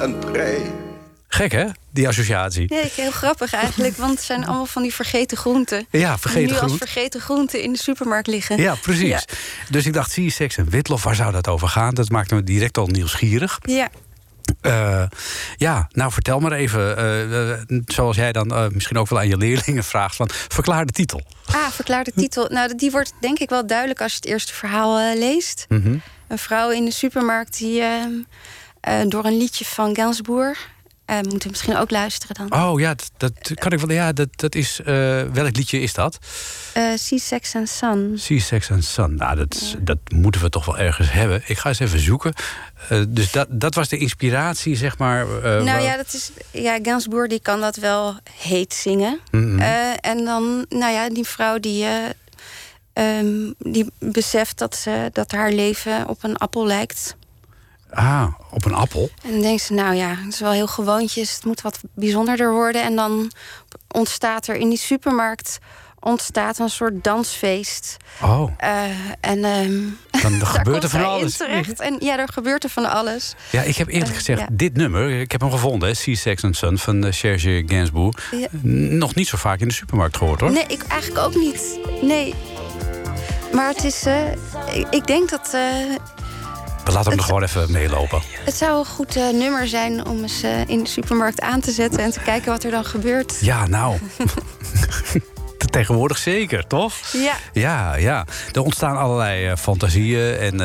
en 0.00 0.18
prei. 0.18 0.87
Gek 1.30 1.52
hè, 1.52 1.66
die 1.90 2.08
associatie? 2.08 2.66
Nee, 2.68 2.90
heel 2.94 3.10
grappig 3.10 3.52
eigenlijk, 3.52 3.96
want 3.96 4.10
het 4.10 4.22
zijn 4.22 4.46
allemaal 4.46 4.66
van 4.66 4.82
die 4.82 4.94
vergeten 4.94 5.36
groenten. 5.36 5.86
Ja, 5.90 6.18
vergeten 6.18 6.32
die 6.32 6.50
nu 6.50 6.54
groenten. 6.56 6.80
als 6.80 6.90
vergeten 6.90 7.20
groenten 7.20 7.62
in 7.62 7.72
de 7.72 7.78
supermarkt 7.78 8.26
liggen. 8.26 8.60
Ja, 8.60 8.74
precies. 8.74 9.08
Ja. 9.08 9.22
Dus 9.70 9.86
ik 9.86 9.92
dacht, 9.92 10.10
zie 10.10 10.24
je 10.24 10.30
seks 10.30 10.56
en 10.56 10.68
witlof, 10.68 11.02
waar 11.02 11.14
zou 11.14 11.32
dat 11.32 11.48
over 11.48 11.68
gaan? 11.68 11.94
Dat 11.94 12.08
maakte 12.08 12.34
me 12.34 12.42
direct 12.42 12.78
al 12.78 12.86
nieuwsgierig. 12.86 13.58
Ja. 13.62 13.88
Uh, 14.62 15.02
ja, 15.56 15.88
nou 15.92 16.12
vertel 16.12 16.40
maar 16.40 16.52
even, 16.52 16.98
uh, 16.98 17.50
uh, 17.70 17.80
zoals 17.86 18.16
jij 18.16 18.32
dan 18.32 18.70
misschien 18.72 18.98
ook 18.98 19.08
wel 19.08 19.18
aan 19.18 19.28
je 19.28 19.36
leerlingen 19.36 19.84
vraagt, 19.84 20.16
van 20.16 20.28
verklaar 20.32 20.86
de 20.86 20.92
titel. 20.92 21.22
Ah, 21.46 21.68
verklaar 21.70 22.04
de 22.04 22.12
titel. 22.16 22.48
Nou, 22.50 22.74
die 22.74 22.90
wordt 22.90 23.12
denk 23.20 23.38
ik 23.38 23.48
wel 23.48 23.66
duidelijk 23.66 24.00
als 24.00 24.12
je 24.12 24.18
het 24.18 24.26
eerste 24.26 24.54
verhaal 24.54 25.16
leest. 25.18 25.64
Mm 25.68 25.82
-hmm. 25.82 26.02
Een 26.28 26.38
vrouw 26.38 26.70
in 26.70 26.84
de 26.84 26.90
supermarkt 26.90 27.58
die 27.58 27.82
door 29.08 29.24
een 29.24 29.36
liedje 29.36 29.64
van 29.64 29.96
Gainsbourg 29.96 30.68
uh, 31.10 31.20
moeten 31.20 31.50
misschien 31.50 31.76
ook 31.76 31.90
luisteren 31.90 32.48
dan. 32.48 32.62
Oh 32.62 32.80
ja, 32.80 32.94
dat, 33.16 33.32
dat 33.42 33.58
kan 33.58 33.72
ik 33.72 33.78
wel. 33.78 33.96
Ja, 33.96 34.12
dat, 34.12 34.28
dat 34.30 34.54
is. 34.54 34.80
Uh, 34.80 34.86
welk 35.22 35.56
liedje 35.56 35.80
is 35.80 35.92
dat? 35.94 36.18
Uh, 36.76 36.96
sea, 36.96 37.18
Sex 37.18 37.54
and 37.54 37.68
Sun. 37.68 38.12
Sea, 38.18 38.38
Sex 38.38 38.70
and 38.70 38.84
Sun. 38.84 39.14
Nou, 39.14 39.36
dat, 39.36 39.70
ja. 39.72 39.78
dat 39.80 39.98
moeten 40.14 40.40
we 40.40 40.48
toch 40.48 40.64
wel 40.64 40.78
ergens 40.78 41.12
hebben. 41.12 41.42
Ik 41.46 41.58
ga 41.58 41.68
eens 41.68 41.78
even 41.78 42.00
zoeken. 42.00 42.32
dus 43.08 43.32
dat, 43.32 43.46
dat 43.50 43.74
was 43.74 43.88
de 43.88 43.98
inspiratie, 43.98 44.76
zeg 44.76 44.98
maar. 44.98 45.26
nou 45.26 45.64
waar... 45.64 45.82
ja, 45.82 45.96
dat 45.96 46.12
is. 46.12 46.30
Ja, 46.50 46.78
Gainsbourg 46.82 47.28
die 47.28 47.40
kan 47.40 47.60
dat 47.60 47.76
wel 47.76 48.18
heet 48.32 48.74
zingen. 48.74 49.20
Mhm. 49.30 49.42
Mm 49.42 49.50
-hmm. 49.50 49.96
en 50.00 50.24
dan, 50.24 50.66
nou 50.68 50.92
ja, 50.92 51.08
die 51.08 51.24
vrouw 51.24 51.58
die. 51.58 51.86
Um, 52.92 53.54
die 53.58 53.90
beseft 53.98 54.58
dat, 54.58 54.76
ze, 54.76 55.10
dat 55.12 55.32
haar 55.32 55.52
leven 55.52 56.08
op 56.08 56.22
een 56.22 56.36
appel 56.36 56.66
lijkt. 56.66 57.16
Ah, 57.90 58.26
op 58.50 58.64
een 58.64 58.74
appel? 58.74 59.10
En 59.22 59.30
dan 59.30 59.40
denkt 59.40 59.62
ze, 59.62 59.72
nou 59.72 59.94
ja, 59.94 60.08
het 60.08 60.32
is 60.32 60.40
wel 60.40 60.52
heel 60.52 60.66
gewoontjes. 60.66 61.34
Het 61.34 61.44
moet 61.44 61.60
wat 61.60 61.80
bijzonderder 61.94 62.52
worden. 62.52 62.82
En 62.82 62.96
dan 62.96 63.30
ontstaat 63.88 64.46
er 64.46 64.56
in 64.56 64.68
die 64.68 64.78
supermarkt 64.78 65.58
ontstaat 66.00 66.58
een 66.58 66.68
soort 66.68 67.04
dansfeest. 67.04 67.96
Oh. 68.22 68.50
Uh, 68.64 68.84
en 69.20 69.44
um, 69.44 69.98
dan 70.22 70.46
gebeurt 70.56 70.82
er 70.82 70.88
van 70.88 71.04
alles. 71.04 71.36
Terecht. 71.36 71.80
En 71.80 71.96
ja, 72.00 72.18
er 72.18 72.28
gebeurt 72.32 72.64
er 72.64 72.70
van 72.70 72.90
alles. 72.90 73.34
Ja, 73.50 73.62
ik 73.62 73.76
heb 73.76 73.88
eerlijk 73.88 74.14
gezegd, 74.14 74.40
uh, 74.40 74.46
ja. 74.48 74.54
dit 74.56 74.76
nummer, 74.76 75.10
ik 75.20 75.32
heb 75.32 75.40
hem 75.40 75.50
gevonden, 75.50 75.96
Sea 75.96 76.14
Sex 76.14 76.44
and 76.44 76.56
Son 76.56 76.78
van 76.78 77.06
uh, 77.06 77.12
Serge 77.12 77.62
Gainsbourg. 77.66 78.30
Ja. 78.30 78.48
Nog 78.62 79.14
niet 79.14 79.28
zo 79.28 79.36
vaak 79.36 79.60
in 79.60 79.68
de 79.68 79.74
supermarkt 79.74 80.16
gehoord 80.16 80.40
hoor. 80.40 80.52
Nee, 80.52 80.66
ik 80.66 80.82
eigenlijk 80.82 81.26
ook 81.26 81.34
niet. 81.34 81.78
Nee. 82.02 82.34
Maar 83.52 83.68
het 83.68 83.84
is, 83.84 84.06
ik, 84.72 84.86
ik 84.90 85.06
denk 85.06 85.30
dat 85.30 85.56
we 86.88 86.94
laten 86.94 87.10
hem 87.10 87.20
er 87.20 87.26
gewoon 87.26 87.42
even 87.42 87.72
meelopen. 87.72 88.22
Het 88.44 88.54
zou 88.54 88.78
een 88.78 88.84
goed 88.84 89.16
uh, 89.16 89.30
nummer 89.30 89.68
zijn 89.68 90.06
om 90.06 90.22
eens 90.22 90.44
uh, 90.44 90.68
in 90.68 90.82
de 90.82 90.88
supermarkt 90.88 91.40
aan 91.40 91.60
te 91.60 91.70
zetten 91.70 92.00
en 92.00 92.10
te 92.10 92.20
kijken 92.20 92.52
wat 92.52 92.64
er 92.64 92.70
dan 92.70 92.84
gebeurt. 92.84 93.38
Ja, 93.40 93.66
nou. 93.66 93.98
Tegenwoordig 95.70 96.18
zeker, 96.18 96.66
toch? 96.66 96.94
Ja. 97.12 97.32
Ja, 97.52 97.94
ja. 97.94 98.26
Er 98.52 98.62
ontstaan 98.62 98.96
allerlei 98.96 99.50
uh, 99.50 99.56
fantasieën 99.56 100.36
en 100.36 100.60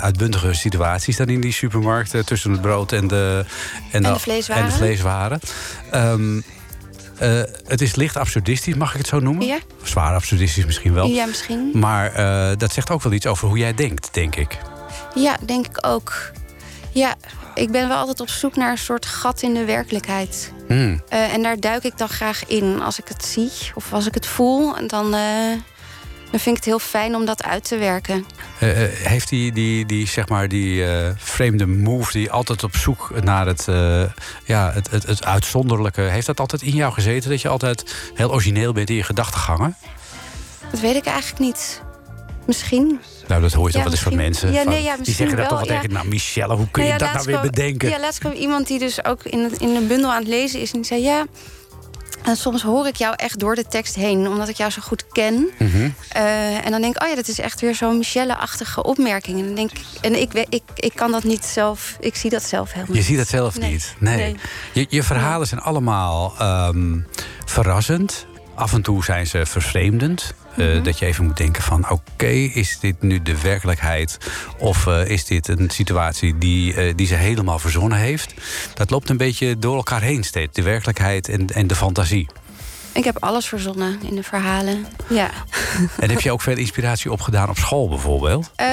uitbundige 0.00 0.54
situaties 0.54 1.16
dan 1.16 1.28
in 1.28 1.40
die 1.40 1.52
supermarkt 1.52 2.26
tussen 2.26 2.50
het 2.50 2.60
brood 2.60 2.92
en 2.92 3.08
de, 3.08 3.44
en, 3.90 4.04
en 4.04 4.12
de 4.12 4.18
vleeswaren. 4.18 4.64
En 4.64 4.68
de 4.70 4.76
vleeswaren. 4.76 5.40
Um, 5.94 6.44
Uh, 7.22 7.42
het 7.66 7.80
is 7.80 7.94
licht 7.94 8.16
absurdistisch, 8.16 8.74
mag 8.74 8.90
ik 8.90 8.98
het 8.98 9.06
zo 9.06 9.18
noemen? 9.18 9.46
Ja. 9.46 9.58
Zwaar 9.82 10.14
absurdistisch 10.14 10.64
misschien 10.64 10.94
wel. 10.94 11.06
Ja, 11.06 11.26
misschien. 11.26 11.70
Maar 11.74 12.12
dat 12.58 12.72
zegt 12.72 12.90
ook 12.90 13.02
wel 13.02 13.12
iets 13.12 13.26
over 13.26 13.48
hoe 13.48 13.58
jij 13.58 13.74
denkt, 13.74 14.08
denk 14.12 14.36
ik. 14.36 14.58
Ja, 15.14 15.36
denk 15.46 15.66
ik 15.66 15.86
ook. 15.86 16.30
Ja, 16.92 17.14
ik 17.54 17.70
ben 17.70 17.88
wel 17.88 17.96
altijd 17.96 18.20
op 18.20 18.28
zoek 18.28 18.56
naar 18.56 18.70
een 18.70 18.78
soort 18.78 19.06
gat 19.06 19.42
in 19.42 19.54
de 19.54 19.64
werkelijkheid. 19.64 20.52
Mm. 20.68 21.02
Uh, 21.12 21.32
en 21.32 21.42
daar 21.42 21.60
duik 21.60 21.84
ik 21.84 21.98
dan 21.98 22.08
graag 22.08 22.46
in 22.46 22.82
als 22.82 22.98
ik 22.98 23.08
het 23.08 23.24
zie 23.24 23.50
of 23.74 23.92
als 23.92 24.06
ik 24.06 24.14
het 24.14 24.26
voel. 24.26 24.76
En 24.76 24.86
dan, 24.86 25.06
uh, 25.06 25.50
dan 26.30 26.40
vind 26.40 26.46
ik 26.46 26.54
het 26.54 26.64
heel 26.64 26.78
fijn 26.78 27.14
om 27.14 27.24
dat 27.24 27.42
uit 27.42 27.64
te 27.64 27.76
werken. 27.76 28.16
Uh, 28.16 28.70
heeft 28.84 29.28
die, 29.28 29.52
die, 29.52 29.86
die, 29.86 30.06
zeg 30.06 30.28
maar, 30.28 30.48
die 30.48 30.84
vreemde 31.16 31.66
move, 31.66 32.12
die 32.12 32.30
altijd 32.30 32.64
op 32.64 32.76
zoek 32.76 33.22
naar 33.22 33.46
het, 33.46 33.64
ja, 34.44 34.72
het, 34.72 34.90
het, 34.90 35.06
het 35.06 35.24
uitzonderlijke, 35.24 36.00
heeft 36.00 36.26
dat 36.26 36.40
altijd 36.40 36.62
in 36.62 36.74
jou 36.74 36.92
gezeten? 36.92 37.30
Dat 37.30 37.40
je 37.40 37.48
altijd 37.48 37.94
heel 38.14 38.30
origineel 38.30 38.72
bent 38.72 38.90
in 38.90 38.96
je 38.96 39.02
gedachtegangen? 39.02 39.76
Dat 40.70 40.80
weet 40.80 40.96
ik 40.96 41.06
eigenlijk 41.06 41.40
niet. 41.40 41.82
Misschien. 42.46 43.00
Nou, 43.30 43.42
dat 43.42 43.52
hoor 43.52 43.66
je 43.66 43.72
toch 43.72 43.82
wel 43.82 43.92
eens 43.92 44.02
van 44.02 44.16
mensen. 44.16 44.52
Ja, 44.52 44.62
van, 44.62 44.72
nee, 44.72 44.82
ja, 44.82 44.96
die 44.96 45.14
zeggen 45.14 45.36
dat 45.36 45.48
wel, 45.48 45.58
toch 45.58 45.68
wel 45.68 45.76
tegen. 45.76 45.94
Nou, 45.94 46.08
Michelle, 46.08 46.54
hoe 46.54 46.70
kun 46.70 46.82
je 46.82 46.88
nou 46.88 47.00
ja, 47.00 47.06
dat 47.12 47.14
nou 47.14 47.26
weer 47.26 47.50
bedenken? 47.50 47.88
Ja, 47.88 48.00
laatst 48.00 48.18
kwam 48.18 48.32
iemand 48.32 48.66
die 48.66 48.78
dus 48.78 49.04
ook 49.04 49.22
in, 49.22 49.50
in 49.58 49.76
een 49.76 49.86
bundel 49.86 50.10
aan 50.10 50.18
het 50.18 50.28
lezen 50.28 50.60
is. 50.60 50.72
En 50.72 50.76
die 50.76 50.86
zei: 50.86 51.02
Ja. 51.02 51.26
En 52.22 52.36
soms 52.36 52.62
hoor 52.62 52.86
ik 52.86 52.96
jou 52.96 53.14
echt 53.16 53.38
door 53.38 53.54
de 53.54 53.66
tekst 53.66 53.94
heen, 53.94 54.28
omdat 54.28 54.48
ik 54.48 54.56
jou 54.56 54.70
zo 54.70 54.80
goed 54.82 55.06
ken. 55.08 55.34
Mm 55.34 55.70
-hmm. 55.70 55.94
uh, 56.16 56.64
en 56.64 56.70
dan 56.70 56.80
denk 56.80 56.96
ik, 56.96 57.02
oh 57.02 57.08
ja, 57.08 57.14
dat 57.14 57.28
is 57.28 57.38
echt 57.38 57.60
weer 57.60 57.74
zo'n 57.74 57.98
Michelle-achtige 57.98 58.82
opmerking. 58.82 59.38
En, 59.38 59.46
dan 59.46 59.54
denk 59.54 59.70
ik, 59.70 59.84
en 60.00 60.20
ik, 60.20 60.32
ik, 60.32 60.62
ik 60.74 60.92
kan 60.94 61.10
dat 61.10 61.24
niet 61.24 61.44
zelf, 61.44 61.96
ik 62.00 62.14
zie 62.14 62.30
dat 62.30 62.42
zelf 62.42 62.72
helemaal 62.72 62.96
Je 62.96 63.02
ziet 63.02 63.16
dat 63.16 63.28
zelf 63.28 63.58
nee. 63.58 63.70
niet? 63.70 63.94
Nee. 63.98 64.16
nee. 64.16 64.36
Je, 64.72 64.86
je 64.88 65.02
verhalen 65.02 65.46
zijn 65.46 65.60
allemaal 65.60 66.34
um, 66.42 67.06
verrassend. 67.44 68.26
Af 68.54 68.72
en 68.72 68.82
toe 68.82 69.04
zijn 69.04 69.26
ze 69.26 69.46
vervreemdend. 69.46 70.34
Uh, 70.56 70.66
mm 70.66 70.72
-hmm. 70.72 70.82
Dat 70.82 70.98
je 70.98 71.06
even 71.06 71.24
moet 71.24 71.36
denken 71.36 71.62
van 71.62 71.84
oké, 71.84 71.92
okay, 72.12 72.44
is 72.44 72.78
dit 72.80 73.02
nu 73.02 73.22
de 73.22 73.40
werkelijkheid? 73.40 74.18
Of 74.58 74.86
uh, 74.86 75.06
is 75.06 75.24
dit 75.24 75.48
een 75.48 75.70
situatie 75.70 76.38
die, 76.38 76.74
uh, 76.74 76.92
die 76.96 77.06
ze 77.06 77.14
helemaal 77.14 77.58
verzonnen 77.58 77.98
heeft? 77.98 78.34
Dat 78.74 78.90
loopt 78.90 79.08
een 79.08 79.16
beetje 79.16 79.58
door 79.58 79.76
elkaar 79.76 80.02
heen 80.02 80.24
steeds. 80.24 80.54
De 80.54 80.62
werkelijkheid 80.62 81.28
en, 81.28 81.46
en 81.46 81.66
de 81.66 81.74
fantasie. 81.74 82.28
Ik 82.92 83.04
heb 83.04 83.16
alles 83.24 83.46
verzonnen 83.46 83.98
in 84.02 84.14
de 84.14 84.22
verhalen. 84.22 84.86
Ja. 85.08 85.30
En 86.00 86.10
heb 86.10 86.20
je 86.20 86.32
ook 86.32 86.40
veel 86.40 86.56
inspiratie 86.56 87.12
opgedaan 87.12 87.48
op 87.48 87.56
school 87.56 87.88
bijvoorbeeld? 87.88 88.50
Eh, 88.56 88.66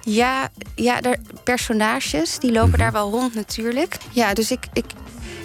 ja, 0.00 0.48
ja 0.74 1.00
er, 1.00 1.18
personages, 1.44 2.38
die 2.38 2.52
lopen 2.52 2.70
Mhm. 2.70 2.78
daar 2.78 2.92
wel 2.92 3.10
rond 3.10 3.34
natuurlijk. 3.34 3.96
Ja, 4.10 4.34
dus 4.34 4.50
ik, 4.50 4.66
ik, 4.72 4.84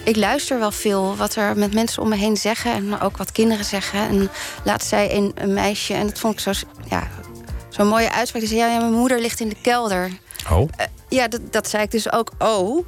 ik 0.06 0.16
luister 0.16 0.58
wel 0.58 0.70
veel 0.70 1.16
wat 1.16 1.34
er 1.34 1.58
met 1.58 1.74
mensen 1.74 2.02
om 2.02 2.08
me 2.08 2.16
heen 2.16 2.36
zeggen. 2.36 2.72
En 2.72 3.00
ook 3.00 3.16
wat 3.16 3.32
kinderen 3.32 3.64
zeggen. 3.64 3.98
En 3.98 4.30
laatst 4.64 4.88
zei 4.88 5.10
een, 5.10 5.32
een 5.34 5.52
meisje, 5.52 5.94
en 5.94 6.06
dat 6.06 6.18
vond 6.18 6.34
ik 6.34 6.40
zo, 6.40 6.52
ja, 6.88 7.08
zo'n 7.68 7.88
mooie 7.88 8.12
uitspraak. 8.12 8.42
Die 8.42 8.50
zei, 8.50 8.60
ja, 8.60 8.72
ja, 8.72 8.78
mijn 8.78 8.92
moeder 8.92 9.20
ligt 9.20 9.40
in 9.40 9.48
de 9.48 9.56
kelder. 9.62 10.10
Oh. 10.50 10.68
Eh, 10.76 10.86
ja, 11.08 11.28
dat, 11.28 11.52
dat 11.52 11.68
zei 11.68 11.82
ik 11.82 11.90
dus 11.90 12.12
ook. 12.12 12.30
Oh. 12.38 12.86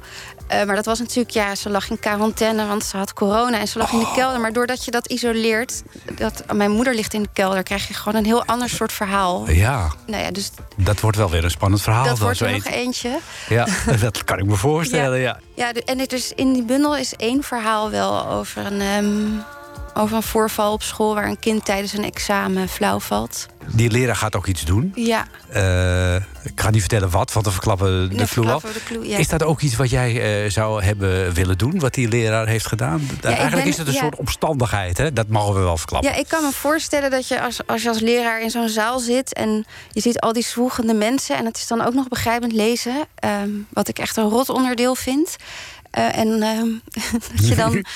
Eh, 0.49 0.63
maar 0.63 0.75
dat 0.75 0.85
was 0.85 0.99
natuurlijk, 0.99 1.29
ja, 1.29 1.55
ze 1.55 1.69
lag 1.69 1.89
in 1.89 1.99
quarantaine, 1.99 2.67
want 2.67 2.83
ze 2.83 2.97
had 2.97 3.13
corona 3.13 3.59
en 3.59 3.67
ze 3.67 3.77
lag 3.77 3.91
in 3.91 3.99
de 3.99 4.11
kelder. 4.15 4.39
Maar 4.39 4.53
doordat 4.53 4.85
je 4.85 4.91
dat 4.91 5.07
isoleert, 5.07 5.83
dat 6.15 6.43
mijn 6.53 6.71
moeder 6.71 6.95
ligt 6.95 7.13
in 7.13 7.21
de 7.21 7.29
kelder, 7.33 7.63
krijg 7.63 7.87
je 7.87 7.93
gewoon 7.93 8.15
een 8.15 8.25
heel 8.25 8.45
ander 8.45 8.69
soort 8.69 8.91
verhaal. 8.91 9.49
Ja, 9.49 9.91
Nou 10.07 10.23
ja, 10.23 10.31
dus 10.31 10.51
dat 10.75 10.99
wordt 10.99 11.17
wel 11.17 11.29
weer 11.29 11.43
een 11.43 11.51
spannend 11.51 11.81
verhaal. 11.81 12.03
dat 12.03 12.15
dan 12.17 12.25
wordt 12.25 12.39
er 12.39 12.51
nog 12.51 12.65
eentje. 12.65 13.19
Ja, 13.49 13.67
dat 14.01 14.23
kan 14.23 14.37
ik 14.37 14.45
me 14.45 14.55
voorstellen, 14.55 15.19
ja. 15.19 15.39
Ja, 15.55 15.71
en 15.73 15.99
het 15.99 16.13
is, 16.13 16.31
in 16.35 16.53
die 16.53 16.63
bundel 16.63 16.97
is 16.97 17.15
één 17.15 17.43
verhaal 17.43 17.89
wel 17.89 18.27
over 18.27 18.65
een, 18.65 18.81
ehm, 18.81 19.58
over 19.99 20.15
een 20.15 20.23
voorval 20.23 20.73
op 20.73 20.83
school 20.83 21.13
waar 21.15 21.27
een 21.27 21.39
kind 21.39 21.65
tijdens 21.65 21.93
een 21.93 22.03
examen 22.03 22.69
flauw 22.69 22.99
valt. 22.99 23.45
Die 23.73 23.91
leraar 23.91 24.15
gaat 24.15 24.35
ook 24.35 24.47
iets 24.47 24.65
doen. 24.65 24.91
Ja, 24.95 25.25
Eh, 25.49 26.15
ik 26.43 26.61
ga 26.61 26.69
niet 26.69 26.79
vertellen 26.79 27.09
wat, 27.09 27.33
want 27.33 27.45
dan 27.45 27.53
verklappen 27.53 28.09
we 28.09 28.15
de 28.15 28.27
verklappen 28.27 28.71
clue, 28.85 29.07
ja. 29.07 29.17
Is 29.17 29.27
dat 29.27 29.43
ook 29.43 29.61
iets 29.61 29.75
wat 29.75 29.89
jij 29.89 30.43
eh, 30.43 30.51
zou 30.51 30.83
hebben 30.83 31.33
willen 31.33 31.57
doen, 31.57 31.79
wat 31.79 31.93
die 31.93 32.07
leraar 32.07 32.47
heeft 32.47 32.67
gedaan? 32.67 33.09
Eigenlijk 33.21 33.55
ben- 33.55 33.65
is 33.67 33.77
het 33.77 33.87
een 33.87 33.93
ja. 33.93 33.99
soort 33.99 34.15
omstandigheid, 34.15 34.97
hè? 34.97 35.13
dat 35.13 35.27
mogen 35.27 35.53
we 35.53 35.59
wel 35.59 35.77
verklappen. 35.77 36.11
Ja, 36.11 36.15
ik 36.17 36.27
kan 36.27 36.43
me 36.43 36.51
voorstellen 36.51 37.11
dat 37.11 37.27
je 37.27 37.41
als, 37.41 37.67
als 37.67 37.81
je 37.81 37.89
als 37.89 37.99
leraar 37.99 38.41
in 38.41 38.49
zo'n 38.49 38.69
zaal 38.69 38.99
zit 38.99 39.33
en 39.33 39.65
je 39.91 40.01
ziet 40.01 40.19
al 40.19 40.33
die 40.33 40.43
zwoegende 40.43 40.93
mensen 40.93 41.37
en 41.37 41.45
het 41.45 41.57
is 41.57 41.67
dan 41.67 41.81
ook 41.81 41.93
nog 41.93 42.07
begrijpend 42.07 42.51
lezen, 42.53 43.05
ehm, 43.15 43.49
wat 43.69 43.87
ik 43.87 43.99
echt 43.99 44.17
een 44.17 44.29
rot 44.29 44.49
onderdeel 44.49 44.95
vind. 44.95 45.35
Eh, 45.91 46.17
en 46.17 46.41
ehm, 46.43 46.67
dat 47.35 47.47
je 47.47 47.55
dan. 47.55 47.85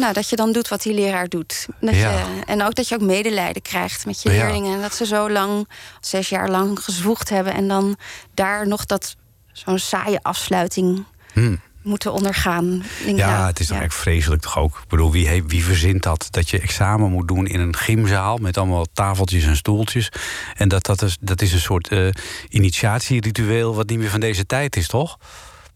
Nou, 0.00 0.12
dat 0.12 0.28
je 0.28 0.36
dan 0.36 0.52
doet 0.52 0.68
wat 0.68 0.82
die 0.82 0.94
leraar 0.94 1.28
doet. 1.28 1.66
Dat 1.80 1.94
Ja. 1.94 2.10
je, 2.10 2.24
en 2.46 2.62
ook 2.62 2.74
dat 2.74 2.88
je 2.88 2.94
ook 2.94 3.00
medelijden 3.00 3.62
krijgt 3.62 4.06
met 4.06 4.22
je 4.22 4.30
Ja. 4.30 4.36
leerlingen. 4.36 4.74
En 4.74 4.80
dat 4.80 4.94
ze 4.94 5.06
zo 5.06 5.30
lang, 5.30 5.68
zes 6.00 6.28
jaar 6.28 6.48
lang 6.50 6.80
gezwoegd 6.84 7.28
hebben. 7.28 7.54
En 7.54 7.68
dan 7.68 7.96
daar 8.34 8.68
nog 8.68 8.84
dat 8.86 9.16
zo'n 9.52 9.78
saaie 9.78 10.22
afsluiting 10.22 11.04
Hmm. 11.32 11.60
moeten 11.82 12.12
ondergaan. 12.12 12.84
Denk, 13.04 13.18
Ja, 13.18 13.30
nou, 13.36 13.46
het 13.46 13.60
is 13.60 13.68
ja. 13.68 13.80
echt 13.82 13.94
vreselijk 13.94 14.42
toch 14.42 14.58
ook? 14.58 14.78
Ik 14.82 14.88
bedoel, 14.88 15.12
wie, 15.12 15.42
wie 15.46 15.64
verzint 15.64 16.02
dat? 16.02 16.26
Dat 16.30 16.50
je 16.50 16.60
examen 16.60 17.10
moet 17.10 17.28
doen 17.28 17.46
in 17.46 17.60
een 17.60 17.76
gymzaal 17.76 18.36
met 18.36 18.56
allemaal 18.56 18.86
tafeltjes 18.92 19.44
en 19.44 19.56
stoeltjes. 19.56 20.08
En 20.56 20.68
dat, 20.68 20.84
dat, 20.84 21.02
is, 21.02 21.16
dat 21.20 21.42
is 21.42 21.52
een 21.52 21.60
soort 21.60 21.88
eh, 21.88 22.08
initiatieritueel 22.48 23.74
wat 23.74 23.88
niet 23.88 23.98
meer 23.98 24.10
van 24.10 24.20
deze 24.20 24.46
tijd 24.46 24.76
is, 24.76 24.88
toch? 24.88 25.18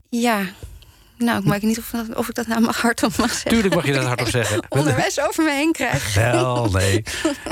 Ja, 0.09 0.41
nou, 1.21 1.43
ik 1.43 1.51
weet 1.51 1.63
niet 1.63 1.79
of, 1.79 1.93
of 2.15 2.29
ik 2.29 2.35
dat 2.35 2.47
nou 2.47 2.61
mag 2.61 2.81
hardop 2.81 3.17
mag 3.17 3.31
zeggen. 3.31 3.51
Tuurlijk 3.51 3.75
mag 3.75 3.87
je 3.87 3.93
dat 3.93 4.05
hardop 4.05 4.29
zeggen. 4.29 4.63
Onderwijs 4.69 5.21
over 5.21 5.45
me 5.45 5.51
heen 5.51 5.73
krijg. 5.73 6.15
Wel, 6.15 6.71
nee. 6.71 7.03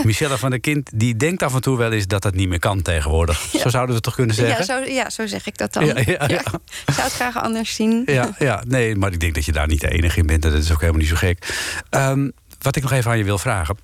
Michelle 0.03 0.39
van 0.39 0.51
der 0.51 0.61
Kind 0.61 0.91
die 0.95 1.17
denkt 1.17 1.43
af 1.43 1.55
en 1.55 1.61
toe 1.61 1.77
wel 1.77 1.93
eens 1.93 2.07
dat 2.07 2.23
dat 2.23 2.35
niet 2.35 2.49
meer 2.49 2.59
kan 2.59 2.83
tegenwoordig. 2.83 3.39
Zo 3.39 3.69
zouden 3.69 3.87
we 3.87 3.95
het 3.95 4.03
toch 4.03 4.15
kunnen 4.15 4.35
zeggen? 4.35 4.59
Ja 4.59 4.65
zo, 4.65 4.93
ja, 4.93 5.11
zo 5.11 5.27
zeg 5.27 5.47
ik 5.47 5.59
dat 5.59 5.73
dan. 5.73 5.87
Ja. 5.87 5.97
Ik 5.97 6.95
zou 6.95 7.03
het 7.03 7.13
graag 7.13 7.43
anders 7.43 7.75
zien. 7.75 8.03
Ja, 8.07 8.35
ja, 8.39 8.63
nee, 8.67 8.97
maar 8.97 9.13
ik 9.13 9.21
denk 9.21 9.35
dat 9.35 9.45
je 9.45 9.53
daar 9.53 9.67
niet 9.67 9.81
de 9.81 9.89
enige 9.91 10.19
in 10.19 10.27
bent. 10.27 10.43
Dat 10.43 10.53
is 10.53 10.73
ook 10.73 10.81
helemaal 10.81 11.01
niet 11.01 11.11
zo 11.11 11.17
gek. 11.17 11.47
Ehm, 11.91 12.31
wat 12.59 12.77
ik 12.77 12.83
nog 12.83 12.93
even 12.93 13.11
aan 13.11 13.19
je 13.19 13.25
wil 13.25 13.39
vragen. 13.39 13.77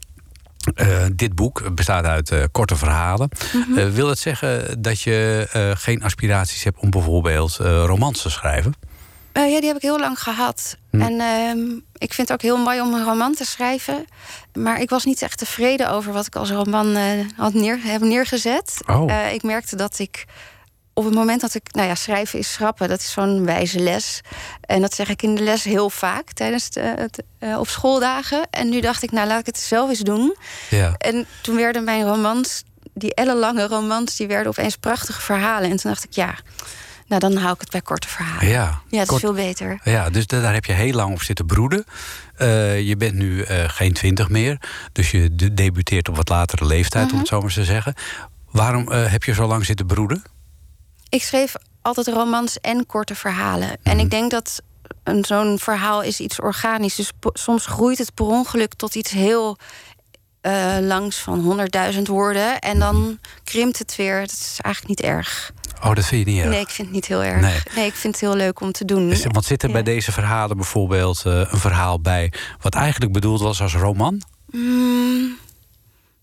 Eh, 0.75 1.05
dit 1.13 1.35
boek 1.35 1.75
bestaat 1.75 2.05
uit 2.05 2.31
eh, 2.31 2.43
korte 2.53 2.77
verhalen. 2.77 3.29
Mhm. 3.53 3.79
Eh, 3.79 3.89
wil 3.89 4.07
dat 4.07 4.19
zeggen 4.19 4.83
dat 4.83 5.01
je 5.01 5.47
geen 5.79 6.03
aspiraties 6.03 6.65
hebt 6.65 6.79
om 6.79 6.91
bijvoorbeeld 6.91 7.57
romans 7.87 8.23
te 8.23 8.31
schrijven? 8.31 8.75
Eh, 9.35 9.51
ja, 9.51 9.59
die 9.59 9.67
heb 9.67 9.77
ik 9.77 9.83
heel 9.83 9.99
lang 9.99 10.19
gehad. 10.19 10.77
Hm. 10.91 11.01
En 11.01 11.21
ehm, 11.21 11.67
ik 11.99 12.15
vind 12.15 12.29
het 12.29 12.33
ook 12.33 12.43
heel 12.43 12.57
mooi 12.57 12.81
om 12.81 12.95
een 12.95 13.05
roman 13.05 13.35
te 13.35 13.45
schrijven. 13.45 14.05
Maar 14.53 14.81
ik 14.81 14.91
was 14.91 15.05
niet 15.05 15.23
echt 15.23 15.39
tevreden 15.39 15.91
over 15.91 16.13
wat 16.13 16.27
ik 16.27 16.37
als 16.37 16.51
roman 16.51 16.97
eh, 16.97 17.11
had 17.37 17.55
neer, 17.55 17.79
heb 17.83 18.01
neergezet. 18.01 18.81
Oh. 18.87 19.13
Eh, 19.13 19.33
ik 19.33 19.43
merkte 19.43 19.77
dat 19.77 19.99
ik 19.99 20.25
op 20.93 21.05
het 21.05 21.15
moment 21.15 21.41
dat 21.41 21.55
ik... 21.55 21.73
Nou 21.73 21.89
ja, 21.89 21.95
schrijven 21.95 22.39
is 22.39 22.53
schrappen. 22.53 22.89
Dat 22.89 23.01
is 23.01 23.13
zo'n 23.13 23.45
wijze 23.45 23.79
les. 23.79 24.21
En 24.61 24.81
dat 24.81 24.95
zeg 24.95 25.09
ik 25.09 25.23
in 25.23 25.35
de 25.35 25.43
les 25.43 25.65
heel 25.65 25.91
vaak 25.91 26.33
tijdens 26.33 26.71
de, 26.71 26.81
het, 26.81 27.23
op 27.59 27.69
schooldagen. 27.69 28.47
En 28.51 28.69
nu 28.69 28.81
dacht 28.81 29.03
ik, 29.03 29.11
nou 29.11 29.27
laat 29.27 29.41
ik 29.41 29.47
het 29.47 29.59
zelf 29.59 29.89
eens 29.89 30.01
doen. 30.01 30.37
Ja. 30.71 30.95
En 30.99 31.27
toen 31.43 31.57
werden 31.57 31.85
mijn 31.85 32.05
romans, 32.05 32.63
die 32.93 33.15
ellenlange 33.15 33.67
romans... 33.67 34.17
die 34.17 34.27
werden 34.27 34.49
opeens 34.49 34.77
prachtige 34.77 35.21
verhalen. 35.21 35.71
En 35.71 35.77
toen 35.77 35.91
dacht 35.91 36.05
ik, 36.05 36.13
ja, 36.13 36.35
nou 37.07 37.21
dan 37.21 37.37
hou 37.37 37.55
ik 37.55 37.61
het 37.61 37.71
bij 37.71 37.81
korte 37.81 38.09
verhalen. 38.09 38.47
Ja, 38.49 38.81
Ja, 38.89 38.99
dat 38.99 39.07
kort- 39.09 39.23
is 39.23 39.29
veel 39.29 39.37
beter. 39.47 39.81
Ja, 39.85 40.11
dus 40.11 40.27
da- 40.27 40.41
daar 40.41 40.53
heb 40.55 40.65
je 40.65 40.73
heel 40.73 40.93
lang 40.93 41.13
op 41.13 41.23
zitten 41.23 41.47
broeden. 41.47 41.85
Eh, 42.37 42.81
je 42.81 42.97
bent 42.97 43.15
nu 43.15 43.43
eh, 43.43 43.65
geen 43.69 43.93
twintig 43.93 44.29
meer. 44.29 44.61
Dus 44.93 45.11
je 45.11 45.35
de- 45.35 45.55
debuteert 45.55 46.09
op 46.09 46.17
wat 46.17 46.29
latere 46.29 46.67
leeftijd, 46.67 47.13
om 47.13 47.19
het 47.19 47.29
zo 47.29 47.41
maar 47.41 47.53
te 47.53 47.65
zeggen. 47.65 47.95
Waarom 48.51 48.93
eh, 48.93 49.11
heb 49.11 49.25
je 49.25 49.35
zo 49.35 49.47
lang 49.47 49.65
zitten 49.65 49.87
broeden? 49.87 50.23
Ik 51.09 51.23
schreef 51.23 51.55
altijd 51.83 52.07
romans 52.09 52.61
en 52.61 52.87
korte 52.87 53.15
verhalen. 53.15 53.71
En 53.83 53.99
ik 53.99 54.11
denk 54.11 54.31
dat 54.31 54.63
een- 55.03 55.25
zo'n 55.25 55.59
verhaal 55.59 56.03
is 56.03 56.21
iets 56.21 56.41
organisch. 56.41 56.95
Dus 56.95 57.11
soms 57.33 57.67
groeit 57.67 57.99
het 57.99 58.15
per 58.15 58.25
ongeluk 58.27 58.75
tot 58.75 58.95
iets 58.95 59.11
heel 59.11 59.59
eh, 60.45 60.77
langs 60.81 61.19
van 61.19 61.41
100.000 61.95 62.03
woorden. 62.03 62.59
En 62.59 62.79
dan 62.79 63.19
krimpt 63.45 63.79
het 63.79 63.97
weer. 63.97 64.21
Dat 64.21 64.31
is 64.31 64.59
eigenlijk 64.63 65.01
niet 65.01 65.11
erg. 65.11 65.53
Oh, 65.83 65.95
dat 65.95 66.05
vind 66.05 66.27
je 66.27 66.33
niet 66.33 66.41
erg? 66.43 66.51
Nee, 66.51 66.61
ik 66.61 66.69
vind 66.69 66.87
het 66.87 66.97
niet 66.97 67.07
heel 67.07 67.23
erg. 67.23 67.41
Nee. 67.41 67.59
Nee, 67.75 67.87
ik 67.87 67.95
vind 67.95 68.15
het 68.15 68.23
heel 68.23 68.37
leuk 68.37 68.61
om 68.61 68.73
te 68.73 68.85
doen. 68.85 69.11
Is- 69.11 69.25
Want 69.27 69.45
zit 69.45 69.63
er 69.63 69.73
bij 69.73 69.83
deze 69.83 70.13
verhalen 70.13 70.57
bijvoorbeeld 70.57 71.23
eh, 71.27 71.33
een 71.39 71.59
verhaal 71.59 72.01
bij... 72.01 72.33
wat 72.61 72.75
eigenlijk 72.75 73.13
bedoeld 73.13 73.41
was 73.41 73.61
als 73.63 73.75
roman? 73.75 74.23
Mm, 74.51 75.37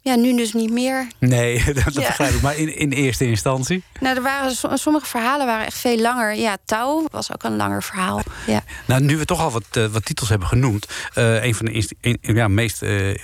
ja, 0.01 0.15
nu 0.15 0.35
dus 0.37 0.53
niet 0.53 0.71
meer. 0.71 1.07
Nee, 1.19 1.63
dat, 1.73 1.83
dat 1.83 1.93
Ja. 1.93 2.07
begrijp 2.07 2.33
ik. 2.33 2.41
Maar 2.41 2.55
in, 2.57 2.77
in 2.77 2.91
eerste 2.91 3.25
instantie? 3.25 3.83
Nou, 3.99 4.15
er 4.15 4.21
waren, 4.21 4.51
so- 4.55 4.75
sommige 4.75 5.05
verhalen 5.05 5.45
waren 5.45 5.65
echt 5.65 5.77
veel 5.77 5.97
langer. 5.97 6.35
Ja, 6.35 6.57
Touw 6.65 7.07
was 7.11 7.31
ook 7.33 7.43
een 7.43 7.55
langer 7.55 7.83
verhaal. 7.83 8.21
Ja. 8.47 8.63
Nou, 8.85 9.01
nu 9.01 9.17
we 9.17 9.25
toch 9.25 9.39
al 9.39 9.51
wat, 9.51 9.63
eh, 9.71 9.85
wat 9.85 10.05
titels 10.05 10.29
hebben 10.29 10.47
genoemd... 10.47 10.87
eh, 11.13 11.43
een 11.43 11.55
van 11.55 11.65
de 11.65 11.87
een- 12.01 12.17
ja, 12.21 12.47
meest 12.47 12.81
eh, 12.81 13.17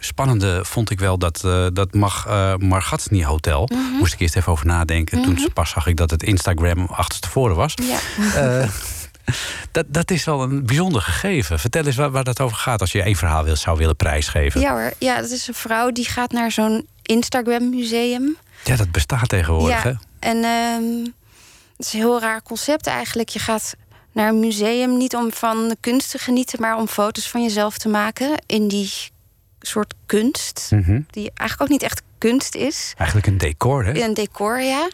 spannende 0.00 0.64
vond 0.64 0.90
ik 0.90 0.98
wel... 1.00 1.18
dat, 1.18 1.40
dat 1.72 1.94
Mag, 1.94 2.26
Margatni 2.58 3.24
Hotel. 3.24 3.68
Mhm. 3.72 3.80
Moest 3.98 4.12
ik 4.12 4.20
eerst 4.20 4.36
even 4.36 4.52
over 4.52 4.66
nadenken. 4.66 5.22
Toen 5.22 5.48
pas 5.52 5.70
zag 5.70 5.86
ik 5.86 5.96
dat 5.96 6.10
het 6.10 6.22
Instagram 6.22 6.86
achterstevoren 6.90 7.56
was. 7.56 7.74
ja. 7.82 7.98
Dat, 9.70 9.84
dat 9.88 10.10
is 10.10 10.24
wel 10.24 10.42
een 10.42 10.66
bijzonder 10.66 11.02
gegeven. 11.02 11.58
Vertel 11.58 11.86
eens 11.86 11.96
waar, 11.96 12.10
waar 12.10 12.24
dat 12.24 12.40
over 12.40 12.56
gaat... 12.56 12.80
als 12.80 12.92
je 12.92 13.02
één 13.02 13.16
verhaal 13.16 13.44
wil, 13.44 13.56
zou 13.56 13.78
willen 13.78 13.96
prijsgeven. 13.96 14.60
Ja 14.60 14.72
hoor, 14.72 14.92
ja, 14.98 15.20
dat 15.20 15.30
is 15.30 15.48
een 15.48 15.54
vrouw 15.54 15.90
die 15.90 16.04
gaat 16.04 16.32
naar 16.32 16.50
zo'n 16.50 16.86
Instagram-museum. 17.02 18.36
Ja, 18.64 18.76
dat 18.76 18.90
bestaat 18.90 19.28
tegenwoordig, 19.28 19.82
hè? 19.82 19.92
En 20.18 20.44
ehm, 20.44 21.04
het 21.76 21.86
is 21.86 21.92
een 21.92 21.98
heel 21.98 22.20
raar 22.20 22.42
concept 22.42 22.86
eigenlijk. 22.86 23.28
Je 23.28 23.38
gaat 23.38 23.74
naar 24.12 24.28
een 24.28 24.40
museum 24.40 24.96
niet 24.96 25.14
om 25.14 25.32
van 25.32 25.68
de 25.68 25.76
kunst 25.80 26.10
te 26.10 26.18
genieten... 26.18 26.60
maar 26.60 26.76
om 26.76 26.88
foto's 26.88 27.28
van 27.28 27.42
jezelf 27.42 27.78
te 27.78 27.88
maken 27.88 28.42
in 28.46 28.68
die 28.68 28.90
soort 29.60 29.94
kunst... 30.06 30.68
Mhm. 30.70 31.00
die 31.10 31.30
eigenlijk 31.34 31.60
ook 31.60 31.80
niet 31.80 31.90
echt 31.90 32.02
kunst 32.28 32.54
is. 32.54 32.94
Eigenlijk 32.96 33.26
een 33.28 33.38
decor, 33.38 33.84
hè? 33.84 34.02
Een 34.02 34.14
decor, 34.14 34.60
ja. 34.60 34.88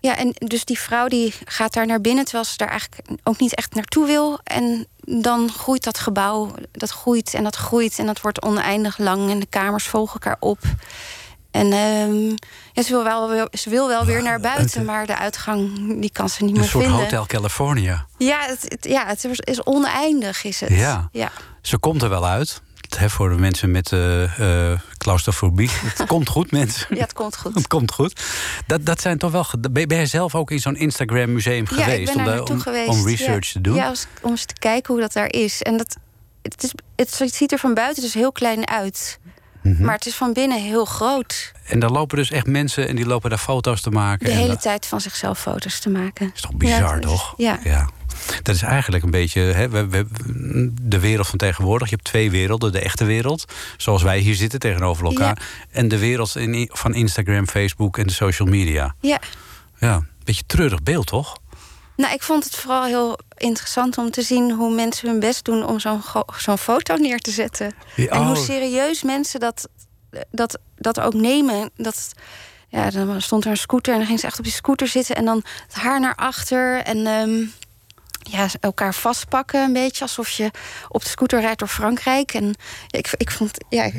Ja, 0.00 0.16
en 0.16 0.34
dus 0.38 0.64
die 0.64 0.78
vrouw 0.78 1.08
die 1.08 1.34
gaat 1.44 1.72
daar 1.72 1.86
naar 1.86 2.00
binnen... 2.00 2.24
terwijl 2.24 2.44
ze 2.44 2.56
daar 2.56 2.68
eigenlijk 2.68 3.02
ook 3.24 3.38
niet 3.40 3.54
echt 3.54 3.74
naartoe 3.74 4.06
wil. 4.06 4.38
En 4.44 4.86
dan 5.00 5.50
groeit 5.52 5.84
dat 5.84 5.98
gebouw, 5.98 6.54
dat 6.72 6.90
groeit 6.90 7.34
en 7.34 7.42
dat 7.44 7.56
groeit... 7.56 7.98
en 7.98 8.06
dat 8.06 8.20
wordt 8.20 8.42
oneindig 8.42 8.98
lang 8.98 9.30
en 9.30 9.40
de 9.40 9.46
kamers 9.46 9.86
volgen 9.86 10.12
elkaar 10.20 10.36
op. 10.40 10.58
En 11.50 11.66
ja, 12.72 12.82
ze, 12.82 12.88
wil 12.90 13.04
wel, 13.04 13.28
weer- 13.28 13.48
ze 13.52 13.70
wil 13.70 13.88
wel 13.88 14.04
weer 14.04 14.22
naar 14.22 14.40
buiten... 14.40 14.84
maar 14.84 15.06
de 15.06 15.16
uitgang 15.16 15.76
die 16.00 16.10
kan 16.12 16.28
ze 16.28 16.44
niet 16.44 16.54
Een 16.54 16.60
meer 16.60 16.68
soort 16.68 16.84
vinden. 16.84 17.02
Hotel 17.02 17.26
California. 17.26 18.06
Ja, 18.18 18.40
het, 18.40 18.62
het- 18.68 18.84
ja, 18.84 19.06
het 19.06 19.24
is- 19.24 19.38
is 19.38 19.64
oneindig, 19.64 20.44
is 20.44 20.60
het. 20.60 20.70
Ja. 20.70 21.08
ja. 21.12 21.30
Ze 21.62 21.78
komt 21.78 22.02
er 22.02 22.08
wel 22.08 22.26
uit. 22.26 22.62
Hè, 22.98 23.10
voor 23.10 23.28
de 23.28 23.36
mensen 23.36 23.70
met 23.70 23.92
eh, 23.92 24.70
eh, 24.72 24.78
claustrofobie. 24.98 25.70
Het 25.96 26.06
komt 26.06 26.28
goed, 26.28 26.50
mensen. 26.50 26.86
Ja, 26.96 27.00
het 27.02 27.12
komt 27.12 27.36
goed. 27.36 27.54
Het 27.60 27.66
komt 27.66 27.92
goed. 27.92 28.20
Dat, 28.66 28.86
dat 28.86 29.00
zijn 29.00 29.18
toch 29.18 29.30
wel. 29.30 29.46
Ben 29.70 29.86
jij 29.88 30.06
zelf 30.06 30.34
ook 30.34 30.50
in 30.50 30.58
zo'n 30.60 30.76
Instagram 30.76 31.32
museum 31.32 31.66
Ja, 31.76 31.82
geweest? 31.84 32.14
om, 32.14 32.24
daar 32.24 32.42
om, 32.42 32.60
geweest. 32.60 32.88
om 32.88 33.06
research 33.06 33.46
ja. 33.46 33.52
te 33.52 33.60
doen? 33.60 33.74
Ja, 33.74 33.92
om 34.22 34.30
eens 34.30 34.44
te 34.44 34.54
kijken 34.58 34.92
hoe 34.92 35.02
dat 35.02 35.12
daar 35.12 35.32
is. 35.32 35.62
En 35.62 35.76
dat, 35.76 35.96
het, 36.42 36.62
is, 36.62 36.72
het 37.20 37.34
ziet 37.34 37.52
er 37.52 37.58
van 37.58 37.74
buiten 37.74 38.02
dus 38.02 38.14
heel 38.14 38.32
klein 38.32 38.68
uit. 38.68 39.18
Mhm. 39.62 39.84
Maar 39.84 39.94
het 39.94 40.06
is 40.06 40.14
van 40.14 40.32
binnen 40.32 40.62
heel 40.62 40.84
groot. 40.84 41.52
En 41.66 41.78
daar 41.78 41.90
lopen 41.90 42.16
dus 42.16 42.30
echt 42.30 42.46
mensen 42.46 42.88
en 42.88 42.96
die 42.96 43.06
lopen 43.06 43.30
daar 43.30 43.38
foto's 43.38 43.80
te 43.80 43.90
maken. 43.90 44.26
De 44.26 44.32
hele 44.32 44.56
tijd 44.56 44.86
van 44.86 45.00
zichzelf 45.00 45.38
foto's 45.40 45.78
te 45.80 45.90
maken. 45.90 46.30
is 46.34 46.40
toch 46.40 46.54
bizar, 46.54 46.78
Ja, 46.78 46.94
het 46.94 47.04
is- 47.04 47.10
toch? 47.10 47.34
Ja. 47.36 47.58
ja. 47.64 47.88
Dat 48.42 48.54
is 48.54 48.62
eigenlijk 48.62 49.04
een 49.04 49.10
beetje 49.10 49.40
hè, 49.40 49.68
we, 49.68 49.86
we, 49.88 50.06
de 50.82 50.98
wereld 50.98 51.26
van 51.26 51.38
tegenwoordig. 51.38 51.88
Je 51.88 51.94
hebt 51.94 52.08
twee 52.08 52.30
werelden. 52.30 52.72
De 52.72 52.80
echte 52.80 53.04
wereld, 53.04 53.44
zoals 53.76 54.02
wij 54.02 54.18
hier 54.18 54.34
zitten 54.34 54.58
tegenover 54.58 55.04
elkaar. 55.04 55.42
En 55.70 55.88
de 55.88 55.98
wereld 55.98 56.36
in, 56.36 56.68
van 56.72 56.94
Instagram, 56.94 57.46
Facebook 57.46 57.98
en 57.98 58.06
de 58.06 58.12
social 58.12 58.48
media. 58.48 58.94
Ja. 59.00 59.20
Ja, 59.78 59.94
een 59.94 60.08
beetje 60.24 60.44
treurig 60.46 60.82
beeld, 60.82 61.06
toch? 61.06 61.36
Nou, 61.96 62.14
ik 62.14 62.22
vond 62.22 62.44
het 62.44 62.56
vooral 62.56 62.84
heel 62.84 63.18
interessant 63.36 63.98
om 63.98 64.10
te 64.10 64.22
zien 64.22 64.50
hoe 64.50 64.74
mensen 64.74 65.08
hun 65.08 65.20
best 65.20 65.44
doen 65.44 65.66
om 65.66 65.80
zo'n 65.80 66.02
zo'n 66.36 66.58
foto 66.58 66.96
neer 66.96 67.18
te 67.18 67.30
zetten. 67.30 67.74
En 67.96 68.22
hoe 68.24 68.36
oh. 68.36 68.42
serieus 68.42 69.02
mensen 69.02 69.40
dat, 69.40 69.68
dat, 70.30 70.58
dat 70.76 71.00
ook 71.00 71.14
nemen. 71.14 71.70
Dat, 71.76 72.12
ja, 72.68 72.90
dan 72.90 73.22
stond 73.22 73.44
er 73.44 73.50
een 73.50 73.56
scooter 73.56 73.92
en 73.92 73.98
dan 73.98 74.08
ging 74.08 74.20
ze 74.20 74.26
echt 74.26 74.38
op 74.38 74.44
die 74.44 74.52
scooter 74.52 74.88
zitten 74.88 75.16
en 75.16 75.24
dan 75.24 75.42
het 75.66 75.74
haar 75.74 76.00
naar 76.00 76.14
achter 76.14 76.82
en 76.82 77.06
ehm, 77.06 77.44
ja, 78.30 78.46
elkaar 78.60 78.94
vastpakken 78.94 79.62
een 79.62 79.72
beetje 79.72 80.02
alsof 80.02 80.30
je 80.30 80.50
op 80.88 81.02
de 81.02 81.08
scooter 81.08 81.40
rijdt 81.40 81.58
door 81.58 81.68
Frankrijk. 81.68 82.34
En 82.34 82.54
ik, 82.90 83.10
ik 83.16 83.30
vond 83.30 83.64
ja, 83.68 83.90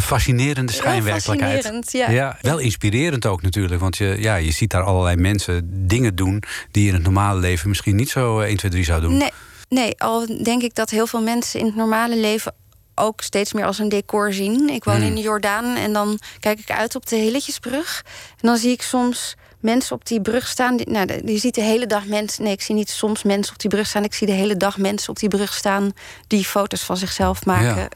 fascinerende 0.00 0.72
schijnwerkelijkheid. 0.72 1.52
Fascinerend, 1.54 1.92
ja. 1.92 2.10
ja. 2.10 2.38
wel 2.40 2.58
inspirerend 2.58 3.26
ook 3.26 3.42
natuurlijk, 3.42 3.80
want 3.80 3.96
je, 3.96 4.16
ja, 4.18 4.34
je 4.36 4.50
ziet 4.50 4.70
daar 4.70 4.82
allerlei 4.82 5.16
mensen 5.16 5.86
dingen 5.86 6.14
doen 6.14 6.42
die 6.70 6.82
je 6.82 6.88
in 6.88 6.94
het 6.94 7.02
normale 7.02 7.40
leven 7.40 7.68
misschien 7.68 7.96
niet 7.96 8.10
zo 8.10 8.40
1, 8.40 8.56
2, 8.56 8.70
3 8.70 8.84
zou 8.84 9.00
doen. 9.00 9.16
Nee, 9.16 9.32
nee, 9.68 10.00
al 10.00 10.26
denk 10.42 10.62
ik 10.62 10.74
dat 10.74 10.90
heel 10.90 11.06
veel 11.06 11.22
mensen 11.22 11.60
in 11.60 11.66
het 11.66 11.76
normale 11.76 12.16
leven 12.16 12.54
ook 12.94 13.20
steeds 13.22 13.52
meer 13.52 13.64
als 13.64 13.78
een 13.78 13.88
decor 13.88 14.32
zien. 14.32 14.68
Ik 14.68 14.84
woon 14.84 14.96
Hmm. 14.96 15.04
in 15.04 15.14
de 15.14 15.20
Jordaan 15.20 15.76
en 15.76 15.92
dan 15.92 16.18
kijk 16.40 16.58
ik 16.58 16.70
uit 16.70 16.94
op 16.94 17.06
de 17.06 17.16
Hilletjesbrug. 17.16 18.02
En 18.30 18.48
dan 18.48 18.56
zie 18.56 18.72
ik 18.72 18.82
soms 18.82 19.36
mensen 19.60 19.96
op 19.96 20.06
die 20.06 20.20
brug 20.20 20.46
staan. 20.46 20.76
Die, 20.76 20.90
nou, 20.90 21.20
je 21.24 21.38
ziet 21.38 21.54
de 21.54 21.62
hele 21.62 21.86
dag 21.86 22.06
mensen. 22.06 22.44
Nee, 22.44 22.52
ik 22.52 22.62
zie 22.62 22.74
niet 22.74 22.90
soms 22.90 23.22
mensen 23.22 23.52
op 23.52 23.60
die 23.60 23.70
brug 23.70 23.86
staan. 23.86 24.04
Ik 24.04 24.14
zie 24.14 24.26
de 24.26 24.32
hele 24.32 24.56
dag 24.56 24.78
mensen 24.78 25.10
op 25.10 25.18
die 25.18 25.28
brug 25.28 25.52
staan 25.52 25.92
die 26.26 26.44
foto's 26.44 26.82
van 26.82 26.96
zichzelf 26.96 27.44
maken. 27.44 27.76
Ja. 27.76 27.88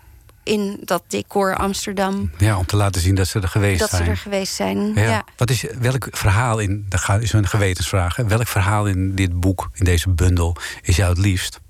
In 0.42 0.80
dat 0.80 1.02
decor 1.08 1.56
Amsterdam. 1.56 2.30
Ja, 2.38 2.58
om 2.58 2.66
te 2.66 2.76
laten 2.76 3.00
zien 3.00 3.14
dat 3.14 3.26
ze 3.26 3.40
er 3.40 3.48
geweest 3.48 3.80
dat 3.80 3.90
zijn. 3.90 4.04
ze 4.04 4.10
er 4.10 4.16
geweest 4.16 4.54
zijn. 4.54 4.92
Ja. 4.94 5.02
Ja. 5.02 5.24
Wat 5.36 5.50
is, 5.50 5.64
welk 5.80 6.08
verhaal 6.10 6.58
in, 6.58 6.86
dat 6.88 7.20
is 7.20 7.32
een 7.32 7.46
gewetensvraag, 7.46 8.16
hè? 8.16 8.26
welk 8.26 8.46
verhaal 8.46 8.86
in 8.86 9.14
dit 9.14 9.40
boek, 9.40 9.68
in 9.72 9.84
deze 9.84 10.10
bundel, 10.10 10.56
is 10.82 10.96
jou 10.96 11.10
het 11.10 11.18
liefst? 11.18 11.60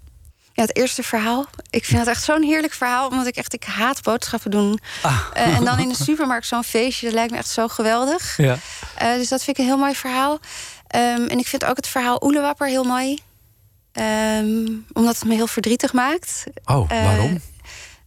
Ja, 0.56 0.62
het 0.62 0.76
eerste 0.76 1.02
verhaal. 1.02 1.46
Ik 1.70 1.84
vind 1.84 1.98
het 1.98 2.08
echt 2.08 2.22
zo'n 2.24 2.42
heerlijk 2.42 2.72
verhaal. 2.72 3.08
Omdat 3.08 3.26
ik 3.26 3.36
echt, 3.36 3.52
ik 3.52 3.64
haat 3.64 4.02
boodschappen 4.02 4.50
doen. 4.50 4.78
Ah. 5.02 5.20
Eh, 5.32 5.56
en 5.56 5.64
dan 5.64 5.78
in 5.78 5.88
de 5.88 5.94
supermarkt 6.04 6.46
zo'n 6.46 6.64
feestje. 6.64 7.06
Dat 7.06 7.14
lijkt 7.14 7.30
me 7.30 7.36
echt 7.38 7.48
zo 7.48 7.68
geweldig. 7.68 8.36
Ja. 8.36 8.56
Eh, 8.96 9.14
dus 9.14 9.28
dat 9.28 9.44
vind 9.44 9.58
ik 9.58 9.62
een 9.64 9.70
heel 9.70 9.78
mooi 9.80 9.94
verhaal. 9.94 10.38
Ehm, 10.86 11.22
en 11.26 11.38
ik 11.38 11.46
vind 11.46 11.64
ook 11.64 11.76
het 11.76 11.88
verhaal 11.88 12.22
Oelewapper 12.24 12.66
heel 12.68 12.84
mooi. 12.84 13.18
Ehm, 13.92 14.66
omdat 14.92 15.14
het 15.14 15.24
me 15.24 15.34
heel 15.34 15.46
verdrietig 15.46 15.92
maakt. 15.92 16.44
Oh, 16.64 16.90
Eh, 16.90 17.04
waarom? 17.04 17.40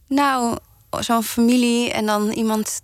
Nou, 0.06 0.56
zo'n 1.00 1.22
familie 1.22 1.92
en 1.92 2.06
dan 2.06 2.30
iemand 2.30 2.80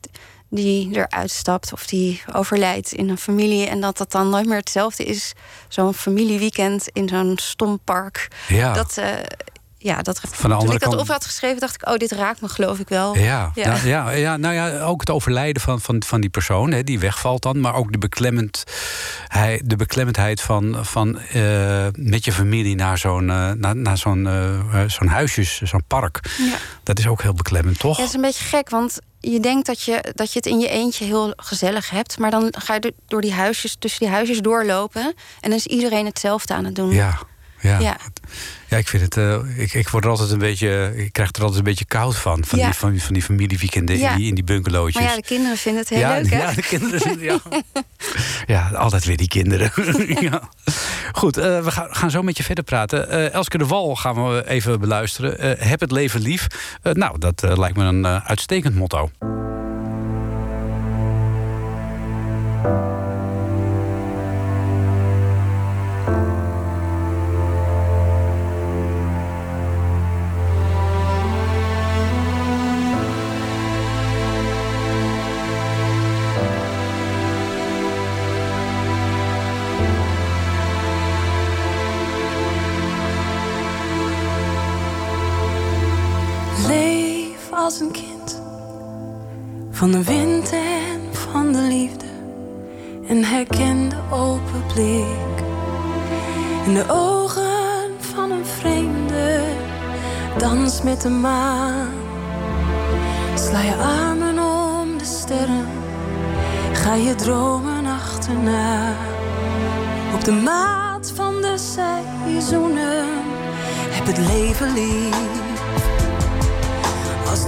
die 0.50 0.88
eruit 0.92 1.31
stapt 1.31 1.72
of 1.72 1.87
die 1.87 2.22
overlijdt 2.33 2.92
in 2.92 3.09
een 3.09 3.18
familie. 3.18 3.66
En 3.66 3.81
dat 3.81 3.96
dat 3.96 4.12
dan 4.12 4.31
nooit 4.31 4.46
meer 4.46 4.57
hetzelfde 4.57 5.05
is. 5.05 5.33
Zo'n 5.68 5.94
familieweekend 5.94 6.88
in 6.92 7.09
zo'n 7.09 7.38
stom 7.42 7.81
park. 7.85 8.29
Ja. 8.48 8.72
Dat, 8.72 8.98
ja, 9.85 10.03
dat, 10.03 10.20
Van 10.20 10.31
de 10.31 10.38
toen 10.40 10.53
andere 10.53 10.75
ik 10.75 10.81
dat 10.81 10.97
op 11.01 11.09
had 11.09 11.25
geschreven, 11.25 11.61
dacht 11.61 11.75
ik, 11.75 11.88
oh, 11.88 11.97
dit 11.97 12.12
raakt 12.12 12.40
me 12.40 12.49
geloof 12.49 12.79
ik 12.79 12.88
wel. 12.88 13.16
Ja, 13.16 13.51
Ja. 13.55 13.66
Nou, 13.68 13.87
ja, 13.87 14.11
ja, 14.11 14.37
nou 14.37 14.55
ja, 14.55 14.81
ook 14.81 15.01
het 15.01 15.11
overlijden 15.11 15.62
van, 15.62 15.81
van, 15.81 16.03
van 16.07 16.20
die 16.20 16.31
persoon, 16.31 16.73
hè, 16.73 16.85
die 16.85 16.99
wegvalt 16.99 17.42
dan. 17.42 17.61
Maar 17.61 17.75
ook 17.75 17.92
de, 17.92 17.99
beklemmend, 17.99 18.64
hij, 19.29 19.61
de 19.64 19.77
beklemmendheid 19.77 20.40
van, 20.40 20.77
van 20.85 21.18
eh, 21.18 21.87
met 21.92 22.25
je 22.25 22.33
familie 22.33 22.75
naar 22.75 22.99
zo'n 22.99 23.31
eh, 23.31 23.51
naar, 23.51 23.77
naar 23.77 23.99
zo'n 23.99 24.27
eh, 24.27 24.85
zo'n 24.87 25.09
huisjes, 25.09 25.61
zo'n 25.62 25.85
park. 25.87 26.20
Ja. 26.38 26.57
Dat 26.83 26.99
is 26.99 27.07
ook 27.07 27.23
heel 27.23 27.35
beklemmend, 27.35 27.79
toch? 27.79 27.97
Ja, 27.97 28.01
het 28.03 28.09
is 28.11 28.16
een 28.16 28.23
beetje 28.23 28.44
gek, 28.44 28.70
want 28.70 28.99
je 29.20 29.40
denkt 29.40 29.66
dat 29.66 29.83
je, 29.83 30.12
dat 30.14 30.33
je 30.33 30.38
het 30.38 30.47
in 30.49 30.59
je 30.59 30.68
eentje 30.68 31.05
heel 31.05 31.33
gezellig 31.37 31.90
hebt. 31.90 32.18
Maar 32.18 32.31
dan 32.31 32.55
ga 32.59 32.75
je 32.75 32.81
do- 32.81 32.90
door 33.07 33.20
die 33.20 33.33
huisjes, 33.33 33.77
tussen 33.79 34.01
die 34.01 34.09
huisjes 34.14 34.40
doorlopen. 34.40 35.03
En 35.40 35.51
dan 35.51 35.53
is 35.59 35.66
iedereen 35.66 36.07
hetzelfde 36.07 36.55
aan 36.55 36.64
het 36.64 36.75
doen. 36.75 36.90
Ja, 36.90 37.18
ja. 37.64 37.79
Ja. 37.81 37.96
Ja, 38.68 38.77
ik 38.77 38.88
vind 38.88 39.03
het. 39.03 39.16
eh, 39.16 39.59
ik, 39.59 39.72
ik 39.74 39.88
word 39.88 40.05
er 40.05 40.11
altijd 40.11 40.31
een 40.31 40.38
beetje. 40.38 40.92
Ik 40.96 41.12
krijg 41.12 41.31
er 41.33 41.40
altijd 41.40 41.59
een 41.59 41.64
beetje 41.64 41.85
koud 41.85 42.16
van. 42.16 42.44
Van, 42.44 42.59
Ja. 42.59 42.64
die, 42.64 42.74
van, 42.74 42.98
van 42.98 43.12
die 43.14 43.22
familieweekenden 43.22 43.98
Ja. 43.98 44.11
in, 44.11 44.16
die, 44.16 44.29
in 44.29 44.35
die 44.35 44.44
bungalowtjes. 44.44 45.03
Maar 45.03 45.11
ja, 45.11 45.16
de 45.16 45.22
kinderen 45.27 45.57
vinden 45.57 45.81
het 45.81 45.88
heel 45.90 46.09
leuk, 46.09 46.31
hè? 46.31 46.38
ja, 46.38 46.53
de 46.53 46.62
kinderen 46.62 47.00
zijn. 47.00 47.20
Ja, 47.20 47.38
ja 48.46 48.68
altijd 48.77 49.05
weer 49.05 49.16
die 49.16 49.29
kinderen. 49.29 49.72
ja. 50.31 50.48
Goed, 51.12 51.37
eh, 51.37 51.64
we 51.64 51.70
gaan, 51.70 51.94
gaan 51.94 52.11
zo 52.11 52.22
met 52.22 52.37
je 52.37 52.42
verder 52.42 52.64
praten. 52.64 53.09
Eh, 53.11 53.33
Elske 53.33 53.59
de 53.59 53.66
Wal 53.66 53.96
gaan 53.96 54.29
we 54.29 54.48
even 54.48 54.81
beluisteren. 54.81 55.59
Heb 55.68 55.81
het 55.81 55.90
leven 55.90 56.20
lief. 56.20 56.46
Nou, 56.83 57.18
dat 57.18 57.42
lijkt 57.59 57.77
me 57.77 57.85
een 57.85 58.07
uitstekend 58.07 58.74
motto. 58.74 59.11
Van 89.74 89.90
de 89.90 90.04
wind 90.04 90.52
en 90.52 91.00
van 91.10 91.52
de 91.52 91.60
liefde. 91.60 92.04
En 93.08 93.24
herken 93.24 93.88
de 93.88 93.96
open 94.10 94.66
blik 94.74 95.34
in 96.66 96.74
de 96.74 96.84
ogen 96.88 97.90
van 97.98 98.30
een 98.30 98.46
vreemde. 98.46 99.42
Dans 100.38 100.82
met 100.82 101.00
de 101.00 101.08
maan. 101.08 101.88
Sla 103.34 103.60
je 103.60 103.74
armen 103.74 104.38
om 104.38 104.98
de 104.98 105.04
sterren. 105.04 105.66
Ga 106.72 106.94
je 106.94 107.14
dromen 107.14 107.87
achterna. 107.87 108.92
Op 110.14 110.24
de 110.24 110.32
maat 110.32 111.12
van 111.14 111.34
de 111.40 111.54
seizoenen. 111.58 113.06
Heb 113.90 114.06
het 114.06 114.18
leven 114.18 114.72
lief. 114.72 115.43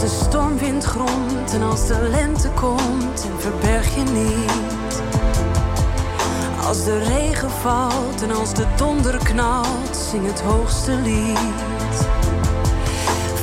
De 0.06 0.12
stormwind 0.12 0.84
gromt 0.84 1.52
en 1.54 1.62
als 1.62 1.86
de 1.86 2.08
lente 2.10 2.48
komt 2.50 3.26
en 3.30 3.40
verberg 3.40 3.94
je 3.94 4.02
niet. 4.02 5.02
Als 6.66 6.84
de 6.84 6.98
regen 6.98 7.50
valt 7.50 8.22
en 8.22 8.30
als 8.30 8.54
de 8.54 8.66
donder 8.76 9.18
knalt, 9.24 9.96
zing 10.10 10.26
het 10.26 10.40
hoogste 10.40 10.92
lied. 10.92 12.06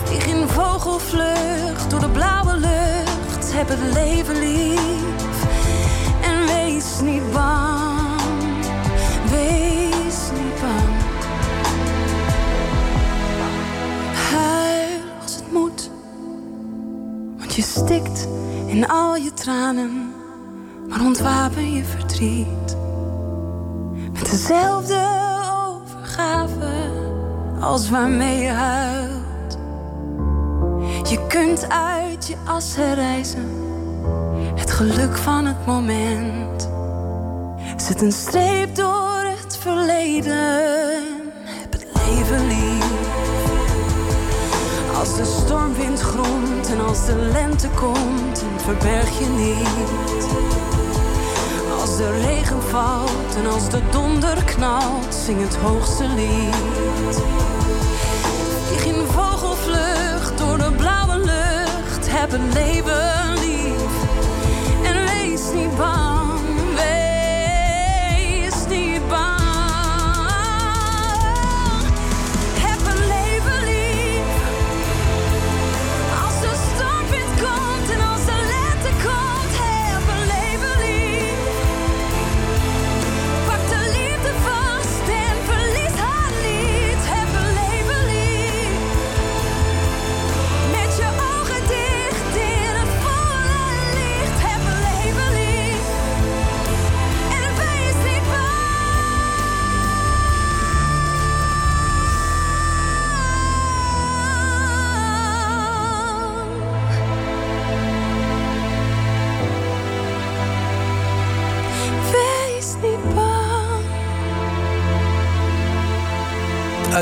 Vlieg 0.03 0.25
in 0.25 0.47
vogelvlucht 0.47 1.89
door 1.89 1.99
de 1.99 2.09
blauwe 2.09 2.53
lucht, 2.53 3.53
heb 3.53 3.67
het 3.67 3.93
leven 3.93 4.39
lief. 4.39 5.45
En 6.21 6.45
wees 6.45 6.85
niet 7.01 7.31
bang, 7.31 7.92
Stikt 17.75 18.27
in 18.65 18.87
al 18.87 19.15
je 19.15 19.33
tranen, 19.33 20.13
maar 20.89 21.01
ontwapen 21.01 21.73
je 21.73 21.83
verdriet. 21.83 22.77
Met 24.11 24.29
dezelfde 24.29 25.07
overgave 25.57 26.91
als 27.59 27.89
waarmee 27.89 28.41
je 28.41 28.49
huilt. 28.49 29.57
Je 31.09 31.27
kunt 31.27 31.69
uit 31.69 32.27
je 32.27 32.35
as 32.45 32.75
herreizen, 32.75 33.49
het 34.55 34.71
geluk 34.71 35.17
van 35.17 35.45
het 35.45 35.65
moment. 35.65 36.69
Zet 37.77 38.01
een 38.01 38.11
streep 38.11 38.75
door 38.75 39.23
het 39.23 39.57
verleden, 39.57 40.72
de 45.23 45.29
stormwind 45.29 45.99
gromt 45.99 46.69
en 46.69 46.79
als 46.79 47.05
de 47.05 47.15
lente 47.15 47.69
komt, 47.69 48.43
verberg 48.57 49.19
je 49.19 49.25
niet. 49.25 50.27
Als 51.79 51.97
de 51.97 52.21
regen 52.21 52.61
valt 52.61 53.35
en 53.35 53.47
als 53.47 53.69
de 53.69 53.79
donder 53.91 54.43
knalt, 54.43 55.15
zing 55.25 55.41
het 55.41 55.55
hoogste 55.55 56.07
lied. 56.07 57.21
Vlieg 58.65 58.85
in 58.85 59.05
vogelvlucht 59.05 60.37
door 60.37 60.57
de 60.57 60.71
blauwe 60.77 61.17
lucht, 61.17 62.11
heb 62.11 62.31
het 62.31 62.53
leven 62.53 63.33
lief. 63.33 63.93
En 64.83 65.05
wees 65.05 65.41
niet 65.53 65.77
bang. 65.77 66.12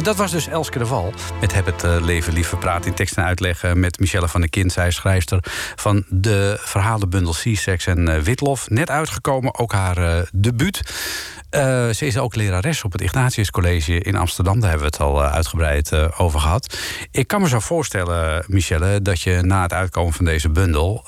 Dat 0.01 0.15
was 0.15 0.31
dus 0.31 0.47
Elske 0.47 0.79
de 0.79 0.85
Val 0.85 1.13
met 1.39 1.53
Heb 1.53 1.65
het 1.65 1.83
uh, 1.83 1.95
leven 1.99 2.33
lief. 2.33 2.59
Praten 2.59 2.89
in 2.89 2.93
tekst 2.93 3.17
en 3.17 3.23
uitleg 3.23 3.63
uh, 3.63 3.73
met 3.73 3.99
Michelle 3.99 4.27
van 4.27 4.41
der 4.41 4.49
Kind. 4.49 4.71
Zij 4.71 4.91
schrijfster 4.91 5.39
van 5.75 6.03
de 6.09 6.57
verhalenbundel 6.59 7.33
C-Sex 7.33 7.85
en 7.85 8.23
Witlof. 8.23 8.69
Net 8.69 8.89
uitgekomen, 8.89 9.59
ook 9.59 9.71
haar 9.71 10.29
debuut. 10.33 10.81
ze 11.95 12.05
is 12.05 12.17
ook 12.17 12.35
lerares 12.35 12.83
op 12.83 12.91
het 12.91 13.01
Ignatius 13.01 13.51
College 13.51 13.99
in 13.99 14.15
Amsterdam. 14.15 14.59
Daar 14.59 14.69
hebben 14.69 14.89
we 14.89 14.95
het 14.97 15.07
al 15.07 15.23
uitgebreid 15.23 15.93
over 16.17 16.39
gehad. 16.39 16.77
Ik 17.11 17.27
kan 17.27 17.41
me 17.41 17.47
zo 17.47 17.59
voorstellen, 17.59 18.43
Michelle, 18.47 19.01
dat 19.01 19.21
je 19.21 19.41
na 19.41 19.61
het 19.61 19.73
uitkomen 19.73 20.13
van 20.13 20.25
deze 20.25 20.49
bundel... 20.49 21.03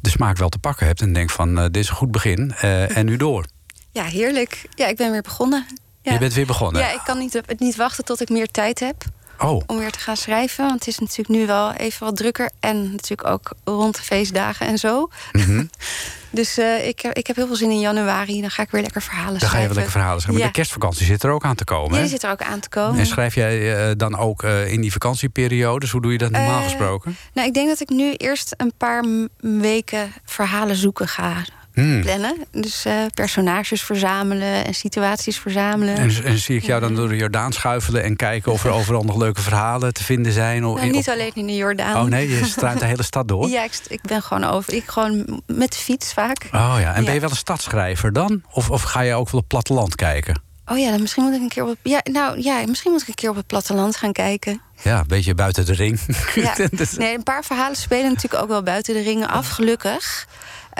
de 0.00 0.10
smaak 0.10 0.36
wel 0.36 0.48
te 0.48 0.58
pakken 0.58 0.86
hebt 0.86 1.00
en 1.00 1.12
denkt 1.12 1.32
van, 1.32 1.54
dit 1.54 1.76
is 1.76 1.88
een 1.88 1.96
goed 1.96 2.10
begin 2.10 2.52
en 2.54 3.06
nu 3.06 3.16
door. 3.16 3.44
Ja, 3.90 4.04
heerlijk. 4.04 4.64
Ja, 4.74 4.86
ik 4.86 4.96
ben 4.96 5.10
weer 5.10 5.22
begonnen. 5.22 5.66
Ja. 6.06 6.12
Je 6.12 6.18
bent 6.18 6.34
weer 6.34 6.46
begonnen? 6.46 6.82
Ja, 6.82 6.90
ik 6.90 7.00
kan 7.04 7.18
niet, 7.18 7.40
niet 7.58 7.76
wachten 7.76 8.04
tot 8.04 8.20
ik 8.20 8.28
meer 8.28 8.46
tijd 8.46 8.80
heb. 8.80 9.04
Oh. 9.38 9.62
Om 9.66 9.78
weer 9.78 9.90
te 9.90 9.98
gaan 9.98 10.16
schrijven. 10.16 10.64
Want 10.64 10.78
het 10.78 10.88
is 10.88 10.98
natuurlijk 10.98 11.28
nu 11.28 11.46
wel 11.46 11.72
even 11.72 12.06
wat 12.06 12.16
drukker. 12.16 12.50
En 12.60 12.90
natuurlijk 12.90 13.28
ook 13.28 13.52
rond 13.64 13.96
de 13.96 14.02
feestdagen 14.02 14.66
en 14.66 14.78
zo. 14.78 15.08
Mhm. 15.32 15.64
dus 16.30 16.58
uh, 16.58 16.88
ik, 16.88 17.02
ik 17.02 17.26
heb 17.26 17.36
heel 17.36 17.46
veel 17.46 17.56
zin 17.56 17.70
in 17.70 17.80
januari. 17.80 18.40
Dan 18.40 18.50
ga 18.50 18.62
ik 18.62 18.70
weer 18.70 18.82
lekker 18.82 19.02
verhalen 19.02 19.38
dan 19.38 19.48
schrijven. 19.48 19.58
Dan 19.58 19.58
ga 19.58 19.60
je 19.60 19.66
wel 19.66 19.76
lekker 19.76 19.92
verhalen 19.92 20.20
schrijven. 20.20 20.42
Maar 20.42 20.52
de 20.52 20.58
kerstvakantie 20.58 21.06
zit 21.06 21.22
er 21.22 21.30
ook 21.30 21.44
aan 21.44 21.54
te 21.54 21.64
komen. 21.64 21.94
Ja, 21.94 22.00
die 22.00 22.10
zit 22.10 22.22
er 22.22 22.30
ook 22.30 22.42
aan 22.42 22.60
te 22.60 22.68
komen. 22.68 22.98
En 22.98 23.06
schrijf 23.06 23.34
jij 23.34 23.88
uh, 23.88 23.94
dan 23.96 24.16
ook 24.16 24.42
uh, 24.42 24.72
in 24.72 24.80
die 24.80 24.92
vakantieperiodes? 24.92 25.90
Hoe 25.90 26.00
doe 26.00 26.12
je 26.12 26.18
dat 26.18 26.30
normaal 26.30 26.62
gesproken? 26.62 27.16
Nou, 27.32 27.48
ik 27.48 27.54
denk 27.54 27.68
dat 27.68 27.80
ik 27.80 27.88
nu 27.88 28.14
eerst 28.14 28.54
een 28.56 28.72
paar 28.76 29.04
weken 29.40 30.12
verhalen 30.24 30.76
zoeken 30.76 31.08
ga 31.08 31.44
Hmm. 31.76 32.00
plannen. 32.00 32.36
Dus 32.50 32.86
uh, 32.86 32.92
personages 33.14 33.82
verzamelen 33.82 34.64
en 34.64 34.74
situaties 34.74 35.38
verzamelen. 35.38 35.96
En, 35.96 36.24
en, 36.24 36.38
zie 36.38 36.56
ik 36.56 36.64
jou 36.64 36.80
dan 36.80 36.94
door 36.94 37.08
de 37.08 37.16
Jordaan 37.16 37.52
schuifelen 37.52 38.02
en 38.02 38.16
kijken 38.16 38.52
of 38.52 38.64
er 38.64 38.70
overal 38.78 39.02
nog 39.02 39.16
leuke 39.16 39.40
verhalen 39.40 39.92
te 39.92 40.04
vinden 40.04 40.32
zijn? 40.32 40.64
Of, 40.64 40.80
nou, 40.80 40.90
niet 40.90 41.08
alleen 41.08 41.30
in 41.34 41.46
de 41.46 41.56
Jordaan. 41.56 41.96
Oh 41.96 42.10
nee, 42.10 42.28
je 42.28 42.44
struint 42.44 42.80
de 42.80 42.86
hele 42.86 43.02
stad 43.12 43.28
door? 43.28 43.48
Ja, 43.48 43.64
ik, 43.64 43.80
ik, 43.88 44.00
ben 44.02 44.22
gewoon 44.22 44.44
over. 44.44 44.72
Ik 44.72 44.86
gewoon 44.86 45.42
met 45.46 45.72
de 45.72 45.78
fiets 45.78 46.12
vaak. 46.12 46.48
Oh 46.52 46.76
ja, 46.80 46.94
en 46.94 47.04
ben 47.04 47.14
je 47.14 47.20
wel 47.20 47.30
een 47.30 47.36
stadschrijver 47.36 48.12
dan? 48.12 48.42
Of, 48.50 48.70
of 48.70 48.82
ga 48.82 49.00
je 49.00 49.14
ook 49.14 49.30
wel 49.30 49.40
op 49.40 49.40
het 49.40 49.46
platteland 49.46 49.94
kijken? 49.94 50.44
Oh 50.66 50.78
ja, 50.78 50.90
dan 50.90 51.00
misschien 51.00 51.22
moet 51.22 51.34
ik 51.34 51.40
een 51.40 51.48
keer 51.48 51.62
op 51.62 51.68
het, 51.68 51.78
ja, 51.82 52.00
nou 52.12 52.42
ja, 52.42 52.62
misschien 52.66 52.92
moet 52.92 53.02
ik 53.02 53.08
een 53.08 53.14
keer 53.14 53.30
op 53.30 53.36
het 53.36 53.46
platteland 53.46 53.96
gaan 53.96 54.12
kijken. 54.12 54.60
Ja, 54.82 54.98
een 54.98 55.06
beetje 55.06 55.34
buiten 55.34 55.66
de 55.66 55.74
ring. 55.74 56.00
Ja. 56.34 56.54
Nee, 56.96 57.14
een 57.14 57.22
paar 57.22 57.44
verhalen 57.44 57.76
spelen 57.76 58.12
natuurlijk 58.12 58.42
ook 58.42 58.48
wel 58.48 58.62
buiten 58.62 58.94
de 58.94 59.02
ringen 59.02 59.28
af, 59.28 59.48
gelukkig. 59.48 60.26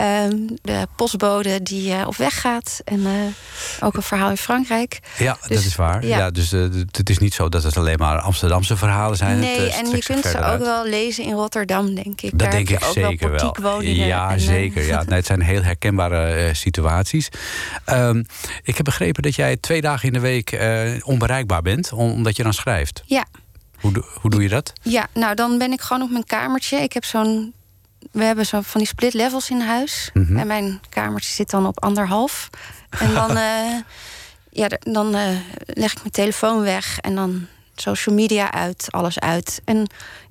Um, 0.00 0.46
de 0.62 0.86
postbode 0.96 1.62
die 1.62 1.90
uh, 1.90 2.06
op 2.06 2.16
weg 2.16 2.40
gaat. 2.40 2.80
En 2.84 3.00
uh, 3.00 3.10
ook 3.80 3.96
een 3.96 4.02
verhaal 4.02 4.30
in 4.30 4.36
Frankrijk. 4.36 5.00
Ja, 5.18 5.36
dus, 5.40 5.56
dat 5.56 5.66
is 5.66 5.76
waar. 5.76 6.06
Ja. 6.06 6.18
ja 6.18 6.30
dus 6.30 6.52
uh, 6.52 6.62
het 6.90 7.10
is 7.10 7.18
niet 7.18 7.34
zo 7.34 7.48
dat 7.48 7.62
het 7.62 7.76
alleen 7.76 7.98
maar 7.98 8.18
Amsterdamse 8.18 8.76
verhalen 8.76 9.16
zijn. 9.16 9.38
Nee, 9.38 9.60
het, 9.60 9.74
en 9.74 9.90
je 9.90 10.02
kunt 10.02 10.24
ze 10.24 10.44
ook 10.44 10.58
wel 10.58 10.86
lezen 10.86 11.24
in 11.24 11.32
Rotterdam, 11.32 11.94
denk 11.94 12.20
ik. 12.20 12.30
Dat 12.30 12.38
Daar 12.38 12.50
denk 12.50 12.70
ik 12.70 12.84
ook 12.84 12.92
zeker 12.92 13.30
wel. 13.30 13.56
wel. 13.60 13.72
Woningen 13.72 14.06
ja, 14.06 14.30
en, 14.30 14.40
zeker. 14.40 14.86
Ja. 14.86 15.02
Nee, 15.02 15.16
het 15.16 15.26
zijn 15.26 15.42
heel 15.42 15.62
herkenbare 15.62 16.54
situaties. 16.54 17.28
Um, 17.86 18.24
ik 18.62 18.76
heb 18.76 18.84
begrepen 18.84 19.22
dat 19.22 19.34
jij 19.34 19.56
twee 19.56 19.80
dagen 19.80 20.06
in 20.06 20.12
de 20.12 20.20
week 20.20 20.58
onbereikbaar 21.04 21.62
bent, 21.62 21.92
omdat 21.92 22.36
je 22.36 22.42
dan 22.42 22.54
schrijft. 22.54 23.02
Ja. 23.06 23.24
Hoe, 23.80 24.04
hoe 24.20 24.30
doe 24.30 24.42
je 24.42 24.48
dat? 24.48 24.72
Ja, 24.82 25.06
nou 25.14 25.34
dan 25.34 25.58
ben 25.58 25.72
ik 25.72 25.80
gewoon 25.80 26.02
op 26.02 26.10
mijn 26.10 26.24
kamertje. 26.24 26.76
Ik 26.76 26.92
heb 26.92 27.04
zo'n 27.04 27.54
we 28.16 28.24
hebben 28.24 28.46
zo 28.46 28.60
van 28.60 28.80
die 28.80 28.88
split 28.88 29.14
levels 29.14 29.50
in 29.50 29.60
huis. 29.60 30.10
Mm 30.12 30.26
-hmm. 30.26 30.36
En 30.36 30.46
mijn 30.46 30.80
kamertje 30.88 31.32
zit 31.32 31.50
dan 31.50 31.66
op 31.66 31.82
anderhalf. 31.82 32.50
En 32.90 33.14
dan, 33.14 33.36
uh, 33.36 33.74
ja, 34.60 34.68
dan 34.78 35.16
uh, 35.16 35.28
leg 35.66 35.92
ik 35.92 35.98
mijn 35.98 36.10
telefoon 36.10 36.60
weg 36.60 36.98
en 37.00 37.14
dan 37.14 37.46
social 37.74 38.14
media 38.14 38.52
uit, 38.52 38.86
alles 38.90 39.18
uit. 39.18 39.60
En 39.64 39.86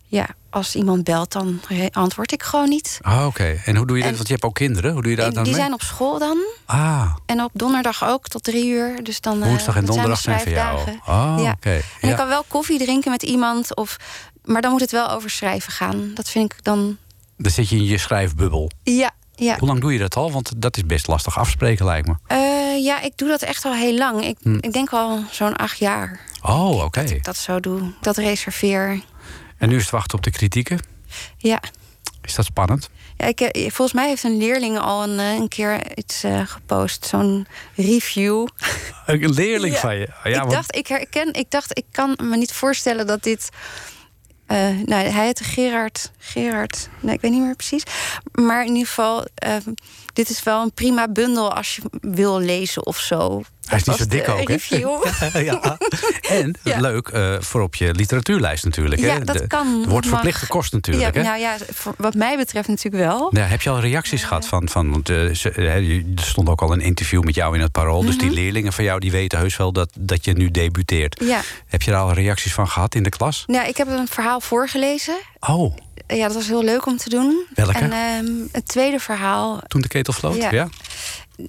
ja, 0.07 0.27
als 0.49 0.75
iemand 0.75 1.03
belt, 1.03 1.31
dan 1.31 1.61
antwoord 1.91 2.31
ik 2.31 2.43
gewoon 2.43 2.69
niet. 2.69 2.99
Ah, 3.01 3.17
oké. 3.17 3.25
Okay. 3.25 3.61
En 3.65 3.75
hoe 3.75 3.87
doe 3.87 3.97
je 3.97 4.03
dat? 4.03 4.15
Want 4.15 4.27
je 4.27 4.33
hebt 4.33 4.45
ook 4.45 4.53
kinderen. 4.53 4.91
Hoe 4.91 5.01
doe 5.01 5.11
je 5.11 5.17
dat 5.17 5.33
dan? 5.33 5.43
Die 5.43 5.53
mee? 5.53 5.61
zijn 5.61 5.73
op 5.73 5.81
school 5.81 6.19
dan. 6.19 6.37
Ah. 6.65 7.15
En 7.25 7.43
op 7.43 7.51
donderdag 7.53 8.05
ook 8.07 8.27
tot 8.27 8.43
drie 8.43 8.67
uur. 8.67 9.03
Dus 9.03 9.21
dan, 9.21 9.43
Woensdag 9.43 9.75
en 9.75 9.85
donderdag 9.85 10.19
zijn, 10.19 10.39
zijn 10.39 10.55
voor 10.55 10.63
jou. 10.63 10.99
Oh, 10.99 11.43
ja. 11.43 11.51
oké. 11.51 11.51
Okay. 11.51 11.75
En 11.75 12.07
ja. 12.07 12.09
ik 12.09 12.15
kan 12.15 12.27
wel 12.27 12.45
koffie 12.47 12.79
drinken 12.79 13.11
met 13.11 13.23
iemand. 13.23 13.75
Of, 13.75 13.97
maar 14.43 14.61
dan 14.61 14.71
moet 14.71 14.81
het 14.81 14.91
wel 14.91 15.09
over 15.09 15.29
schrijven 15.29 15.71
gaan. 15.71 16.11
Dat 16.13 16.29
vind 16.29 16.53
ik 16.53 16.63
dan 16.63 16.97
dan 17.37 17.51
zit 17.51 17.69
je 17.69 17.75
in 17.75 17.83
je 17.83 17.97
schrijfbubbel. 17.97 18.71
Ja, 18.83 19.11
ja. 19.35 19.57
Hoe 19.59 19.67
lang 19.67 19.81
doe 19.81 19.93
je 19.93 19.99
dat 19.99 20.15
al? 20.15 20.31
Want 20.31 20.51
dat 20.57 20.77
is 20.77 20.85
best 20.85 21.07
lastig 21.07 21.37
afspreken, 21.37 21.85
lijkt 21.85 22.07
me. 22.07 22.15
Uh, 22.27 22.83
ja, 22.83 23.01
ik 23.01 23.17
doe 23.17 23.27
dat 23.27 23.41
echt 23.41 23.65
al 23.65 23.73
heel 23.73 23.97
lang. 23.97 24.25
Ik, 24.25 24.37
hm. 24.41 24.57
ik 24.59 24.73
denk 24.73 24.89
al 24.89 25.23
zo'n 25.31 25.55
acht 25.55 25.77
jaar. 25.77 26.19
Oh, 26.41 26.71
oké. 26.71 26.83
Okay. 26.83 27.03
Dat 27.03 27.11
ik 27.11 27.23
dat 27.23 27.37
zo 27.37 27.59
doe. 27.59 27.81
Dat 28.01 28.17
reserveer. 28.17 29.01
En 29.57 29.69
nu 29.69 29.75
is 29.75 29.81
het 29.81 29.91
wachten 29.91 30.17
op 30.17 30.23
de 30.23 30.31
kritieken? 30.31 30.79
Ja. 31.37 31.61
Is 32.21 32.35
dat 32.35 32.45
spannend? 32.45 32.89
Ja, 33.17 33.25
ik, 33.25 33.51
volgens 33.51 33.93
mij 33.93 34.07
heeft 34.07 34.23
een 34.23 34.37
leerling 34.37 34.79
al 34.79 35.03
een, 35.03 35.19
een 35.19 35.47
keer 35.47 35.97
iets 35.97 36.23
uh, 36.23 36.41
gepost, 36.45 37.05
zo'n 37.05 37.47
review. 37.75 38.47
Een 39.05 39.33
leerling 39.33 39.73
ja. 39.75 39.79
van 39.79 39.95
je? 39.95 40.09
Ja, 40.23 40.29
ik, 40.29 40.37
want... 40.37 40.51
dacht, 40.51 40.75
ik, 40.75 40.87
herken, 40.87 41.33
ik 41.33 41.51
dacht, 41.51 41.77
ik 41.77 41.85
kan 41.91 42.17
me 42.23 42.37
niet 42.37 42.53
voorstellen 42.53 43.07
dat 43.07 43.23
dit 43.23 43.49
Uh, 44.47 44.57
nou, 44.85 45.07
hij 45.07 45.25
heette 45.25 45.43
Gerard. 45.43 46.11
Gerard. 46.17 46.89
Nee, 46.99 47.15
ik 47.15 47.21
weet 47.21 47.31
niet 47.31 47.41
meer 47.41 47.55
precies. 47.55 47.83
Maar 48.31 48.61
in 48.61 48.71
ieder 48.71 48.87
geval, 48.87 49.25
uh, 49.47 49.55
dit 50.13 50.29
is 50.29 50.43
wel 50.43 50.61
een 50.61 50.73
prima 50.73 51.07
bundel 51.07 51.53
als 51.53 51.75
je 51.75 51.81
wil 52.01 52.39
lezen 52.39 52.85
of 52.85 52.97
zo. 52.97 53.41
Hij 53.65 53.77
is 53.77 53.83
niet 53.83 53.97
zo 53.97 54.05
dik 54.07 54.29
ook, 54.29 54.47
hè? 54.47 55.39
ja. 55.49 55.77
En 56.21 56.55
ja. 56.63 56.79
leuk 56.79 57.09
uh, 57.09 57.35
voor 57.39 57.61
op 57.61 57.75
je 57.75 57.93
literatuurlijst 57.93 58.63
natuurlijk. 58.63 59.01
Ja, 59.01 59.13
hè? 59.13 59.23
dat 59.23 59.37
de, 59.37 59.47
kan. 59.47 59.81
Er 59.83 59.89
wordt 59.89 60.07
verplichte 60.07 60.47
kost 60.47 60.73
natuurlijk. 60.73 61.15
Ja, 61.15 61.21
hè? 61.21 61.27
nou 61.27 61.39
ja, 61.39 61.55
wat 61.97 62.13
mij 62.13 62.37
betreft 62.37 62.67
natuurlijk 62.67 63.03
wel. 63.03 63.29
Ja, 63.33 63.43
heb 63.43 63.61
je 63.61 63.69
al 63.69 63.79
reacties 63.79 64.23
gehad 64.23 64.47
van... 64.47 64.69
van 64.69 64.91
want, 64.91 65.07
ze, 65.07 65.51
er 65.51 66.03
stond 66.15 66.49
ook 66.49 66.61
al 66.61 66.71
een 66.71 66.81
interview 66.81 67.23
met 67.23 67.35
jou 67.35 67.55
in 67.55 67.61
het 67.61 67.71
Parool. 67.71 68.01
Mm 68.01 68.07
-hmm. 68.07 68.17
Dus 68.17 68.27
die 68.27 68.31
leerlingen 68.31 68.73
van 68.73 68.83
jou 68.83 68.99
die 68.99 69.11
weten 69.11 69.39
heus 69.39 69.57
wel 69.57 69.71
dat, 69.71 69.89
dat 69.99 70.25
je 70.25 70.33
nu 70.33 70.51
debuteert. 70.51 71.21
Ja. 71.23 71.41
Heb 71.67 71.81
je 71.81 71.91
daar 71.91 72.01
al 72.01 72.13
reacties 72.13 72.53
van 72.53 72.67
gehad 72.67 72.95
in 72.95 73.03
de 73.03 73.09
klas? 73.09 73.43
Ja, 73.47 73.63
ik 73.63 73.77
heb 73.77 73.87
een 73.87 74.07
verhaal 74.07 74.41
voorgelezen. 74.41 75.15
Oh. 75.39 75.75
Ja, 76.07 76.25
dat 76.27 76.35
was 76.35 76.47
heel 76.47 76.63
leuk 76.63 76.85
om 76.85 76.97
te 76.97 77.09
doen. 77.09 77.45
Welke? 77.53 77.77
En 77.77 77.93
um, 78.25 78.49
het 78.51 78.67
tweede 78.67 78.99
verhaal... 78.99 79.61
Toen 79.67 79.81
de 79.81 79.87
ketel 79.87 80.13
floot, 80.13 80.35
ja. 80.35 80.67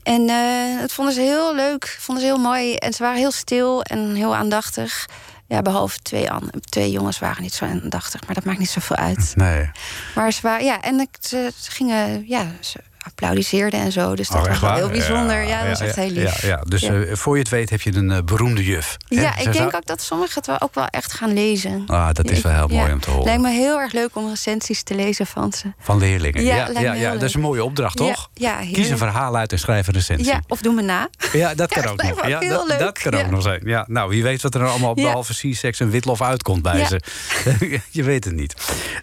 En 0.03 0.29
uh, 0.29 0.81
het 0.81 0.93
vonden 0.93 1.15
ze 1.15 1.21
heel 1.21 1.55
leuk, 1.55 1.97
vonden 2.01 2.25
ze 2.25 2.31
heel 2.31 2.41
mooi. 2.43 2.75
En 2.75 2.93
ze 2.93 3.03
waren 3.03 3.19
heel 3.19 3.31
stil 3.31 3.83
en 3.83 4.15
heel 4.15 4.37
aandachtig. 4.37 5.07
Ja, 5.49 5.63
behalve 5.63 5.99
twee, 5.99 6.29
twee 6.61 6.91
jongens 6.91 7.19
waren 7.19 7.43
niet 7.43 7.55
zo 7.55 7.65
aandachtig, 7.65 8.27
maar 8.27 8.35
dat 8.35 8.45
maakt 8.45 8.59
niet 8.59 8.71
zoveel 8.71 8.97
uit. 8.97 9.33
Nee. 9.37 9.71
Maar 10.15 10.33
ze 10.33 10.43
waren, 10.43 10.65
ja, 10.65 10.81
en 10.81 11.09
ze, 11.21 11.53
ze 11.61 11.71
gingen, 11.71 12.29
ja, 12.29 12.47
ze 12.61 12.81
applaudisseerden 13.07 13.81
en 13.81 13.93
zo. 13.93 14.15
Dus 14.15 14.29
dat 14.29 14.43
oh, 14.43 14.49
was 14.49 14.61
wel 14.61 14.75
heel 14.75 14.87
ja, 14.87 14.91
bijzonder. 14.91 15.47
Ja, 15.47 15.61
dat 15.61 15.69
was 15.69 15.81
echt 15.81 15.97
heel 15.97 16.11
lief. 16.11 16.43
Ja, 16.43 16.49
ja. 16.49 16.63
Dus. 16.65 16.83
Uh, 16.83 17.15
voor 17.15 17.35
je 17.35 17.43
het 17.43 17.51
weet 17.51 17.71
heb 17.71 17.81
je 17.81 17.95
een 17.95 18.11
uh, 18.11 18.19
beroemde 18.25 18.65
juf. 18.65 18.97
Ja, 19.09 19.39
ik 19.39 19.53
denk 19.53 19.75
ook 19.75 19.87
dat 19.87 20.03
sommigen 20.03 20.35
het 20.35 20.47
wel 20.47 20.61
ook 20.61 20.75
wel 20.75 20.87
echt 20.87 21.13
gaan 21.13 21.33
lezen. 21.33 21.85
Ah, 21.87 22.09
dat 22.13 22.31
is 22.31 22.41
wel 22.41 22.53
heel 22.53 22.69
mooi 22.69 22.93
om 22.93 23.01
te 23.01 23.11
horen. 23.11 23.25
Lijkt 23.25 23.43
me 23.43 23.51
heel 23.51 23.81
erg 23.81 23.93
leuk 23.93 24.11
om 24.13 24.29
recensies 24.29 24.83
te 24.83 24.95
lezen 24.95 25.27
van 25.27 25.53
ze. 25.53 25.73
Van 25.79 25.99
leerlingen? 25.99 26.45
Ja, 26.45 26.69
ja, 26.81 26.93
ja, 26.93 27.13
dat 27.13 27.23
is 27.23 27.35
een 27.35 27.41
mooie 27.41 27.65
opdracht, 27.65 27.97
toch? 27.97 28.29
Ja, 28.35 28.61
Kies 28.73 28.89
een 28.89 28.99
verhaal 28.99 29.37
uit 29.37 29.53
en 29.53 29.59
schrijf 29.59 29.87
een 29.87 29.95
recensie. 29.95 30.27
Ja, 30.27 30.43
of 30.49 30.61
doe 30.61 30.75
me 30.75 30.83
na. 30.83 31.09
Ja, 31.33 31.55
dat 31.55 31.73
kan 31.75 31.87
ook 31.87 32.03
nog. 32.03 32.27
Ja, 32.27 32.41
dat, 32.41 32.75
dat 32.79 32.99
kan 32.99 33.15
ook 33.15 33.31
nog 33.31 33.43
zijn. 33.43 33.61
Ja, 33.65 33.85
nou, 33.89 34.11
wie 34.11 34.23
weet 34.23 34.43
wat 34.43 34.55
er 34.55 34.67
allemaal 34.67 34.95
behalve 34.95 35.33
C-sex 35.33 35.81
en 35.81 35.91
witlof 35.91 36.23
uitkomt 36.23 36.63
bij 36.63 36.85
ze. 36.85 37.01
je 37.91 38.03
weet 38.03 38.25
het 38.25 38.35
niet. 38.35 38.55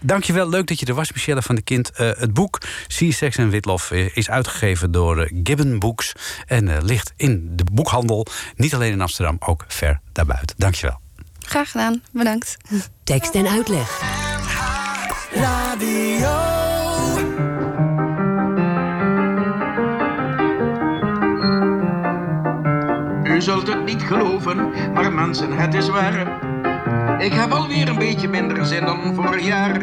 Dankjewel, 0.02 0.50
leuk 0.50 0.68
dat 0.68 0.80
je 0.80 0.86
er 0.86 0.94
was, 0.94 1.12
Michelle 1.12 1.42
van 1.42 1.56
de 1.56 1.62
Kind. 1.62 1.92
Uh, 2.00 2.10
het 2.18 2.34
boek 2.34 2.62
C-sex 2.88 3.38
en 3.38 3.50
witlof 3.50 3.92
is 3.94 4.30
uitgegeven 4.30 4.92
door 4.92 5.30
Gibbon 5.44 5.80
Books. 5.80 6.14
En 6.46 6.68
uh, 6.68 6.78
ligt 6.82 7.14
in 7.16 7.50
de 7.56 7.64
boekhandel. 7.72 8.26
Niet 8.56 8.74
alleen 8.74 8.92
in 8.92 9.02
Amsterdam, 9.02 9.38
ook 9.40 9.66
ver 9.68 10.00
daarbuiten. 10.12 10.56
Dankjewel. 10.58 11.00
Graag 11.40 11.72
gedaan, 11.72 12.02
bedankt. 12.12 12.58
Tekst 13.04 13.36
en 13.36 13.48
uitleg. 13.48 14.02
Radio. 15.34 16.62
U 23.24 23.42
zult 23.42 23.68
het 23.68 23.86
niet 23.86 24.02
geloven, 24.02 24.72
maar 24.94 25.14
mensen, 25.14 25.52
het 25.52 25.74
is 25.74 25.90
waar. 25.90 26.52
Ik 27.20 27.34
heb 27.34 27.52
alweer 27.52 27.90
een 27.90 27.98
beetje 27.98 28.28
minder 28.28 28.66
zin 28.66 28.86
dan 28.86 29.16
vorig 29.16 29.46
jaar. 29.46 29.82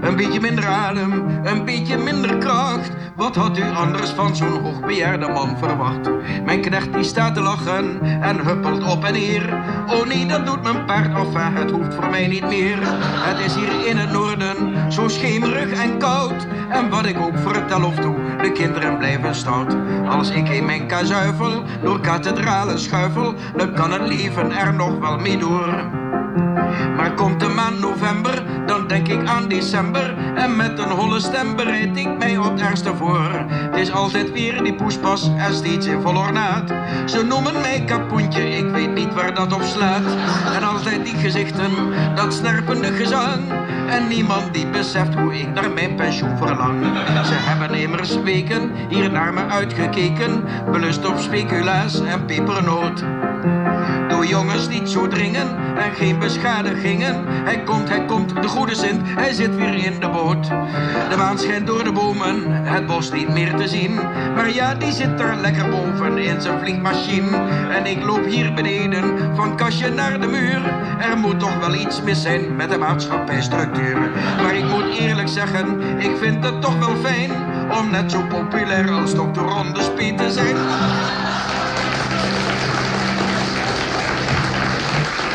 Een 0.00 0.16
beetje 0.16 0.40
minder 0.40 0.66
adem, 0.66 1.12
een 1.42 1.64
beetje 1.64 1.96
minder 1.96 2.38
kracht. 2.38 2.90
Wat 3.16 3.36
had 3.36 3.58
u 3.58 3.62
anders 3.74 4.10
van 4.10 4.36
zo'n 4.36 4.60
hoogbejaarde 4.62 5.28
man 5.28 5.58
verwacht? 5.58 6.10
Mijn 6.44 6.60
knecht 6.60 6.92
die 6.92 7.02
staat 7.02 7.34
te 7.34 7.40
lachen 7.40 8.00
en 8.02 8.46
huppelt 8.46 8.92
op 8.92 9.04
en 9.04 9.12
neer. 9.12 9.62
Oh 9.86 10.06
nee, 10.06 10.26
dat 10.26 10.46
doet 10.46 10.62
mijn 10.62 10.84
paard 10.84 11.14
af, 11.14 11.28
het 11.34 11.70
hoeft 11.70 11.94
voor 11.94 12.10
mij 12.10 12.26
niet 12.26 12.48
meer. 12.48 12.78
Het 12.80 13.38
is 13.46 13.54
hier 13.54 13.86
in 13.86 13.96
het 13.96 14.10
noorden 14.10 14.92
zo 14.92 15.08
schemerig 15.08 15.82
en 15.82 15.98
koud. 15.98 16.46
En 16.68 16.88
wat 16.88 17.06
ik 17.06 17.18
ook 17.18 17.38
vertel 17.38 17.84
of 17.84 17.94
doe, 17.94 18.16
de 18.42 18.52
kinderen 18.52 18.98
blijven 18.98 19.34
stout. 19.34 19.76
Als 20.08 20.30
ik 20.30 20.48
in 20.48 20.64
mijn 20.64 20.86
kazuifel 20.86 21.62
door 21.82 22.00
kathedralen 22.00 22.78
schuifel, 22.78 23.34
dan 23.56 23.74
kan 23.74 23.92
het 23.92 24.08
leven 24.08 24.52
er 24.52 24.74
nog 24.74 24.98
wel 24.98 25.18
mee 25.18 25.38
door. 25.38 25.90
Maar 26.96 27.14
komt 27.14 27.40
de 27.40 27.48
maand 27.48 27.80
november, 27.80 28.42
dan 28.66 28.86
denk 28.86 29.08
ik 29.08 29.28
aan 29.28 29.48
december. 29.48 30.14
En 30.34 30.56
met 30.56 30.78
een 30.78 30.90
holle 30.90 31.20
stem 31.20 31.56
bereid 31.56 31.96
ik 31.96 32.18
mij 32.18 32.36
op 32.38 32.44
het 32.44 32.60
ergste 32.60 32.94
voor. 32.94 33.44
Het 33.48 33.80
is 33.80 33.92
altijd 33.92 34.32
weer 34.32 34.62
die 34.62 34.74
poespas 34.74 35.30
en 35.36 35.54
steeds 35.54 35.86
in 35.86 36.00
vol 36.00 36.16
ornaat. 36.16 36.72
Ze 37.04 37.24
noemen 37.24 37.52
mij 37.52 37.82
kapoentje, 37.86 38.48
ik 38.48 38.70
weet 38.70 38.94
niet 38.94 39.14
waar 39.14 39.34
dat 39.34 39.52
op 39.52 39.62
slaat. 39.62 40.04
En 40.56 40.62
altijd 40.62 41.04
die 41.04 41.16
gezichten, 41.16 41.70
dat 42.14 42.34
snerpende 42.34 42.92
gezang. 42.92 43.52
En 43.88 44.08
niemand 44.08 44.54
die 44.54 44.66
beseft 44.66 45.14
hoe 45.14 45.38
ik 45.38 45.54
naar 45.54 45.70
mijn 45.70 45.94
pensioen 45.94 46.36
verlang. 46.36 46.82
Ze 47.24 47.34
hebben 47.34 47.74
immers 47.74 48.20
weken 48.22 48.70
hier 48.88 49.10
naar 49.10 49.34
me 49.34 49.46
uitgekeken. 49.46 50.44
Belust 50.70 51.06
op 51.06 51.18
speculaas 51.18 52.00
en 52.00 52.24
pepernoot. 52.24 53.04
Jongens 54.26 54.68
niet 54.68 54.88
zo 54.88 55.08
dringen 55.08 55.76
en 55.76 55.94
geen 55.94 56.18
beschadigingen. 56.18 57.24
Hij 57.26 57.62
komt, 57.62 57.88
hij 57.88 58.04
komt, 58.04 58.42
de 58.42 58.48
goede 58.48 58.74
Sint, 58.74 59.00
hij 59.04 59.32
zit 59.32 59.54
weer 59.54 59.74
in 59.74 60.00
de 60.00 60.08
boot. 60.08 60.48
De 61.10 61.16
maan 61.16 61.38
schijnt 61.38 61.66
door 61.66 61.84
de 61.84 61.92
bomen, 61.92 62.64
het 62.64 62.86
bos 62.86 63.12
niet 63.12 63.28
meer 63.28 63.54
te 63.54 63.68
zien. 63.68 63.94
Maar 64.34 64.50
ja, 64.54 64.74
die 64.74 64.92
zit 64.92 65.18
daar 65.18 65.36
lekker 65.36 65.68
boven 65.68 66.18
in 66.18 66.40
zijn 66.40 66.60
vliegmachine. 66.60 67.36
En 67.70 67.86
ik 67.86 68.02
loop 68.02 68.24
hier 68.24 68.54
beneden, 68.54 69.34
van 69.36 69.56
kastje 69.56 69.90
naar 69.90 70.20
de 70.20 70.26
muur. 70.26 70.74
Er 71.00 71.18
moet 71.18 71.40
toch 71.40 71.58
wel 71.58 71.74
iets 71.74 72.02
mis 72.02 72.22
zijn 72.22 72.56
met 72.56 72.70
de 72.70 72.78
maatschappijstructuur. 72.78 73.98
Maar 74.42 74.54
ik 74.54 74.64
moet 74.64 74.98
eerlijk 74.98 75.28
zeggen, 75.28 75.80
ik 75.98 76.16
vind 76.20 76.44
het 76.44 76.62
toch 76.62 76.78
wel 76.78 76.96
fijn 76.96 77.30
om 77.78 77.90
net 77.90 78.10
zo 78.10 78.22
populair 78.28 78.90
als 78.90 79.12
Dr. 79.12 79.40
Ronde 79.40 79.82
Speed 79.82 80.18
te 80.18 80.30
zijn. 80.30 80.56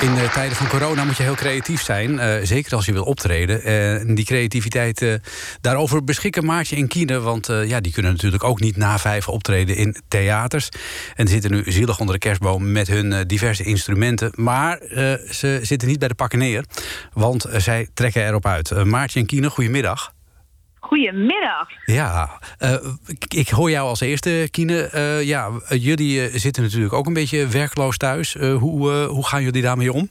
In 0.06 0.18
uh, 0.18 0.34
tijden 0.34 0.58
van 0.58 0.68
corona 0.68 1.04
moet 1.04 1.18
je 1.18 1.24
heel 1.24 1.36
creatief 1.36 1.82
zijn. 1.82 2.12
Uh, 2.12 2.36
zeker 2.44 2.76
als 2.76 2.86
je 2.86 2.94
wil 2.94 3.04
optreden. 3.04 3.70
Uh, 4.08 4.16
die 4.16 4.26
creativiteit, 4.26 5.20
daarover 5.62 6.04
beschikken 6.04 6.46
Maartje 6.46 6.76
en 6.76 6.88
Kiene. 6.88 7.20
Want 7.20 7.48
ja, 7.48 7.80
die 7.80 7.92
kunnen 7.92 8.12
natuurlijk 8.12 8.44
ook 8.44 8.60
niet 8.60 8.78
na 8.78 9.00
vijf 9.00 9.28
optreden 9.28 9.76
in 9.76 9.96
theaters. 10.08 10.70
En 11.16 11.28
zitten 11.28 11.52
nu 11.52 11.64
zielig 11.68 12.00
onder 12.00 12.16
de 12.16 12.22
kerstboom 12.22 12.72
met 12.72 12.88
hun 12.88 13.28
diverse 13.28 13.64
instrumenten. 13.64 14.32
Maar 14.36 14.80
ze 15.32 15.60
zitten 15.62 15.88
niet 15.88 16.00
bij 16.00 16.08
de 16.08 16.16
pakken 16.16 16.40
neer. 16.40 16.66
Want 17.14 17.46
zij 17.58 17.88
trekken 17.94 18.28
erop 18.28 18.46
uit. 18.46 18.84
Maartje 18.84 19.20
en 19.20 19.26
Kiene, 19.26 19.50
goedemiddag. 19.50 20.15
Goedemiddag. 20.86 21.70
Ja, 21.86 22.30
uh, 22.60 22.74
ik 23.28 23.50
hoor 23.50 23.70
jou 23.70 23.88
als 23.88 24.02
eerste, 24.02 24.48
Kine. 24.52 24.90
Uh, 24.94 25.24
ja, 25.24 25.50
jullie 25.70 26.20
uh, 26.20 26.36
zitten 26.36 26.64
natuurlijk 26.64 26.94
ook 26.94 27.06
een 27.06 27.14
beetje 27.14 27.48
werkloos 27.48 27.98
thuis. 27.98 28.34
hoe, 28.34 28.92
hoe 28.92 29.28
gaan 29.28 29.44
jullie 29.44 29.62
daarmee 29.62 29.94
om? 29.94 30.10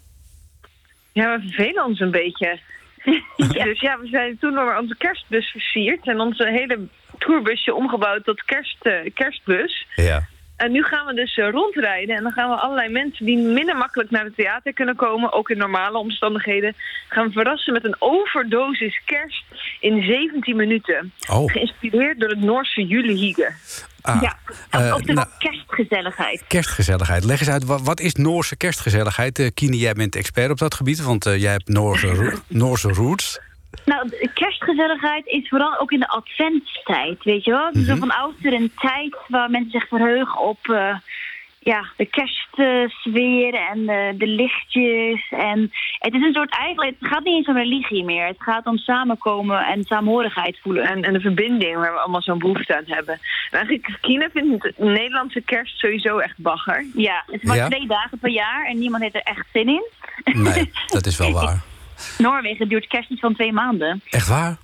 Ja, 1.12 1.36
we 1.36 1.42
vervelen 1.42 1.84
ons 1.84 2.00
een 2.00 2.10
beetje. 2.10 2.58
ja. 3.36 3.64
Dus 3.64 3.80
ja, 3.80 3.98
we 3.98 4.06
zijn 4.06 4.38
toen 4.38 4.54
nog 4.54 4.78
onze 4.78 4.96
kerstbus 4.98 5.50
versierd... 5.50 6.06
en 6.06 6.20
onze 6.20 6.48
hele 6.48 6.78
tourbusje 7.18 7.74
omgebouwd 7.74 8.24
tot 8.24 8.44
kerst, 8.44 8.78
kerstbus. 9.14 9.86
Ja. 9.94 10.26
En 10.56 10.72
nu 10.72 10.82
gaan 10.82 11.06
we 11.06 11.14
dus 11.14 11.36
rondrijden 11.36 12.16
en 12.16 12.22
dan 12.22 12.32
gaan 12.32 12.50
we 12.50 12.56
allerlei 12.56 12.88
mensen 12.88 13.26
die 13.26 13.38
minder 13.38 13.76
makkelijk 13.76 14.10
naar 14.10 14.24
het 14.24 14.36
theater 14.36 14.72
kunnen 14.72 14.96
komen, 14.96 15.32
ook 15.32 15.50
in 15.50 15.58
normale 15.58 15.98
omstandigheden, 15.98 16.74
gaan 17.08 17.26
we 17.26 17.32
verrassen 17.32 17.72
met 17.72 17.84
een 17.84 17.96
overdosis 17.98 19.00
kerst 19.04 19.44
in 19.84 20.02
17 20.02 20.56
minuten. 20.56 21.12
Oh. 21.30 21.52
Geïnspireerd 21.52 22.20
door 22.20 22.28
het 22.28 22.40
Noorse 22.40 22.86
julehige. 22.86 23.52
Ah, 24.00 24.22
ja, 24.22 24.36
uh, 24.80 24.94
oftewel 24.94 25.14
nou, 25.14 25.28
kerstgezelligheid. 25.38 26.44
Kerstgezelligheid. 26.48 27.24
Leg 27.24 27.40
eens 27.40 27.50
uit, 27.50 27.64
wat, 27.64 27.82
wat 27.82 28.00
is 28.00 28.14
Noorse 28.14 28.56
kerstgezelligheid? 28.56 29.38
Uh, 29.38 29.48
Kini, 29.54 29.76
jij 29.76 29.92
bent 29.92 30.16
expert 30.16 30.50
op 30.50 30.58
dat 30.58 30.74
gebied, 30.74 31.02
want 31.02 31.26
uh, 31.26 31.40
jij 31.40 31.52
hebt 31.52 31.68
Noorse, 31.68 32.34
Noorse 32.48 32.88
roots. 32.88 33.40
Nou, 33.84 34.08
kerstgezelligheid 34.34 35.26
is 35.26 35.48
vooral 35.48 35.78
ook 35.78 35.92
in 35.92 36.00
de 36.00 36.08
adventstijd, 36.08 37.24
weet 37.24 37.44
je 37.44 37.50
wel? 37.50 37.66
Mm 37.66 37.72
-hmm. 37.72 37.84
Zo 37.84 37.96
van 37.96 38.10
oudsher 38.10 38.52
een 38.52 38.72
tijd 38.76 39.16
waar 39.28 39.50
mensen 39.50 39.70
zich 39.70 39.88
verheugen 39.88 40.38
op 40.40 40.58
ja, 41.64 41.84
de 41.96 42.06
kerstsfeer 42.06 43.54
en 43.54 43.86
de, 43.86 44.14
de, 44.18 44.26
lichtjes. 44.26 45.30
En 45.30 45.72
het 45.98 46.14
is 46.14 46.22
een 46.22 46.32
soort 46.32 46.56
eigenlijk, 46.58 46.96
het 46.98 47.08
gaat 47.08 47.24
niet 47.24 47.34
eens 47.34 47.46
om 47.46 47.56
religie 47.56 48.04
meer. 48.04 48.26
Het 48.26 48.42
gaat 48.42 48.66
om 48.66 48.78
samenkomen 48.78 49.66
en 49.66 49.84
saamhorigheid 49.84 50.58
voelen. 50.62 50.84
En, 50.84 51.02
en 51.02 51.12
de 51.12 51.20
verbinding 51.20 51.76
waar 51.76 51.92
we 51.92 51.98
allemaal 51.98 52.22
zo'n 52.22 52.38
behoefte 52.38 52.76
aan 52.76 52.84
hebben. 52.86 53.14
En 53.50 53.58
eigenlijk, 53.58 53.98
Kina 54.00 54.28
vindt 54.32 54.62
de 54.62 54.74
Nederlandse 54.78 55.40
kerst 55.40 55.78
sowieso 55.78 56.18
echt 56.18 56.38
bagger. 56.38 56.86
Ja, 56.94 57.22
het 57.26 57.42
is 57.42 57.48
maar 57.48 57.56
Ja? 57.56 57.68
twee 57.68 57.86
dagen 57.86 58.18
per 58.18 58.30
jaar 58.30 58.66
en 58.66 58.78
niemand 58.78 59.02
heeft 59.02 59.14
er 59.14 59.22
echt 59.22 59.46
zin 59.52 59.68
in. 59.68 59.84
Nee, 60.24 60.70
dat 60.86 61.06
is 61.06 61.18
wel 61.18 61.32
waar. 61.42 61.62
Noorwegen 62.18 62.68
duurt 62.68 62.86
kerst 62.86 63.10
niet 63.10 63.20
van 63.20 63.34
twee 63.34 63.52
maanden. 63.52 64.02
Echt 64.10 64.28
waar? 64.28 64.56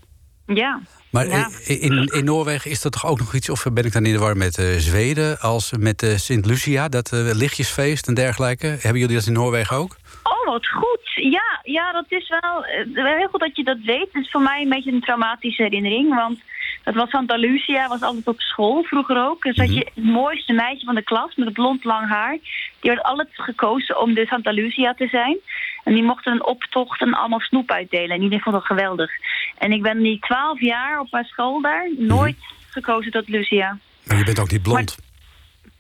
Ja. 0.47 0.81
Maar 1.11 1.29
Ja. 1.29 1.51
in, 1.65 2.07
in 2.07 2.25
Noorwegen 2.25 2.71
is 2.71 2.81
dat 2.81 2.93
toch 2.93 3.07
ook 3.07 3.19
nog 3.19 3.35
iets... 3.35 3.49
of 3.49 3.67
ben 3.73 3.85
ik 3.85 3.93
dan 3.93 4.07
in 4.07 4.13
de 4.13 4.19
war 4.19 4.37
met 4.37 4.59
eh, 4.59 4.67
Zweden... 4.77 5.41
als 5.41 5.73
met 5.79 6.03
eh, 6.03 6.17
Sint 6.17 6.47
Lucia, 6.47 6.89
dat 6.89 7.13
eh, 7.13 7.21
lichtjesfeest 7.33 8.07
en 8.07 8.15
dergelijke? 8.15 8.67
Hebben 8.67 9.01
jullie 9.01 9.17
dat 9.17 9.27
in 9.27 9.33
Noorwegen 9.33 9.77
ook? 9.77 9.97
Oh, 10.23 10.47
wat 10.47 10.69
goed. 10.69 11.11
Ja, 11.15 11.61
ja 11.63 11.93
dat 11.93 12.05
is 12.09 12.29
wel 12.29 12.65
eh, 12.65 12.87
wel 12.93 13.17
heel 13.17 13.29
goed 13.29 13.41
dat 13.41 13.57
je 13.57 13.65
dat 13.65 13.79
weet. 13.85 14.09
Het 14.13 14.25
is 14.25 14.31
voor 14.31 14.41
mij 14.41 14.63
een 14.63 14.69
beetje 14.69 14.93
een 14.93 15.01
traumatische 15.01 15.63
herinnering. 15.63 16.15
Want 16.15 16.41
dat 16.85 16.95
was 16.95 17.11
Santa 17.11 17.37
Lucia, 17.37 17.89
was 17.89 18.03
altijd 18.03 18.27
op 18.27 18.41
school 18.41 18.83
vroeger 18.83 19.27
ook. 19.27 19.43
Dus 19.43 19.57
had 19.57 19.75
je 19.75 19.91
het 19.95 20.05
mooiste 20.05 20.53
meisje 20.53 20.85
van 20.85 20.95
de 20.95 21.03
klas 21.03 21.35
met 21.37 21.47
het 21.47 21.55
blond 21.55 21.85
lang 21.85 22.09
haar. 22.09 22.39
Die 22.81 22.91
werd 22.91 23.03
altijd 23.03 23.29
gekozen 23.33 24.01
om 24.01 24.15
de 24.15 24.27
Santa 24.27 24.51
Lucia 24.51 24.95
te 24.95 25.07
zijn. 25.07 25.39
En 25.85 25.95
die 25.95 26.03
mochten 26.03 26.33
een 26.33 26.47
optocht 26.47 27.01
en 27.01 27.15
allemaal 27.15 27.41
snoep 27.41 27.71
uitdelen. 27.71 28.11
En 28.11 28.23
iedereen 28.23 28.41
vond 28.41 28.55
dat 28.55 28.65
geweldig. 28.65 29.11
En 29.59 29.73
ik 29.73 29.83
ben 29.83 30.03
die 30.03 30.19
twaalf 30.19 30.61
jaar 30.61 31.01
op 31.01 31.11
mijn 31.11 31.25
school 31.25 31.61
daar 31.61 31.91
nooit 31.99 32.37
gekozen 32.71 33.13
tot 33.13 33.29
Lucia. 33.29 33.79
Maar 34.05 34.19
je 34.19 34.25
bent 34.25 34.41
ook 34.41 34.51
niet 34.51 34.63
blond. 34.63 35.10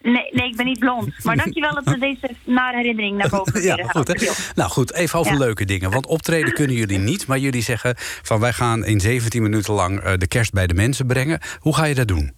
Nee, 0.02 0.28
nee, 0.32 0.48
ik 0.48 0.56
ben 0.56 0.66
niet 0.66 0.78
blond. 0.78 1.24
Maar 1.24 1.36
dankjewel 1.44 1.74
dat 1.74 1.84
we 1.84 1.98
deze 1.98 2.30
nare 2.44 2.76
herinnering 2.76 3.16
naar 3.16 3.28
boven 3.28 3.62
Ja, 3.70 3.74
goed. 3.74 3.92
halen. 3.92 4.18
Hè? 4.20 4.52
Nou 4.54 4.70
goed, 4.70 4.94
even 4.94 5.18
over 5.18 5.32
Ja. 5.32 5.38
leuke 5.38 5.64
dingen. 5.64 5.90
Want 5.90 6.06
optreden 6.06 6.52
kunnen 6.52 6.76
jullie 6.76 6.98
niet. 6.98 7.26
Maar 7.26 7.38
jullie 7.38 7.62
zeggen 7.62 7.94
van 7.98 8.40
wij 8.40 8.52
gaan 8.52 8.84
in 8.84 9.00
17 9.00 9.42
minuten 9.42 9.74
lang 9.74 10.00
eh, 10.00 10.12
de 10.16 10.28
kerst 10.28 10.52
bij 10.52 10.66
de 10.66 10.74
mensen 10.74 11.06
brengen. 11.06 11.40
Hoe 11.58 11.74
ga 11.76 11.84
je 11.84 11.94
dat 11.94 12.08
doen? 12.08 12.32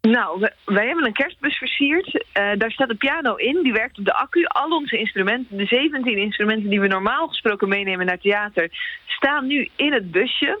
Nou, 0.00 0.48
wij 0.64 0.86
hebben 0.86 1.04
een 1.06 1.12
kerstbus 1.12 1.56
versierd. 1.58 2.24
Eh, 2.32 2.44
daar 2.58 2.70
staat 2.70 2.90
een 2.90 2.96
piano 2.96 3.34
in, 3.34 3.62
die 3.62 3.72
werkt 3.72 3.98
op 3.98 4.04
de 4.04 4.14
accu. 4.14 4.44
Al 4.44 4.70
onze 4.70 4.98
instrumenten, 4.98 5.56
de 5.56 5.66
17 5.66 6.18
instrumenten 6.18 6.70
die 6.70 6.80
we 6.80 6.86
normaal 6.86 7.26
gesproken 7.28 7.68
meenemen 7.68 8.06
naar 8.06 8.18
theater, 8.18 8.68
staan 9.06 9.46
nu 9.46 9.68
in 9.76 9.92
het 9.92 10.10
busje. 10.10 10.60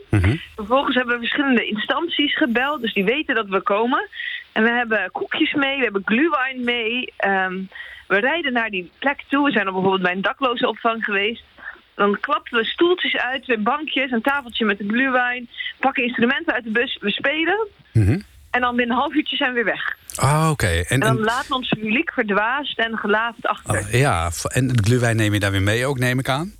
Vervolgens 0.56 0.96
hebben 0.96 1.14
we 1.14 1.20
verschillende 1.20 1.66
instanties 1.66 2.36
gebeld, 2.36 2.80
dus 2.82 2.92
die 2.94 3.04
weten 3.04 3.34
dat 3.34 3.48
we 3.48 3.62
komen. 3.62 4.08
En 4.54 4.62
we 4.62 4.70
hebben 4.70 5.10
koekjes 5.12 5.52
mee, 5.52 5.76
we 5.76 5.82
hebben 5.82 6.02
glühwein 6.04 6.64
mee. 6.64 7.12
Ehm, 7.16 7.54
we 8.08 8.18
rijden 8.18 8.52
naar 8.52 8.70
die 8.70 8.90
plek 8.98 9.22
toe. 9.28 9.44
We 9.44 9.52
zijn 9.52 9.66
al 9.66 9.72
bijvoorbeeld 9.72 10.02
bij 10.02 10.12
een 10.12 10.22
dakloze 10.22 10.68
opvang 10.68 11.04
geweest. 11.04 11.44
Dan 11.94 12.20
klappen 12.20 12.58
we 12.58 12.64
stoeltjes 12.64 13.16
uit, 13.16 13.46
weer 13.46 13.62
bankjes, 13.62 14.10
een 14.10 14.22
tafeltje 14.22 14.64
met 14.64 14.78
de 14.78 14.88
glühwein. 14.88 15.48
Pakken 15.80 16.02
instrumenten 16.04 16.54
uit 16.54 16.64
de 16.64 16.70
bus, 16.70 16.98
we 17.00 17.10
spelen. 17.10 17.66
En 18.50 18.60
dan 18.60 18.76
binnen 18.76 18.94
een 18.96 19.02
half 19.02 19.14
uurtje 19.14 19.36
zijn 19.36 19.48
we 19.48 19.54
weer 19.54 19.64
weg. 19.74 19.96
Ah, 20.16 20.48
oké. 20.50 20.66
En, 20.66 20.84
En 20.88 21.00
dan 21.00 21.16
en, 21.16 21.24
laten 21.24 21.48
we 21.48 21.54
ons 21.54 21.68
publiek 21.68 22.12
verdwaasd 22.12 22.78
en 22.78 22.96
gelaafd 22.98 23.46
achter. 23.46 23.76
ah, 23.78 23.92
ja, 23.92 24.30
en 24.48 24.68
het 24.68 24.86
glühwein 24.86 25.16
neem 25.16 25.32
je 25.32 25.40
daar 25.40 25.50
weer 25.50 25.62
mee 25.62 25.86
ook, 25.86 25.98
neem 25.98 26.18
ik 26.18 26.28
aan? 26.28 26.52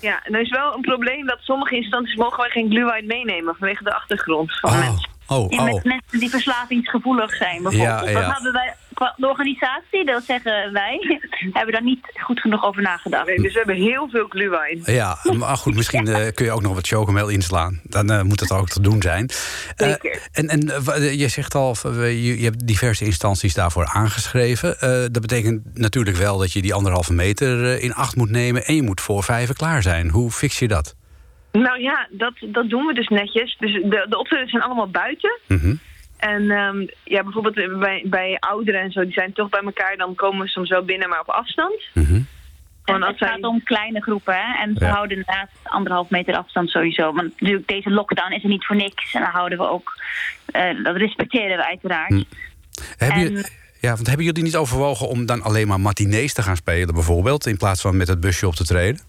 Ja, 0.00 0.20
en 0.24 0.34
er 0.34 0.40
is 0.40 0.50
wel 0.50 0.74
een 0.74 0.80
probleem 0.80 1.26
dat 1.26 1.38
sommige 1.40 1.76
instanties 1.76 2.14
mogen 2.16 2.38
wij 2.38 2.50
geen 2.50 2.70
glühwein 2.70 3.06
meenemen 3.06 3.54
vanwege 3.58 3.84
de 3.84 3.94
achtergrond 3.94 4.58
van 4.60 4.70
Oh, 4.70 4.78
mensen. 4.78 5.10
Oh, 5.26 5.48
Die 5.48 5.58
oh. 5.58 5.64
met 5.64 5.84
mensen 5.84 6.18
die 6.18 6.30
verslavingsgevoelig 6.30 7.34
zijn 7.36 7.62
bijvoorbeeld. 7.62 8.00
Ja, 8.00 8.08
ja. 8.08 8.20
Dat, 8.20 8.32
hadden 8.32 8.52
wij, 8.52 8.74
qua 8.94 9.14
de 9.16 9.28
organisatie, 9.28 10.04
dat 10.04 10.24
zeggen 10.24 10.72
wij, 10.72 11.20
hebben 11.52 11.72
daar 11.72 11.82
niet 11.82 12.06
goed 12.20 12.40
genoeg 12.40 12.64
over 12.64 12.82
nagedacht. 12.82 13.26
Nee, 13.26 13.40
dus 13.40 13.52
we 13.52 13.58
hebben 13.58 13.76
heel 13.76 14.08
veel 14.08 14.26
glühwein. 14.28 14.82
Ja, 14.84 15.18
maar 15.32 15.56
goed, 15.56 15.74
misschien 15.74 16.06
eh, 16.06 16.32
kun 16.34 16.44
je 16.44 16.52
ook 16.52 16.62
nog 16.62 16.74
wat 16.74 16.86
chocomel 16.86 17.28
inslaan. 17.28 17.80
Dan 17.82 18.10
eh, 18.10 18.22
moet 18.22 18.40
het 18.40 18.52
ook 18.52 18.68
te 18.68 18.80
doen 18.80 19.02
zijn. 19.02 19.30
Zeker. 19.76 20.28
en 20.32 20.48
en 20.48 20.60
je 21.18 21.28
zegt 21.28 21.54
al, 21.54 21.76
je, 21.92 22.38
je 22.38 22.44
hebt 22.44 22.66
diverse 22.66 23.04
instanties 23.04 23.54
daarvoor 23.54 23.86
aangeschreven. 23.86 24.80
Eh, 24.80 24.90
dat 24.90 25.20
betekent 25.20 25.78
natuurlijk 25.78 26.16
wel 26.16 26.38
dat 26.38 26.52
je 26.52 26.62
die 26.62 26.74
anderhalve 26.74 27.12
meter 27.12 27.80
in 27.80 27.94
acht 27.94 28.16
moet 28.16 28.30
nemen... 28.30 28.64
en 28.64 28.74
je 28.74 28.82
moet 28.82 29.00
voor 29.00 29.22
vijven 29.22 29.54
klaar 29.54 29.82
zijn. 29.82 30.10
Hoe 30.10 30.30
fix 30.30 30.58
je 30.58 30.68
dat? 30.68 30.94
Nou 31.62 31.80
ja, 31.80 32.06
dat, 32.10 32.32
dat 32.40 32.68
doen 32.68 32.86
we 32.86 32.94
dus 32.94 33.08
netjes. 33.08 33.56
Dus 33.58 33.72
de, 33.72 34.06
de 34.08 34.18
optredens 34.18 34.50
zijn 34.50 34.62
allemaal 34.62 34.88
buiten. 34.90 35.38
Mhm. 35.46 35.74
En 36.16 36.50
ehm, 36.50 36.86
ja, 37.04 37.22
bijvoorbeeld 37.22 37.78
bij, 37.78 38.02
bij 38.06 38.36
ouderen 38.40 38.80
en 38.80 38.90
zo, 38.92 39.02
die 39.02 39.12
zijn 39.12 39.32
toch 39.32 39.48
bij 39.48 39.60
elkaar. 39.60 39.96
Dan 39.96 40.14
komen 40.14 40.40
we 40.44 40.48
soms 40.48 40.68
wel 40.68 40.84
binnen, 40.84 41.08
maar 41.08 41.20
op 41.20 41.28
afstand. 41.28 41.82
En 41.94 42.26
Gewoon 42.94 43.02
als 43.02 43.18
het 43.18 43.28
gaat 43.28 43.42
om 43.44 43.62
kleine 43.62 44.00
groepen, 44.02 44.34
hè? 44.34 44.62
En 44.62 44.74
we 44.74 44.84
Ja. 44.84 44.90
houden 44.90 45.16
inderdaad 45.16 45.48
anderhalf 45.62 46.10
meter 46.10 46.36
afstand 46.36 46.70
sowieso. 46.70 47.12
Want 47.12 47.30
natuurlijk, 47.40 47.68
deze 47.68 47.90
lockdown 47.90 48.32
is 48.32 48.42
er 48.42 48.48
niet 48.48 48.66
voor 48.66 48.76
niks. 48.76 49.14
En 49.14 49.20
dan 49.20 49.30
houden 49.30 49.58
we 49.58 49.68
ook... 49.68 49.92
eh, 50.46 50.82
dat 50.82 50.96
respecteren 50.96 51.56
we 51.56 51.66
uiteraard. 51.68 52.08
Hm. 52.08 52.22
Hebben 52.96 53.18
En- 53.26 53.32
je- 53.36 53.50
ja, 53.80 53.94
want 53.94 54.06
hebben 54.06 54.26
jullie 54.26 54.42
niet 54.42 54.56
overwogen 54.56 55.08
om 55.08 55.26
dan 55.26 55.42
alleen 55.42 55.68
maar 55.68 55.80
matinees 55.80 56.32
te 56.34 56.42
gaan 56.42 56.56
spelen 56.56 56.94
bijvoorbeeld... 56.94 57.46
in 57.46 57.56
plaats 57.56 57.80
van 57.80 57.96
met 57.96 58.08
het 58.08 58.20
busje 58.20 58.46
op 58.46 58.54
te 58.54 58.64
treden? 58.64 59.00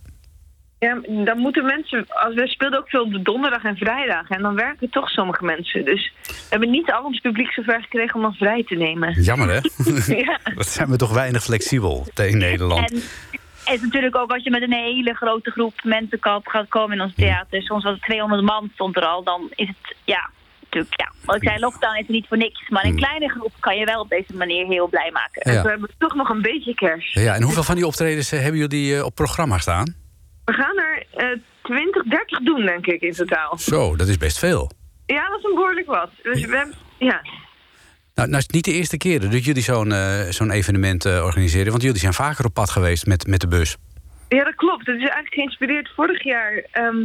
Ja, 0.80 1.00
dan 1.26 1.38
moeten 1.38 1.66
mensen... 1.66 2.06
Als 2.08 2.34
we 2.34 2.48
speelden 2.48 2.80
ook 2.80 2.90
veel 2.90 3.04
op 3.04 3.12
de 3.12 3.22
donderdag 3.22 3.64
en 3.64 3.76
vrijdag. 3.78 4.30
En 4.30 4.42
dan 4.42 4.56
werken 4.56 4.90
toch 4.90 5.10
sommige 5.10 5.44
mensen. 5.46 5.86
Dus 5.86 6.14
we 6.26 6.34
hebben 6.50 6.70
niet 6.70 6.92
al 6.92 7.04
ons 7.04 7.20
publiek 7.20 7.52
zover 7.52 7.82
gekregen 7.82 8.16
om 8.16 8.22
dan 8.22 8.34
vrij 8.34 8.64
te 8.64 8.76
nemen. 8.76 9.22
Jammer, 9.22 9.50
hè? 9.50 9.60
ja. 10.26 10.40
Dat 10.56 10.68
zijn 10.68 10.90
we 10.90 10.98
toch 10.98 11.14
weinig 11.14 11.44
flexibel 11.44 12.08
in 12.16 12.38
Nederland. 12.38 12.92
En 12.92 12.98
het 13.64 13.74
is 13.76 13.82
natuurlijk 13.82 14.16
ook 14.18 14.32
als 14.32 14.44
je 14.44 14.50
met 14.50 14.62
een 14.62 14.74
hele 14.74 15.14
grote 15.14 15.52
groep 15.52 15.74
mensen 15.84 16.20
kan- 16.20 16.42
gaat 16.44 16.68
komen 16.70 16.98
in 16.98 17.04
ons 17.04 17.14
theater. 17.16 17.62
Soms 17.62 17.84
was 17.84 17.94
het 17.94 18.02
200 18.02 18.44
man 18.44 18.70
stond 18.74 18.96
er 18.96 19.06
al. 19.06 19.24
Dan 19.24 19.48
is 19.56 19.68
het, 19.68 19.96
ja, 20.04 20.30
natuurlijk, 20.64 21.00
ja. 21.00 21.12
Wat 21.26 21.36
ik 21.36 21.44
zei, 21.44 21.60
lockdown 21.60 21.98
is 21.98 22.06
er 22.08 22.14
niet 22.14 22.28
voor 22.28 22.38
niks. 22.38 22.70
Maar 22.70 22.84
een 22.86 22.96
kleine 22.96 23.30
groep 23.30 23.52
kan 23.60 23.78
je 23.78 23.86
wel 23.86 24.00
op 24.02 24.10
deze 24.10 24.36
manier 24.36 24.66
heel 24.66 24.88
blij 24.88 25.10
maken. 25.12 25.54
Ja. 25.54 25.62
We 25.62 25.70
hebben 25.70 25.90
toch 25.98 26.16
nog 26.16 26.30
een 26.30 26.42
beetje 26.42 26.74
kerst. 26.76 27.14
Ja, 27.14 27.34
en 27.36 27.42
hoeveel 27.42 27.64
van 27.64 27.76
die 27.76 27.88
optredens 27.88 28.32
eh, 28.32 28.40
hebben 28.40 28.60
jullie 28.60 28.96
eh, 28.98 29.06
op 29.06 29.16
programma 29.16 29.58
staan? 29.58 30.04
We 30.46 30.54
gaan 30.54 30.78
er 30.78 31.06
eh 31.16 31.40
20, 31.64 32.04
30 32.04 32.40
doen, 32.40 32.66
denk 32.66 32.86
ik, 32.86 33.02
in 33.02 33.12
totaal. 33.14 33.58
Zo, 33.58 33.96
dat 33.96 34.08
is 34.08 34.18
best 34.18 34.40
veel. 34.40 34.72
Ja, 35.06 35.30
dat 35.30 35.38
is 35.40 35.44
een 35.44 35.56
behoorlijk 35.56 35.88
wat. 35.88 36.10
Dus 36.24 36.46
we 36.46 36.56
hebben... 36.58 36.76
Ja. 36.98 37.22
Nou, 38.14 38.28
nou 38.28 38.38
is 38.38 38.44
het 38.44 38.52
niet 38.54 38.66
de 38.66 38.72
eerste 38.74 38.98
keer 38.98 39.20
dat 39.30 39.46
jullie 39.46 39.64
zo'n 39.64 39.92
eh, 39.92 40.20
zo'n 40.30 40.52
evenement 40.52 41.06
eh, 41.06 41.24
organiseren... 41.24 41.72
want 41.72 41.82
jullie 41.84 42.00
zijn 42.00 42.14
vaker 42.14 42.46
op 42.46 42.54
pad 42.54 42.70
geweest 42.70 43.06
met, 43.06 43.28
met 43.28 43.42
de 43.42 43.48
bus. 43.48 43.78
Ja, 44.30 44.44
dat 44.44 44.56
klopt. 44.56 44.86
Het 44.86 44.96
is 44.96 45.02
eigenlijk 45.02 45.34
geïnspireerd 45.34 45.90
vorig 45.96 46.24
jaar. 46.24 46.64
ehm, 46.72 46.96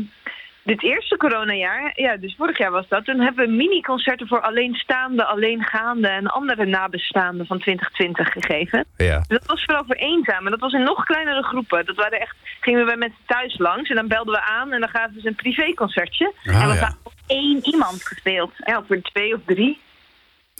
dit 0.62 0.82
eerste 0.82 1.16
coronajaar, 1.16 1.92
ja, 1.94 2.16
dus 2.16 2.34
vorig 2.36 2.58
jaar 2.58 2.70
was 2.70 2.88
dat. 2.88 3.04
Toen 3.04 3.20
hebben 3.20 3.46
we 3.46 3.52
mini-concerten 3.52 4.26
voor 4.26 4.40
alleenstaande, 4.40 5.24
alleengaande 5.24 6.08
en 6.08 6.26
andere 6.26 6.66
nabestaanden 6.66 7.46
van 7.46 7.58
2020 7.58 8.32
gegeven. 8.32 8.84
Ja. 8.96 9.24
Dat 9.28 9.46
was 9.46 9.64
vooral 9.64 9.84
voor 9.84 9.96
eenzamen. 9.96 10.50
Dat 10.50 10.60
was 10.60 10.72
in 10.72 10.82
nog 10.82 11.04
kleinere 11.04 11.42
groepen. 11.42 11.86
Dat 11.86 11.96
waren 11.96 12.20
echt, 12.20 12.36
gingen 12.60 12.80
we 12.80 12.86
bij 12.86 12.96
mensen 12.96 13.24
thuis 13.26 13.58
langs 13.58 13.90
en 13.90 13.96
dan 13.96 14.08
belden 14.08 14.34
we 14.34 14.40
aan 14.40 14.72
en 14.72 14.80
dan 14.80 14.88
gaven 14.88 15.20
ze 15.20 15.28
een 15.28 15.34
privéconcertje. 15.34 16.32
Ah, 16.44 16.62
en 16.62 16.68
we 16.68 16.74
ja. 16.74 16.94
voor 17.02 17.12
één 17.26 17.58
iemand 17.64 18.06
gespeeld. 18.06 18.52
Ja, 18.56 18.78
of 18.78 18.86
voor 18.86 19.00
twee 19.00 19.34
of 19.34 19.40
drie. 19.46 19.80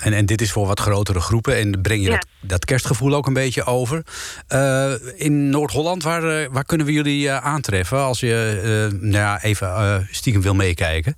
En, 0.02 0.12
en 0.12 0.26
dit 0.26 0.40
is 0.40 0.52
voor 0.52 0.66
wat 0.66 0.80
grotere 0.80 1.20
groepen 1.20 1.56
en 1.56 1.80
breng 1.80 2.02
je 2.02 2.10
Ja. 2.10 2.16
dat, 2.16 2.26
dat 2.40 2.64
kerstgevoel 2.64 3.14
ook 3.14 3.26
een 3.26 3.32
beetje 3.32 3.64
over. 3.64 4.02
Eh, 4.48 4.92
in 5.16 5.50
Noord-Holland, 5.50 6.02
waar, 6.02 6.24
eh, 6.24 6.48
waar 6.50 6.64
kunnen 6.64 6.86
we 6.86 6.92
jullie 6.92 7.28
eh, 7.28 7.36
aantreffen... 7.36 7.98
als 7.98 8.20
je 8.20 8.88
nou 9.00 9.16
ja, 9.16 9.42
even 9.42 10.06
stiekem 10.10 10.42
wil 10.42 10.54
meekijken? 10.54 11.16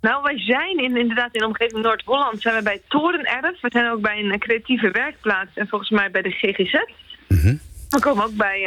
Nou, 0.00 0.22
wij 0.22 0.38
zijn 0.38 0.78
in, 0.78 0.96
inderdaad 0.96 1.34
in 1.34 1.40
de 1.40 1.46
omgeving 1.46 1.82
Noord-Holland 1.82 2.42
zijn 2.42 2.56
we 2.56 2.62
bij 2.62 2.80
Torenerf. 2.88 3.60
We 3.60 3.68
zijn 3.70 3.90
ook 3.90 4.00
bij 4.00 4.18
een 4.18 4.38
creatieve 4.38 4.90
werkplaats 4.90 5.50
en 5.54 5.68
volgens 5.68 5.90
mij 5.90 6.10
bij 6.10 6.22
de 6.22 6.30
GGZ. 6.30 6.74
We 7.88 8.00
komen 8.00 8.24
ook 8.24 8.36
bij... 8.36 8.60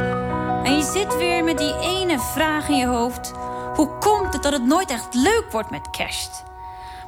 En 0.64 0.76
je 0.76 0.82
zit 0.82 1.16
weer 1.16 1.44
met 1.44 1.58
die 1.58 1.74
ene 1.80 2.18
vraag 2.18 2.68
in 2.68 2.76
je 2.76 2.86
hoofd. 2.86 3.32
Hoe 3.74 3.98
komt 3.98 4.32
het 4.32 4.42
dat 4.42 4.52
het 4.52 4.66
nooit 4.66 4.90
echt 4.90 5.14
leuk 5.14 5.44
wordt 5.50 5.70
met 5.70 5.90
kerst? 5.90 6.50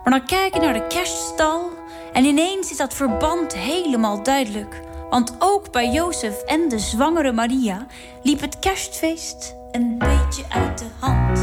Maar 0.04 0.12
dan 0.12 0.26
kijk 0.26 0.54
je 0.54 0.60
naar 0.60 0.72
de 0.72 0.86
kerststal 0.86 1.70
en 2.12 2.24
ineens 2.24 2.70
is 2.70 2.76
dat 2.76 2.94
verband 2.94 3.54
helemaal 3.54 4.22
duidelijk. 4.22 4.82
Want 5.10 5.36
ook 5.38 5.72
bij 5.72 5.90
Jozef 5.90 6.42
en 6.42 6.68
de 6.68 6.78
zwangere 6.78 7.32
Maria 7.32 7.86
liep 8.22 8.40
het 8.40 8.58
kerstfeest 8.58 9.54
een 9.72 9.98
beetje 9.98 10.44
uit 10.48 10.78
de 10.78 10.86
hand. 10.98 11.38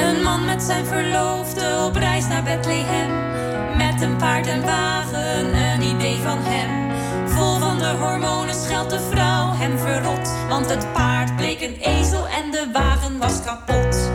Een 0.00 0.22
man 0.22 0.44
met 0.44 0.62
zijn 0.62 0.86
verloofde 0.86 1.84
op 1.86 1.94
reis 1.94 2.26
naar 2.28 2.42
Bethlehem. 2.42 3.28
Met 3.76 4.00
een 4.00 4.16
paard 4.16 4.46
en 4.46 4.62
wagen, 4.62 5.54
een 5.54 5.82
idee 5.82 6.16
van 6.16 6.38
hem. 6.40 6.90
Vol 7.28 7.58
van 7.58 7.78
de 7.78 7.94
hormonen 8.00 8.54
scheldt 8.54 8.90
de 8.90 9.00
vrouw 9.00 9.52
hem 9.52 9.78
verrot. 9.78 10.30
Want 10.48 10.70
het 10.70 10.92
paard 10.92 11.36
bleek 11.36 11.60
een 11.60 11.76
ezel 11.80 12.28
en 12.28 12.50
de 12.50 12.68
wagen 12.72 13.18
was 13.18 13.42
kapot. 13.42 14.10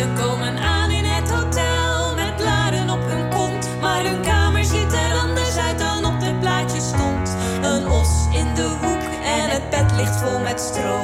Ze 0.00 0.06
komen 0.22 0.58
aan 0.58 0.90
in 0.90 1.04
het 1.04 1.30
hotel 1.30 2.14
met 2.14 2.36
blaren 2.36 2.90
op 2.90 3.00
hun 3.02 3.28
kont. 3.30 3.68
Maar 3.80 4.04
hun 4.04 4.22
kamer 4.22 4.64
ziet 4.64 4.92
er 4.92 5.18
anders 5.18 5.56
uit 5.56 5.78
dan 5.78 6.04
op 6.04 6.20
de 6.20 6.34
plaatjes 6.40 6.88
stond. 6.88 7.36
Een 7.62 7.88
os 7.88 8.08
in 8.32 8.54
de 8.54 8.76
hoek 8.80 9.02
en 9.24 9.50
het 9.50 9.70
bed 9.70 9.92
ligt 9.96 10.16
vol 10.16 10.38
met 10.38 10.60
stro. 10.60 11.00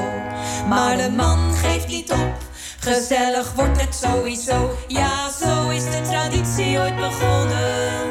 Maar 0.68 0.96
de 0.96 1.10
man 1.16 1.54
geeft 1.54 1.88
niet 1.88 2.12
op. 2.12 2.34
Gezellig 2.78 3.52
wordt 3.54 3.80
het 3.80 3.94
sowieso. 3.94 4.70
Ja, 4.86 5.30
zo 5.40 5.68
is 5.68 5.84
de 5.84 6.00
traditie 6.10 6.78
ooit 6.78 6.96
begonnen. 6.96 8.10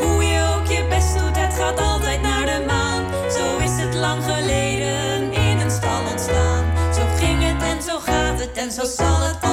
Hoe 0.00 0.24
je 0.24 0.56
ook 0.56 0.66
je 0.66 0.86
best 0.88 1.18
doet, 1.18 1.36
het 1.36 1.54
gaat 1.54 1.80
altijd 1.80 2.22
naar 2.22 2.46
de 2.46 2.64
maan. 2.66 3.04
Zo 3.30 3.56
is 3.56 3.84
het 3.84 3.94
lang 3.94 4.24
geleden 4.24 5.32
in 5.32 5.58
een 5.60 5.70
stal 5.70 6.00
ontstaan. 6.10 6.64
Zo 6.94 7.02
ging 7.18 7.42
het 7.42 7.62
en 7.62 7.82
zo 7.82 7.98
gaat 7.98 8.40
het 8.40 8.56
en 8.56 8.72
zo 8.72 8.84
zal 8.84 9.20
het 9.20 9.46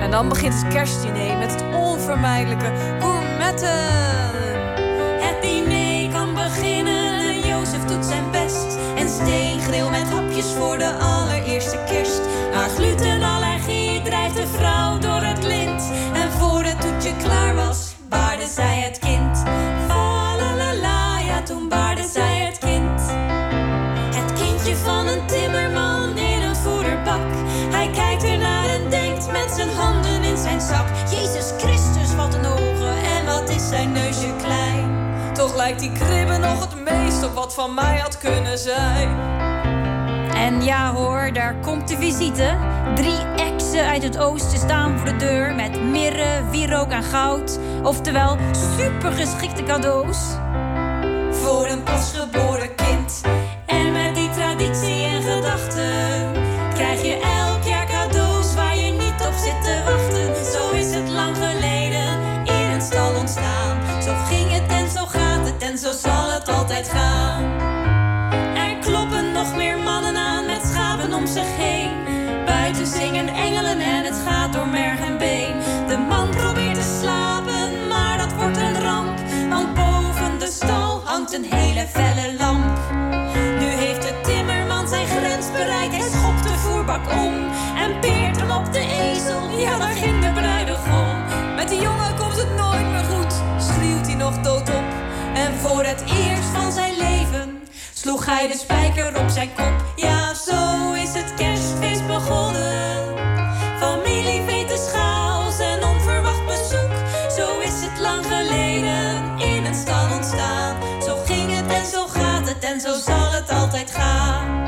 En 0.00 0.10
dan 0.10 0.28
begint 0.28 0.54
het 0.54 0.72
kerstdiner 0.72 1.38
met 1.38 1.50
het 1.50 1.64
onvermijdelijke 1.74 2.72
gourmetten. 3.00 3.94
Het 5.20 5.42
diner 5.42 6.12
kan 6.12 6.34
beginnen 6.34 7.18
en 7.18 7.48
Jozef 7.48 7.84
doet 7.84 8.04
zijn 8.04 8.30
best. 8.30 8.78
En 8.96 9.08
steengrill 9.08 9.90
met 9.90 10.10
hapjes 10.10 10.52
voor 10.52 10.78
de 10.78 10.92
allereerste 10.98 11.78
kerst. 11.86 12.20
Haar 12.52 12.68
glutenallergie 12.68 14.02
drijft 14.02 14.36
de 14.36 14.46
vrouw 14.46 14.98
door 14.98 15.22
het 15.22 15.44
lint. 15.44 15.90
En 16.14 16.32
voor 16.32 16.62
het 16.62 16.80
toetje 16.80 17.16
klaar 17.16 17.54
was, 17.54 17.94
baarde 18.08 18.46
zij 18.46 18.76
het 18.76 19.05
zijn 33.76 33.92
neusje 33.92 34.36
klein. 34.36 34.90
Toch 35.32 35.56
lijkt 35.56 35.80
die 35.80 35.92
kribbe 35.92 36.36
nog 36.36 36.60
het 36.60 36.84
meest 36.84 37.24
op 37.24 37.34
wat 37.34 37.54
van 37.54 37.74
mij 37.74 37.98
had 37.98 38.18
kunnen 38.18 38.58
zijn. 38.58 39.08
En 40.34 40.64
ja 40.64 40.92
hoor, 40.92 41.32
daar 41.32 41.54
komt 41.62 41.88
de 41.88 41.96
visite. 41.96 42.56
Drie 42.94 43.18
exen 43.36 43.86
uit 43.86 44.02
het 44.02 44.18
oosten 44.18 44.58
staan 44.58 44.98
voor 44.98 45.08
de 45.08 45.16
deur 45.16 45.54
met 45.54 45.82
mirre, 45.82 46.42
wierook 46.50 46.90
en 46.90 47.02
goud. 47.02 47.58
Oftewel 47.82 48.36
supergeschikte 48.76 49.62
cadeaus. 49.62 50.18
Voor 51.30 51.66
een 51.66 51.82
pasgeboren 51.82 52.74
kind. 52.74 52.85
Felle 81.88 82.34
lamp. 82.38 82.78
Nu 83.58 83.66
heeft 83.66 84.02
de 84.02 84.20
timmerman 84.22 84.88
zijn 84.88 85.06
grens 85.06 85.50
bereikt. 85.52 85.94
Hij 85.94 86.08
schopt 86.10 86.42
de 86.42 86.58
voerbak 86.58 87.10
om 87.10 87.34
en 87.76 88.00
peert 88.00 88.36
hem 88.36 88.50
op 88.50 88.72
de 88.72 88.78
ezel. 88.78 89.58
Ja, 89.58 89.78
daar 89.78 89.96
ging 90.02 90.20
de 90.24 90.32
bruidegom. 90.32 91.16
Met 91.56 91.68
die 91.68 91.80
jongen 91.80 92.16
komt 92.16 92.36
het 92.36 92.56
nooit 92.56 92.86
meer 92.90 93.04
goed, 93.04 93.32
schreeuwt 93.58 94.06
hij 94.06 94.14
nog 94.14 94.40
doodop. 94.40 94.84
En 95.34 95.54
voor 95.54 95.84
het 95.84 96.00
eerst 96.00 96.48
van 96.54 96.72
zijn 96.72 96.96
leven 96.96 97.62
sloeg 97.94 98.26
hij 98.26 98.48
de 98.48 98.56
spijker 98.58 99.20
op 99.20 99.28
zijn 99.28 99.50
kop. 99.54 99.84
Ja, 99.96 100.34
zo 100.34 100.65
zal 112.98 113.30
het 113.30 113.50
altijd 113.50 113.90
gaan. 113.90 114.64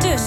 Dus, 0.00 0.22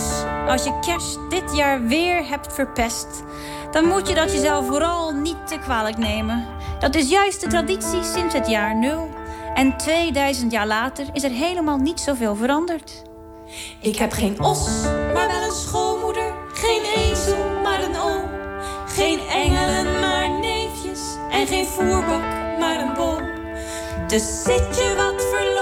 als 0.47 0.63
je 0.63 0.79
kerst 0.79 1.19
dit 1.29 1.55
jaar 1.55 1.83
weer 1.83 2.27
hebt 2.27 2.53
verpest, 2.53 3.23
dan 3.71 3.85
moet 3.85 4.07
je 4.07 4.15
dat 4.15 4.31
jezelf 4.31 4.67
vooral 4.67 5.11
niet 5.11 5.47
te 5.47 5.57
kwalijk 5.57 5.97
nemen. 5.97 6.47
Dat 6.79 6.95
is 6.95 7.09
juist 7.09 7.41
de 7.41 7.47
traditie 7.47 8.03
sinds 8.03 8.33
het 8.33 8.47
jaar 8.47 8.75
nul. 8.75 9.09
En 9.53 9.77
2000 9.77 10.51
jaar 10.51 10.67
later 10.67 11.05
is 11.13 11.23
er 11.23 11.31
helemaal 11.31 11.77
niet 11.77 11.99
zoveel 11.99 12.35
veranderd. 12.35 13.03
Ik 13.81 13.95
heb 13.95 14.11
geen 14.11 14.39
os, 14.39 14.81
maar 15.13 15.27
wel 15.27 15.41
een 15.43 15.51
schoonmoeder. 15.51 16.33
Geen 16.53 16.83
ezel, 16.95 17.49
maar 17.63 17.83
een 17.83 17.95
oom. 17.95 18.29
Geen 18.87 19.19
engelen, 19.19 19.99
maar 19.99 20.29
neefjes. 20.39 20.99
En 21.31 21.47
geen 21.47 21.65
voerbak, 21.65 22.21
maar 22.59 22.79
een 22.79 22.93
boom. 22.93 23.29
Dus 24.07 24.43
zit 24.43 24.77
je 24.77 24.93
wat 24.97 25.21
verloren 25.31 25.60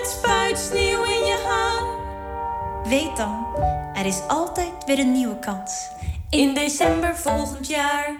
met 0.00 0.10
spuitsneeuw 0.10 1.04
in 1.04 1.24
je 1.24 1.44
haar. 1.46 1.84
Weet 2.88 3.16
dan, 3.16 3.46
er 3.94 4.06
is 4.06 4.20
altijd 4.28 4.84
weer 4.86 4.98
een 4.98 5.12
nieuwe 5.12 5.38
kans. 5.38 5.88
In 6.30 6.54
december 6.54 7.16
volgend 7.16 7.66
jaar. 7.66 8.14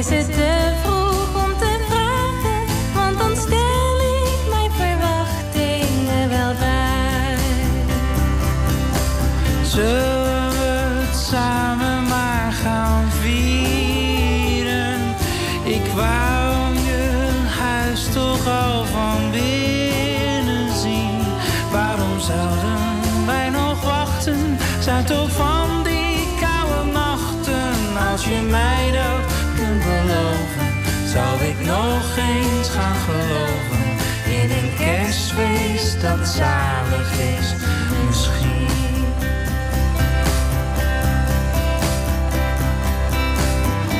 Is 0.00 0.08
het 0.08 0.59
eens 32.28 32.68
gaan 32.68 32.96
geloven. 32.96 33.84
In 34.42 34.50
een 34.50 34.74
kerstfeest 34.78 36.00
dat 36.00 36.28
zalig 36.28 37.12
is, 37.12 37.54
misschien. 38.06 38.68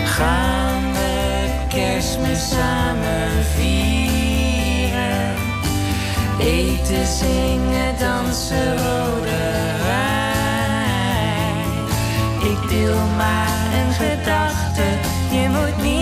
Gaan 0.04 0.92
we 0.92 1.48
kerstmis 1.68 2.48
samen 2.48 3.44
vieren? 3.54 5.34
Eten, 6.38 7.06
zingen, 7.06 7.98
dansen, 7.98 8.76
rode 8.76 9.40
wijn. 9.82 10.40
Ik 12.52 12.68
deel 12.68 12.98
maar 13.16 13.72
een 13.74 13.92
gedachte, 13.92 14.82
je 15.30 15.48
moet 15.48 15.82
niet 15.82 15.99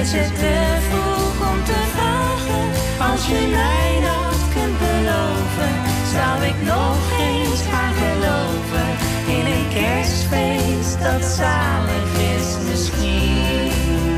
is 0.00 0.12
het 0.12 0.34
te 0.38 0.78
vroeg 0.88 1.50
om 1.50 1.64
te 1.64 1.80
vragen? 1.94 2.66
Als 3.10 3.26
je 3.26 3.40
mij 3.58 3.90
dat 4.08 4.40
kunt 4.54 4.78
beloven, 4.78 5.74
zou 6.14 6.34
ik 6.50 6.58
nog 6.74 6.98
eens 7.28 7.60
gaan 7.70 7.94
geloven 8.02 8.88
in 9.36 9.44
een 9.54 9.68
kerstfeest 9.78 10.96
dat 11.06 11.24
zalig 11.24 12.10
is 12.34 12.48
misschien. 12.68 14.10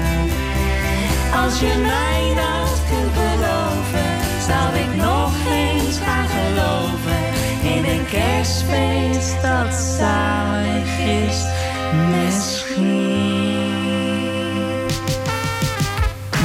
Als 1.42 1.60
je 1.60 1.74
mij 1.92 2.22
dat 2.42 2.74
kunt 2.90 3.12
beloven, 3.22 4.10
zou 4.48 4.68
ik 4.84 4.92
nog 5.06 5.32
eens 5.62 5.98
gaan 6.04 6.28
geloven 6.38 7.22
in 7.74 7.84
een 7.94 8.06
kerstfeest 8.06 9.42
dat 9.42 9.74
zalig 9.98 10.90
is 10.98 11.38
misschien. 12.10 12.51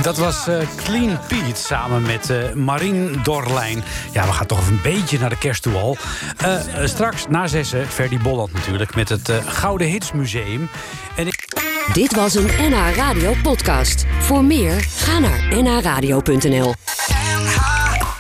Dat 0.08 0.18
was 0.18 0.48
eh, 0.48 0.58
Clean 0.76 1.20
Pete 1.28 1.60
samen 1.60 2.02
met 2.02 2.30
eh 2.30 2.54
Marien 2.54 3.20
Dorlijn. 3.24 3.84
Ja, 4.12 4.26
we 4.26 4.32
gaan 4.32 4.46
toch 4.46 4.68
een 4.68 4.80
beetje 4.84 5.20
naar 5.20 5.30
de 5.30 5.38
kerst 5.38 5.62
toe 5.62 5.76
al. 5.76 5.98
Eh, 6.38 6.56
straks 6.84 7.26
na 7.30 7.48
zessen, 7.48 7.88
Ferdy 7.88 8.18
Bolland 8.18 8.54
natuurlijk... 8.54 8.96
met 8.96 9.10
het 9.10 9.32
Gouden 9.46 9.88
Hits 9.88 10.12
Museum. 10.12 10.70
En 11.16 11.28
ik... 11.28 11.46
Dit 11.94 12.16
was 12.16 12.36
een 12.36 12.50
NH 12.58 12.96
Radio 12.96 13.34
podcast. 13.44 14.06
Voor 14.20 14.44
meer, 14.44 14.86
ga 14.98 15.20
naar 15.20 15.64
nhradio.nl. 15.64 16.74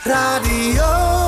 Radio. 0.04 1.27